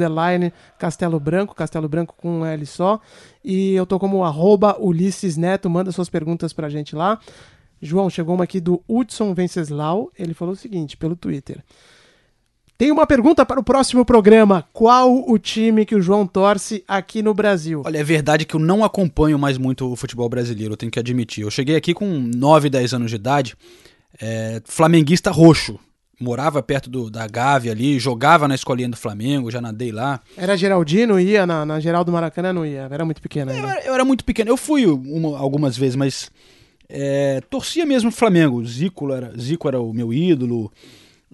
Castelo 0.78 1.18
Branco, 1.18 1.52
Castelo 1.52 1.88
Branco 1.88 2.14
com 2.16 2.40
um 2.40 2.46
L 2.46 2.64
só. 2.64 3.00
E 3.44 3.74
eu 3.74 3.86
tô 3.86 3.98
como 3.98 4.22
arroba 4.22 4.76
Ulisses 4.78 5.36
Neto, 5.36 5.68
manda 5.68 5.90
suas 5.90 6.08
perguntas 6.08 6.52
pra 6.52 6.68
gente 6.68 6.94
lá. 6.94 7.18
João, 7.82 8.08
chegou 8.08 8.36
uma 8.36 8.44
aqui 8.44 8.60
do 8.60 8.80
Hudson 8.88 9.34
Venceslau. 9.34 10.12
Ele 10.16 10.32
falou 10.32 10.54
o 10.54 10.56
seguinte 10.56 10.96
pelo 10.96 11.16
Twitter. 11.16 11.62
Tem 12.78 12.92
uma 12.92 13.06
pergunta 13.06 13.46
para 13.46 13.58
o 13.58 13.64
próximo 13.64 14.04
programa. 14.04 14.68
Qual 14.70 15.24
o 15.26 15.38
time 15.38 15.86
que 15.86 15.94
o 15.94 16.02
João 16.02 16.26
torce 16.26 16.84
aqui 16.86 17.22
no 17.22 17.32
Brasil? 17.32 17.82
Olha, 17.86 17.96
é 17.96 18.04
verdade 18.04 18.44
que 18.44 18.54
eu 18.54 18.60
não 18.60 18.84
acompanho 18.84 19.38
mais 19.38 19.56
muito 19.56 19.90
o 19.90 19.96
futebol 19.96 20.28
brasileiro, 20.28 20.74
eu 20.74 20.76
tenho 20.76 20.92
que 20.92 20.98
admitir. 20.98 21.42
Eu 21.42 21.50
cheguei 21.50 21.74
aqui 21.74 21.94
com 21.94 22.06
9, 22.06 22.68
10 22.68 22.92
anos 22.92 23.10
de 23.10 23.16
idade, 23.16 23.56
é, 24.20 24.60
flamenguista 24.66 25.30
roxo. 25.30 25.80
Morava 26.20 26.62
perto 26.62 26.90
do, 26.90 27.10
da 27.10 27.26
Gávea 27.26 27.72
ali, 27.72 27.98
jogava 27.98 28.46
na 28.46 28.54
escolinha 28.54 28.90
do 28.90 28.96
Flamengo, 28.96 29.50
já 29.50 29.60
nadei 29.60 29.90
lá. 29.90 30.20
Era 30.36 30.54
Geraldino, 30.54 31.18
ia 31.18 31.46
na, 31.46 31.64
na 31.64 31.80
Geraldo 31.80 32.12
Maracanã, 32.12 32.52
não 32.52 32.64
ia, 32.64 32.88
era 32.90 33.06
muito 33.06 33.22
pequeno 33.22 33.52
ainda. 33.52 33.80
Eu, 33.80 33.86
eu 33.86 33.94
era 33.94 34.04
muito 34.04 34.22
pequeno, 34.22 34.50
eu 34.50 34.56
fui 34.56 34.84
uma, 34.84 35.38
algumas 35.38 35.78
vezes, 35.78 35.96
mas 35.96 36.30
é, 36.90 37.40
torcia 37.48 37.86
mesmo 37.86 38.10
o 38.10 38.12
Flamengo. 38.12 38.62
Zico 38.66 39.10
era, 39.12 39.32
Zico 39.38 39.66
era 39.66 39.80
o 39.80 39.94
meu 39.94 40.12
ídolo. 40.12 40.70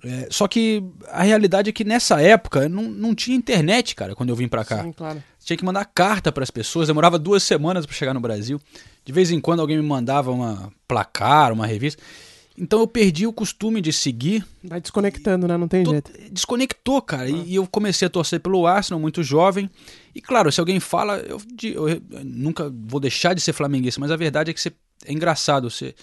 É, 0.05 0.27
só 0.31 0.49
que 0.49 0.83
a 1.09 1.23
realidade 1.23 1.71
é 1.71 1.73
que 1.73 1.85
nessa 1.85 2.21
época 2.21 2.69
não, 2.69 2.85
não 2.85 3.15
tinha 3.15 3.37
internet, 3.37 3.95
cara, 3.95 4.15
quando 4.17 4.31
eu 4.31 4.37
vim 4.37 4.49
para 4.49 4.65
cá. 4.65 4.83
Sim, 4.83 4.93
claro. 4.93 5.23
Tinha 5.45 5.57
que 5.57 5.65
mandar 5.65 5.85
carta 5.85 6.33
para 6.33 6.43
as 6.43 6.51
pessoas, 6.51 6.89
demorava 6.89 7.19
duas 7.19 7.43
semanas 7.43 7.87
para 7.87 7.95
chegar 7.95 8.15
no 8.15 8.21
Brasil. 8.21 8.61
De 9.05 9.13
vez 9.13 9.31
em 9.31 9.41
quando 9.41 9.61
alguém 9.61 9.77
me 9.77 9.83
mandava 9.83 10.31
uma 10.31 10.73
placar, 10.89 11.53
uma 11.53 11.67
revista. 11.67 12.03
Então 12.59 12.81
eu 12.81 12.87
perdi 12.87 13.27
o 13.27 13.33
costume 13.33 13.81
de 13.81 13.93
seguir. 13.93 14.45
Vai 14.63 14.81
desconectando, 14.81 15.49
né? 15.49 15.57
Não 15.57 15.69
tem 15.69 15.85
jeito. 15.85 16.13
Desconectou, 16.31 17.01
cara. 17.01 17.25
Ah. 17.25 17.31
E, 17.31 17.53
e, 17.53 17.55
eu 17.55 17.67
comecei 17.67 18.07
a 18.07 18.11
torcer 18.11 18.41
pelo 18.41 18.67
Arsenal, 18.67 19.01
muito 19.01 19.23
jovem. 19.23 19.71
E 20.15 20.21
claro, 20.21 20.53
se 20.53 20.61
alguém 20.61 20.79
fala, 20.79 21.19
eu, 21.19 21.41
eu, 21.63 21.89
eu 21.89 22.01
nunca 22.25 22.73
vou 22.85 23.01
deixar 23.01 23.35
de 23.35 23.41
ser 23.41 23.53
flamenguista, 23.53 24.01
mas 24.01 24.11
a 24.11 24.17
verdade 24.17 24.51
é 24.51 24.55
que 24.55 24.61
você, 24.61 24.73
é 25.05 25.13
engraçado. 25.13 25.71
Você, 25.71 25.95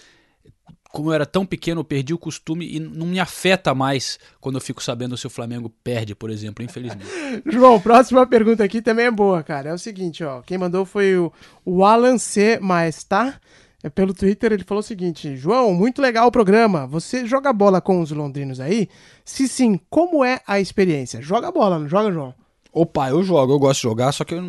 como 0.91 1.09
eu 1.09 1.13
era 1.13 1.25
tão 1.25 1.45
pequeno, 1.45 1.81
eu 1.81 1.85
perdi 1.85 2.13
o 2.13 2.17
costume 2.17 2.67
e 2.75 2.79
não 2.79 3.05
me 3.05 3.19
afeta 3.19 3.75
mais 3.75 4.19
quando 4.41 4.55
eu 4.55 4.61
fico 4.61 4.83
sabendo 4.83 5.15
se 5.15 5.27
o 5.27 5.29
Flamengo 5.29 5.69
perde, 5.83 6.15
por 6.15 6.29
exemplo, 6.29 6.65
infelizmente. 6.65 7.05
João, 7.45 7.79
próxima 7.79 8.25
pergunta 8.25 8.63
aqui 8.63 8.81
também 8.81 9.05
é 9.05 9.11
boa, 9.11 9.43
cara. 9.43 9.69
É 9.69 9.73
o 9.73 9.77
seguinte, 9.77 10.23
ó. 10.23 10.41
Quem 10.41 10.57
mandou 10.57 10.85
foi 10.85 11.15
o, 11.15 11.31
o 11.63 11.85
Alan 11.85 12.17
C. 12.17 12.59
Maestar. 12.59 13.39
É 13.81 13.89
pelo 13.89 14.13
Twitter, 14.13 14.51
ele 14.51 14.65
falou 14.65 14.81
o 14.81 14.83
seguinte: 14.83 15.37
João, 15.37 15.73
muito 15.73 16.01
legal 16.01 16.27
o 16.27 16.31
programa. 16.31 16.85
Você 16.87 17.25
joga 17.25 17.53
bola 17.53 17.79
com 17.79 18.01
os 18.01 18.11
londrinos 18.11 18.59
aí? 18.59 18.89
Se 19.23 19.47
sim, 19.47 19.79
como 19.89 20.25
é 20.25 20.41
a 20.45 20.59
experiência? 20.59 21.21
Joga 21.21 21.49
bola, 21.49 21.79
não 21.79 21.87
joga, 21.87 22.11
João? 22.11 22.33
Opa, 22.71 23.09
eu 23.09 23.23
jogo, 23.23 23.53
eu 23.53 23.57
gosto 23.57 23.81
de 23.81 23.83
jogar, 23.83 24.11
só 24.11 24.23
que 24.23 24.35
eu 24.35 24.43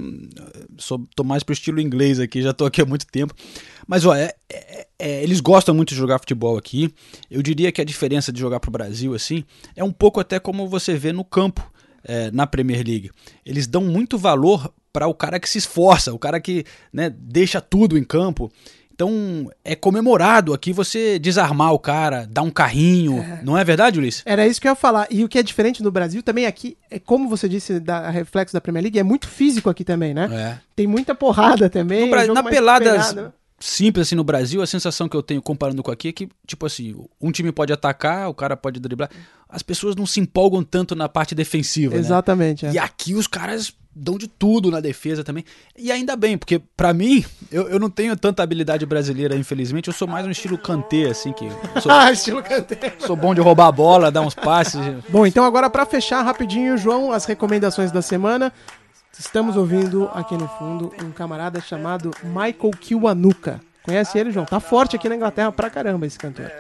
sou, 0.76 1.07
tô 1.16 1.24
mais 1.24 1.43
pro 1.43 1.55
estilo 1.55 1.80
inglês 1.80 2.20
aqui, 2.20 2.43
já 2.43 2.53
tô 2.53 2.66
aqui 2.66 2.82
há 2.82 2.84
muito 2.84 3.07
tempo. 3.07 3.34
Mas, 3.91 4.07
ó, 4.07 4.14
é, 4.14 4.32
é, 4.49 4.86
é, 5.01 5.22
eles 5.24 5.41
gostam 5.41 5.74
muito 5.74 5.88
de 5.88 5.97
jogar 5.97 6.20
futebol 6.20 6.57
aqui. 6.57 6.95
Eu 7.28 7.43
diria 7.43 7.72
que 7.72 7.80
a 7.80 7.84
diferença 7.84 8.32
de 8.32 8.38
jogar 8.38 8.61
pro 8.61 8.70
Brasil, 8.70 9.14
assim, 9.14 9.43
é 9.74 9.82
um 9.82 9.91
pouco 9.91 10.20
até 10.20 10.38
como 10.38 10.68
você 10.68 10.95
vê 10.95 11.12
no 11.12 11.24
campo 11.24 11.68
é, 12.05 12.30
na 12.30 12.47
Premier 12.47 12.86
League. 12.86 13.11
Eles 13.45 13.66
dão 13.66 13.82
muito 13.82 14.16
valor 14.16 14.72
para 14.93 15.09
o 15.09 15.14
cara 15.14 15.41
que 15.41 15.51
se 15.51 15.59
esforça, 15.59 16.14
o 16.14 16.20
cara 16.20 16.41
que 16.41 16.64
né, 16.93 17.11
deixa 17.11 17.61
tudo 17.61 17.99
em 17.99 18.05
campo. 18.05 18.49
Então 18.95 19.51
é 19.64 19.74
comemorado 19.74 20.55
aqui 20.55 20.72
você 20.72 21.18
desarmar 21.18 21.72
o 21.72 21.78
cara, 21.78 22.28
dar 22.30 22.43
um 22.43 22.51
carrinho, 22.51 23.18
é. 23.18 23.41
não 23.43 23.59
é 23.59 23.64
verdade, 23.64 23.99
Ulisses? 23.99 24.22
Era 24.24 24.47
isso 24.47 24.61
que 24.61 24.68
eu 24.68 24.72
ia 24.72 24.76
falar. 24.76 25.09
E 25.11 25.24
o 25.24 25.28
que 25.28 25.38
é 25.38 25.43
diferente 25.43 25.82
no 25.82 25.91
Brasil 25.91 26.22
também 26.22 26.47
aqui, 26.47 26.76
é 26.88 27.01
como 27.01 27.28
você 27.28 27.49
disse, 27.49 27.80
da 27.80 28.09
reflexo 28.09 28.53
da 28.53 28.61
Premier 28.61 28.84
League, 28.84 28.99
é 29.01 29.03
muito 29.03 29.26
físico 29.26 29.68
aqui 29.68 29.82
também, 29.82 30.14
né? 30.14 30.28
É. 30.30 30.59
Tem 30.76 30.86
muita 30.86 31.12
porrada 31.12 31.68
também. 31.68 32.09
Bra... 32.09 32.24
na 32.26 32.45
peladas 32.45 33.14
né? 33.14 33.32
Simples 33.61 34.08
assim 34.08 34.14
no 34.14 34.24
Brasil, 34.24 34.62
a 34.62 34.66
sensação 34.66 35.08
que 35.08 35.16
eu 35.16 35.22
tenho 35.22 35.42
comparando 35.42 35.82
com 35.82 35.90
aqui 35.90 36.08
é 36.08 36.12
que, 36.12 36.28
tipo 36.46 36.64
assim, 36.64 36.96
um 37.20 37.30
time 37.30 37.52
pode 37.52 37.72
atacar, 37.72 38.28
o 38.28 38.34
cara 38.34 38.56
pode 38.56 38.80
driblar. 38.80 39.11
As 39.48 39.62
pessoas 39.62 39.94
não 39.94 40.06
se 40.06 40.18
empolgam 40.18 40.64
tanto 40.64 40.96
na 40.96 41.08
parte 41.08 41.34
defensiva. 41.34 41.94
Né? 41.94 42.00
Exatamente. 42.00 42.64
Né? 42.64 42.70
É. 42.70 42.74
E 42.74 42.78
aqui 42.78 43.14
os 43.14 43.26
caras 43.26 43.74
dão 43.94 44.16
de 44.16 44.28
tudo 44.28 44.70
na 44.70 44.80
defesa 44.80 45.22
também. 45.24 45.44
E 45.76 45.90
ainda 45.90 46.16
bem, 46.16 46.38
porque 46.38 46.61
para 46.76 46.94
mim, 46.94 47.24
eu, 47.50 47.68
eu 47.68 47.78
não 47.78 47.90
tenho 47.90 48.16
tanta 48.16 48.42
habilidade 48.42 48.86
brasileira, 48.86 49.36
infelizmente. 49.36 49.88
Eu 49.88 49.94
sou 49.94 50.08
mais 50.08 50.24
um 50.26 50.30
estilo 50.30 50.56
cantê, 50.56 51.06
assim, 51.06 51.32
que. 51.32 51.48
Sou, 51.82 51.90
ah, 51.90 52.11
estilo 52.11 52.42
cantê. 52.42 52.76
Sou 53.00 53.16
bom 53.16 53.34
de 53.34 53.40
roubar 53.40 53.66
a 53.66 53.72
bola, 53.72 54.11
dar 54.11 54.22
uns 54.22 54.34
passes. 54.34 54.80
Bom, 55.08 55.26
então 55.26 55.44
agora 55.44 55.68
para 55.68 55.84
fechar 55.84 56.22
rapidinho, 56.22 56.78
João, 56.78 57.12
as 57.12 57.24
recomendações 57.24 57.90
da 57.90 58.00
semana. 58.00 58.52
Estamos 59.21 59.55
ouvindo 59.55 60.11
aqui 60.14 60.35
no 60.35 60.49
fundo 60.49 60.91
um 61.05 61.11
camarada 61.11 61.61
chamado 61.61 62.11
Michael 62.25 62.71
Kiwanuka. 62.81 63.61
Conhece 63.83 64.18
ele, 64.18 64.31
João? 64.31 64.47
Tá 64.47 64.59
forte 64.59 64.97
aqui 64.97 65.11
na 65.11 65.14
Inglaterra 65.14 65.53
pra 65.53 65.68
caramba 65.68 66.07
esse 66.07 66.18
cantor. 66.18 66.51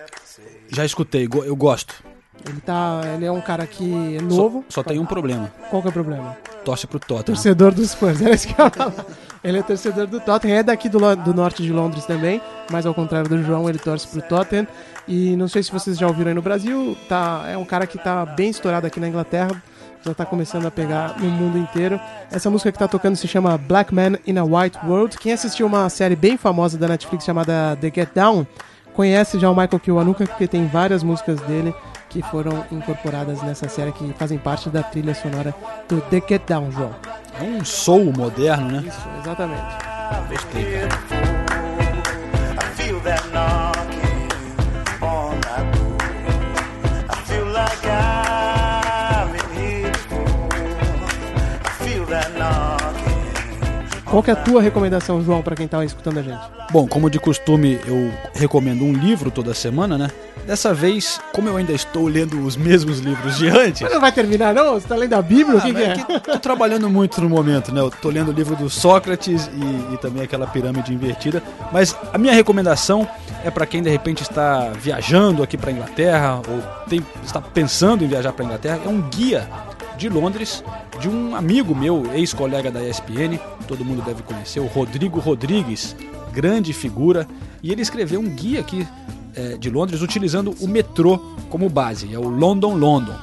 Já 0.68 0.84
escutei, 0.84 1.26
eu 1.46 1.56
gosto. 1.56 2.04
Ele, 2.46 2.60
tá, 2.60 3.00
ele 3.14 3.24
é 3.24 3.32
um 3.32 3.40
cara 3.40 3.66
que 3.66 4.14
é 4.14 4.20
novo. 4.20 4.62
Só, 4.68 4.82
só 4.82 4.88
tem 4.88 4.98
um 4.98 5.06
problema. 5.06 5.50
Qual 5.70 5.80
que 5.80 5.88
é 5.88 5.90
o 5.90 5.92
problema? 5.92 6.36
Torce 6.62 6.86
pro 6.86 7.00
Tottenham. 7.00 7.24
Torcedor 7.24 7.72
dos 7.72 7.92
Spurs, 7.92 8.20
era 8.20 8.34
isso 8.34 8.46
que 8.46 8.60
eu 8.60 8.66
ia 8.66 8.70
falar. 8.70 9.06
Ele 9.42 9.58
é 9.58 9.62
torcedor 9.62 10.06
do 10.06 10.20
Tottenham, 10.20 10.58
é 10.58 10.62
daqui 10.62 10.90
do, 10.90 11.16
do 11.16 11.32
norte 11.32 11.62
de 11.62 11.72
Londres 11.72 12.04
também, 12.04 12.42
mas 12.70 12.84
ao 12.84 12.92
contrário 12.92 13.30
do 13.30 13.42
João, 13.42 13.70
ele 13.70 13.78
torce 13.78 14.06
pro 14.06 14.20
Tottenham. 14.20 14.66
E 15.08 15.34
não 15.34 15.48
sei 15.48 15.62
se 15.62 15.72
vocês 15.72 15.96
já 15.96 16.06
ouviram 16.06 16.28
aí 16.28 16.34
no 16.34 16.42
Brasil, 16.42 16.94
tá, 17.08 17.44
é 17.48 17.56
um 17.56 17.64
cara 17.64 17.86
que 17.86 17.96
tá 17.96 18.26
bem 18.26 18.50
estourado 18.50 18.86
aqui 18.86 19.00
na 19.00 19.08
Inglaterra, 19.08 19.62
já 20.04 20.14
tá 20.14 20.24
começando 20.24 20.66
a 20.66 20.70
pegar 20.70 21.18
no 21.18 21.28
mundo 21.28 21.58
inteiro. 21.58 22.00
Essa 22.30 22.50
música 22.50 22.72
que 22.72 22.78
tá 22.78 22.88
tocando 22.88 23.16
se 23.16 23.28
chama 23.28 23.58
Black 23.58 23.94
Man 23.94 24.18
in 24.26 24.38
a 24.38 24.44
White 24.44 24.78
World. 24.86 25.18
Quem 25.18 25.32
assistiu 25.32 25.66
uma 25.66 25.88
série 25.88 26.16
bem 26.16 26.36
famosa 26.36 26.78
da 26.78 26.88
Netflix 26.88 27.24
chamada 27.24 27.76
The 27.80 27.92
Get 27.94 28.10
Down, 28.14 28.46
conhece 28.94 29.38
já 29.38 29.50
o 29.50 29.54
Michael 29.54 29.80
Kiwanuka, 29.80 30.26
porque 30.26 30.46
tem 30.46 30.66
várias 30.66 31.02
músicas 31.02 31.40
dele 31.42 31.74
que 32.08 32.22
foram 32.22 32.64
incorporadas 32.72 33.40
nessa 33.42 33.68
série 33.68 33.92
que 33.92 34.12
fazem 34.18 34.36
parte 34.36 34.68
da 34.68 34.82
trilha 34.82 35.14
sonora 35.14 35.54
do 35.88 36.00
The 36.00 36.22
Get 36.28 36.42
Down, 36.46 36.72
João. 36.72 36.94
É 37.38 37.44
um 37.44 37.64
soul 37.64 38.12
moderno, 38.12 38.68
né? 38.68 38.84
Isso, 38.86 39.08
exatamente. 39.20 39.90
Gostei, 40.28 41.29
Qual 54.10 54.24
que 54.24 54.30
é 54.30 54.32
a 54.32 54.36
tua 54.36 54.60
recomendação, 54.60 55.22
João, 55.22 55.40
para 55.40 55.54
quem 55.54 55.68
tá 55.68 55.84
escutando 55.84 56.18
a 56.18 56.22
gente? 56.22 56.40
Bom, 56.72 56.84
como 56.84 57.08
de 57.08 57.20
costume, 57.20 57.78
eu 57.86 58.12
recomendo 58.34 58.84
um 58.84 58.92
livro 58.92 59.30
toda 59.30 59.54
semana, 59.54 59.96
né? 59.96 60.10
Dessa 60.44 60.74
vez, 60.74 61.20
como 61.32 61.48
eu 61.48 61.56
ainda 61.56 61.72
estou 61.72 62.08
lendo 62.08 62.44
os 62.44 62.56
mesmos 62.56 62.98
livros 62.98 63.38
de 63.38 63.48
antes. 63.48 63.82
Mas 63.82 63.92
não 63.92 64.00
vai 64.00 64.10
terminar, 64.10 64.52
não? 64.52 64.74
Você 64.74 64.88
tá 64.88 64.96
lendo 64.96 65.14
a 65.14 65.22
Bíblia? 65.22 65.54
Ah, 65.54 65.58
o 65.58 65.62
que, 65.62 65.72
que 65.72 65.82
é? 65.82 65.92
é 65.92 65.94
que 65.94 66.20
tô 66.32 66.38
trabalhando 66.40 66.90
muito 66.90 67.20
no 67.20 67.28
momento, 67.28 67.72
né? 67.72 67.80
Eu 67.80 67.88
tô 67.88 68.10
lendo 68.10 68.30
o 68.30 68.32
livro 68.32 68.56
do 68.56 68.68
Sócrates 68.68 69.48
e, 69.54 69.94
e 69.94 69.98
também 69.98 70.24
aquela 70.24 70.48
pirâmide 70.48 70.92
invertida. 70.92 71.40
Mas 71.70 71.96
a 72.12 72.18
minha 72.18 72.34
recomendação 72.34 73.08
é 73.44 73.50
para 73.50 73.64
quem 73.64 73.80
de 73.80 73.90
repente 73.90 74.22
está 74.22 74.70
viajando 74.70 75.40
aqui 75.40 75.56
para 75.56 75.70
Inglaterra 75.70 76.40
ou 76.48 76.60
tem, 76.88 77.06
está 77.24 77.40
pensando 77.40 78.04
em 78.04 78.08
viajar 78.08 78.32
para 78.32 78.44
Inglaterra. 78.44 78.80
É 78.84 78.88
um 78.88 79.02
guia 79.02 79.48
de 80.00 80.08
Londres 80.08 80.64
de 80.98 81.10
um 81.10 81.36
amigo 81.36 81.74
meu, 81.74 82.10
ex-colega 82.14 82.70
da 82.70 82.82
ESPN, 82.82 83.38
todo 83.68 83.84
mundo 83.84 84.02
deve 84.02 84.22
conhecer, 84.22 84.58
o 84.58 84.66
Rodrigo 84.66 85.20
Rodrigues, 85.20 85.94
grande 86.32 86.72
figura, 86.72 87.28
e 87.62 87.70
ele 87.70 87.82
escreveu 87.82 88.18
um 88.18 88.28
guia 88.28 88.60
aqui 88.60 88.88
é, 89.34 89.58
de 89.58 89.68
Londres 89.68 90.00
utilizando 90.00 90.56
o 90.58 90.66
metrô 90.66 91.18
como 91.50 91.68
base, 91.68 92.14
é 92.14 92.18
o 92.18 92.28
London 92.28 92.76
London, 92.76 93.14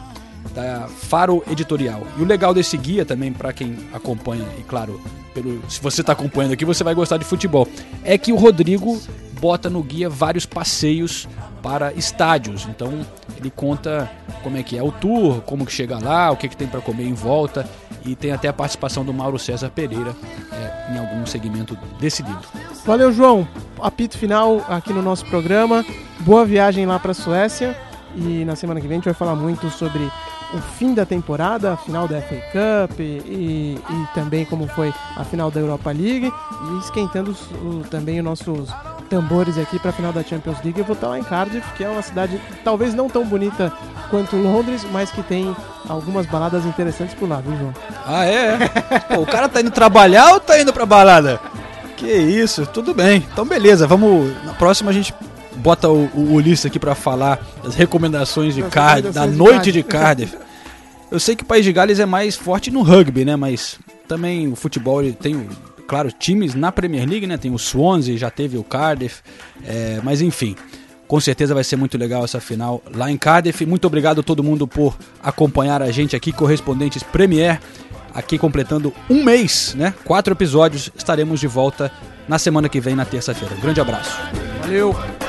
da 0.53 0.87
Faro 0.87 1.43
Editorial. 1.49 2.05
E 2.15 2.21
o 2.21 2.25
legal 2.25 2.53
desse 2.53 2.77
guia 2.77 3.03
também, 3.03 3.33
para 3.33 3.51
quem 3.51 3.75
acompanha, 3.91 4.45
e 4.59 4.61
claro, 4.61 5.01
pelo, 5.33 5.59
se 5.67 5.81
você 5.81 6.01
está 6.01 6.13
acompanhando 6.13 6.53
aqui, 6.53 6.63
você 6.63 6.83
vai 6.83 6.93
gostar 6.93 7.17
de 7.17 7.25
futebol, 7.25 7.67
é 8.03 8.19
que 8.19 8.31
o 8.31 8.35
Rodrigo 8.35 9.01
bota 9.39 9.69
no 9.69 9.81
guia 9.81 10.09
vários 10.09 10.45
passeios 10.45 11.27
para 11.61 11.93
estádios. 11.93 12.65
Então 12.69 13.05
ele 13.37 13.49
conta 13.49 14.09
como 14.43 14.57
é 14.57 14.63
que 14.63 14.77
é 14.77 14.83
o 14.83 14.91
tour, 14.91 15.41
como 15.41 15.65
que 15.65 15.71
chega 15.71 15.99
lá, 15.99 16.31
o 16.31 16.37
que, 16.37 16.47
que 16.47 16.57
tem 16.57 16.67
para 16.67 16.81
comer 16.81 17.05
em 17.05 17.13
volta 17.13 17.67
e 18.05 18.15
tem 18.15 18.31
até 18.31 18.47
a 18.47 18.53
participação 18.53 19.03
do 19.03 19.13
Mauro 19.13 19.37
César 19.37 19.69
Pereira 19.69 20.15
é, 20.51 20.93
em 20.93 20.97
algum 20.97 21.25
segmento 21.25 21.77
desse 21.99 22.23
livro. 22.23 22.47
Valeu, 22.85 23.11
João. 23.11 23.47
Apito 23.81 24.17
final 24.17 24.65
aqui 24.69 24.93
no 24.93 25.01
nosso 25.01 25.25
programa. 25.25 25.85
Boa 26.21 26.45
viagem 26.45 26.85
lá 26.85 26.97
para 26.99 27.11
a 27.11 27.15
Suécia 27.15 27.77
e 28.15 28.45
na 28.45 28.55
semana 28.55 28.79
que 28.79 28.87
vem 28.87 28.95
a 28.95 28.99
gente 28.99 29.05
vai 29.05 29.13
falar 29.13 29.35
muito 29.35 29.69
sobre 29.69 30.09
o 30.53 30.57
fim 30.77 30.93
da 30.93 31.05
temporada, 31.05 31.73
a 31.73 31.77
final 31.77 32.07
da 32.07 32.21
FA 32.21 32.37
Cup 32.53 32.99
e, 32.99 33.03
e, 33.03 33.75
e 33.77 34.07
também 34.13 34.45
como 34.45 34.67
foi 34.67 34.93
a 35.15 35.23
final 35.23 35.51
da 35.51 35.59
Europa 35.59 35.91
League 35.91 36.31
e 36.31 36.79
esquentando 36.79 37.35
o, 37.61 37.83
também 37.89 38.19
os 38.19 38.25
nossos 38.25 38.69
tambores 39.09 39.57
aqui 39.57 39.79
para 39.79 39.89
a 39.89 39.93
final 39.93 40.13
da 40.13 40.23
Champions 40.23 40.57
League. 40.63 40.79
Eu 40.79 40.85
vou 40.85 40.93
estar 40.93 41.07
lá 41.07 41.19
em 41.19 41.23
Cardiff, 41.23 41.65
que 41.73 41.83
é 41.83 41.89
uma 41.89 42.01
cidade 42.01 42.39
talvez 42.63 42.93
não 42.93 43.09
tão 43.09 43.25
bonita 43.25 43.71
quanto 44.09 44.35
Londres, 44.35 44.85
mas 44.91 45.11
que 45.11 45.23
tem 45.23 45.55
algumas 45.87 46.25
baladas 46.25 46.65
interessantes 46.65 47.15
por 47.15 47.27
lá, 47.27 47.41
viu, 47.41 47.57
João? 47.57 47.73
Ah, 48.05 48.25
é? 48.25 48.57
Pô, 49.13 49.21
o 49.21 49.25
cara 49.25 49.49
tá 49.49 49.61
indo 49.61 49.71
trabalhar 49.71 50.33
ou 50.33 50.39
tá 50.39 50.59
indo 50.59 50.71
pra 50.71 50.85
balada? 50.85 51.39
Que 51.95 52.11
isso, 52.11 52.65
tudo 52.67 52.93
bem. 52.93 53.25
Então, 53.31 53.45
beleza, 53.45 53.87
vamos. 53.87 54.31
Na 54.43 54.53
próxima 54.53 54.91
a 54.91 54.93
gente 54.93 55.13
bota 55.55 55.89
o, 55.89 56.05
o 56.13 56.33
Ulisses 56.33 56.65
aqui 56.65 56.77
para 56.77 56.93
falar 56.93 57.39
das 57.63 57.75
recomendações 57.75 58.53
de 58.53 58.61
Cardiff, 58.63 59.13
da 59.13 59.25
noite 59.25 59.71
de 59.71 59.81
Cardiff. 59.81 60.37
Eu 61.09 61.19
sei 61.19 61.35
que 61.35 61.43
o 61.43 61.45
País 61.45 61.63
de 61.63 61.71
Gales 61.73 61.99
é 61.99 62.05
mais 62.05 62.35
forte 62.35 62.69
no 62.69 62.81
rugby, 62.81 63.25
né? 63.25 63.35
Mas 63.35 63.79
também 64.07 64.47
o 64.47 64.55
futebol 64.55 65.01
ele 65.01 65.13
tem 65.13 65.47
claro, 65.87 66.11
times 66.11 66.53
na 66.53 66.71
Premier 66.71 67.07
League, 67.07 67.25
né? 67.25 67.37
Tem 67.37 67.51
o 67.51 67.57
Swansea, 67.57 68.17
já 68.17 68.29
teve 68.29 68.57
o 68.57 68.63
Cardiff, 68.63 69.21
é, 69.65 69.99
mas 70.03 70.21
enfim. 70.21 70.55
Com 71.07 71.21
certeza 71.21 71.53
vai 71.53 71.63
ser 71.63 71.77
muito 71.77 71.97
legal 71.97 72.25
essa 72.25 72.41
final 72.41 72.83
lá 72.93 73.09
em 73.09 73.17
Cardiff. 73.17 73.65
Muito 73.65 73.87
obrigado 73.87 74.19
a 74.19 74.23
todo 74.23 74.43
mundo 74.43 74.67
por 74.67 74.97
acompanhar 75.23 75.81
a 75.81 75.89
gente 75.89 76.17
aqui, 76.17 76.33
correspondentes 76.33 77.01
Premier, 77.01 77.61
aqui 78.13 78.37
completando 78.37 78.93
um 79.09 79.23
mês, 79.23 79.73
né? 79.77 79.93
Quatro 80.03 80.33
episódios. 80.33 80.91
Estaremos 80.97 81.39
de 81.39 81.47
volta 81.47 81.89
na 82.27 82.37
semana 82.37 82.67
que 82.67 82.81
vem, 82.81 82.93
na 82.93 83.05
terça-feira. 83.05 83.55
Grande 83.55 83.79
abraço. 83.79 84.19
Valeu! 84.59 85.26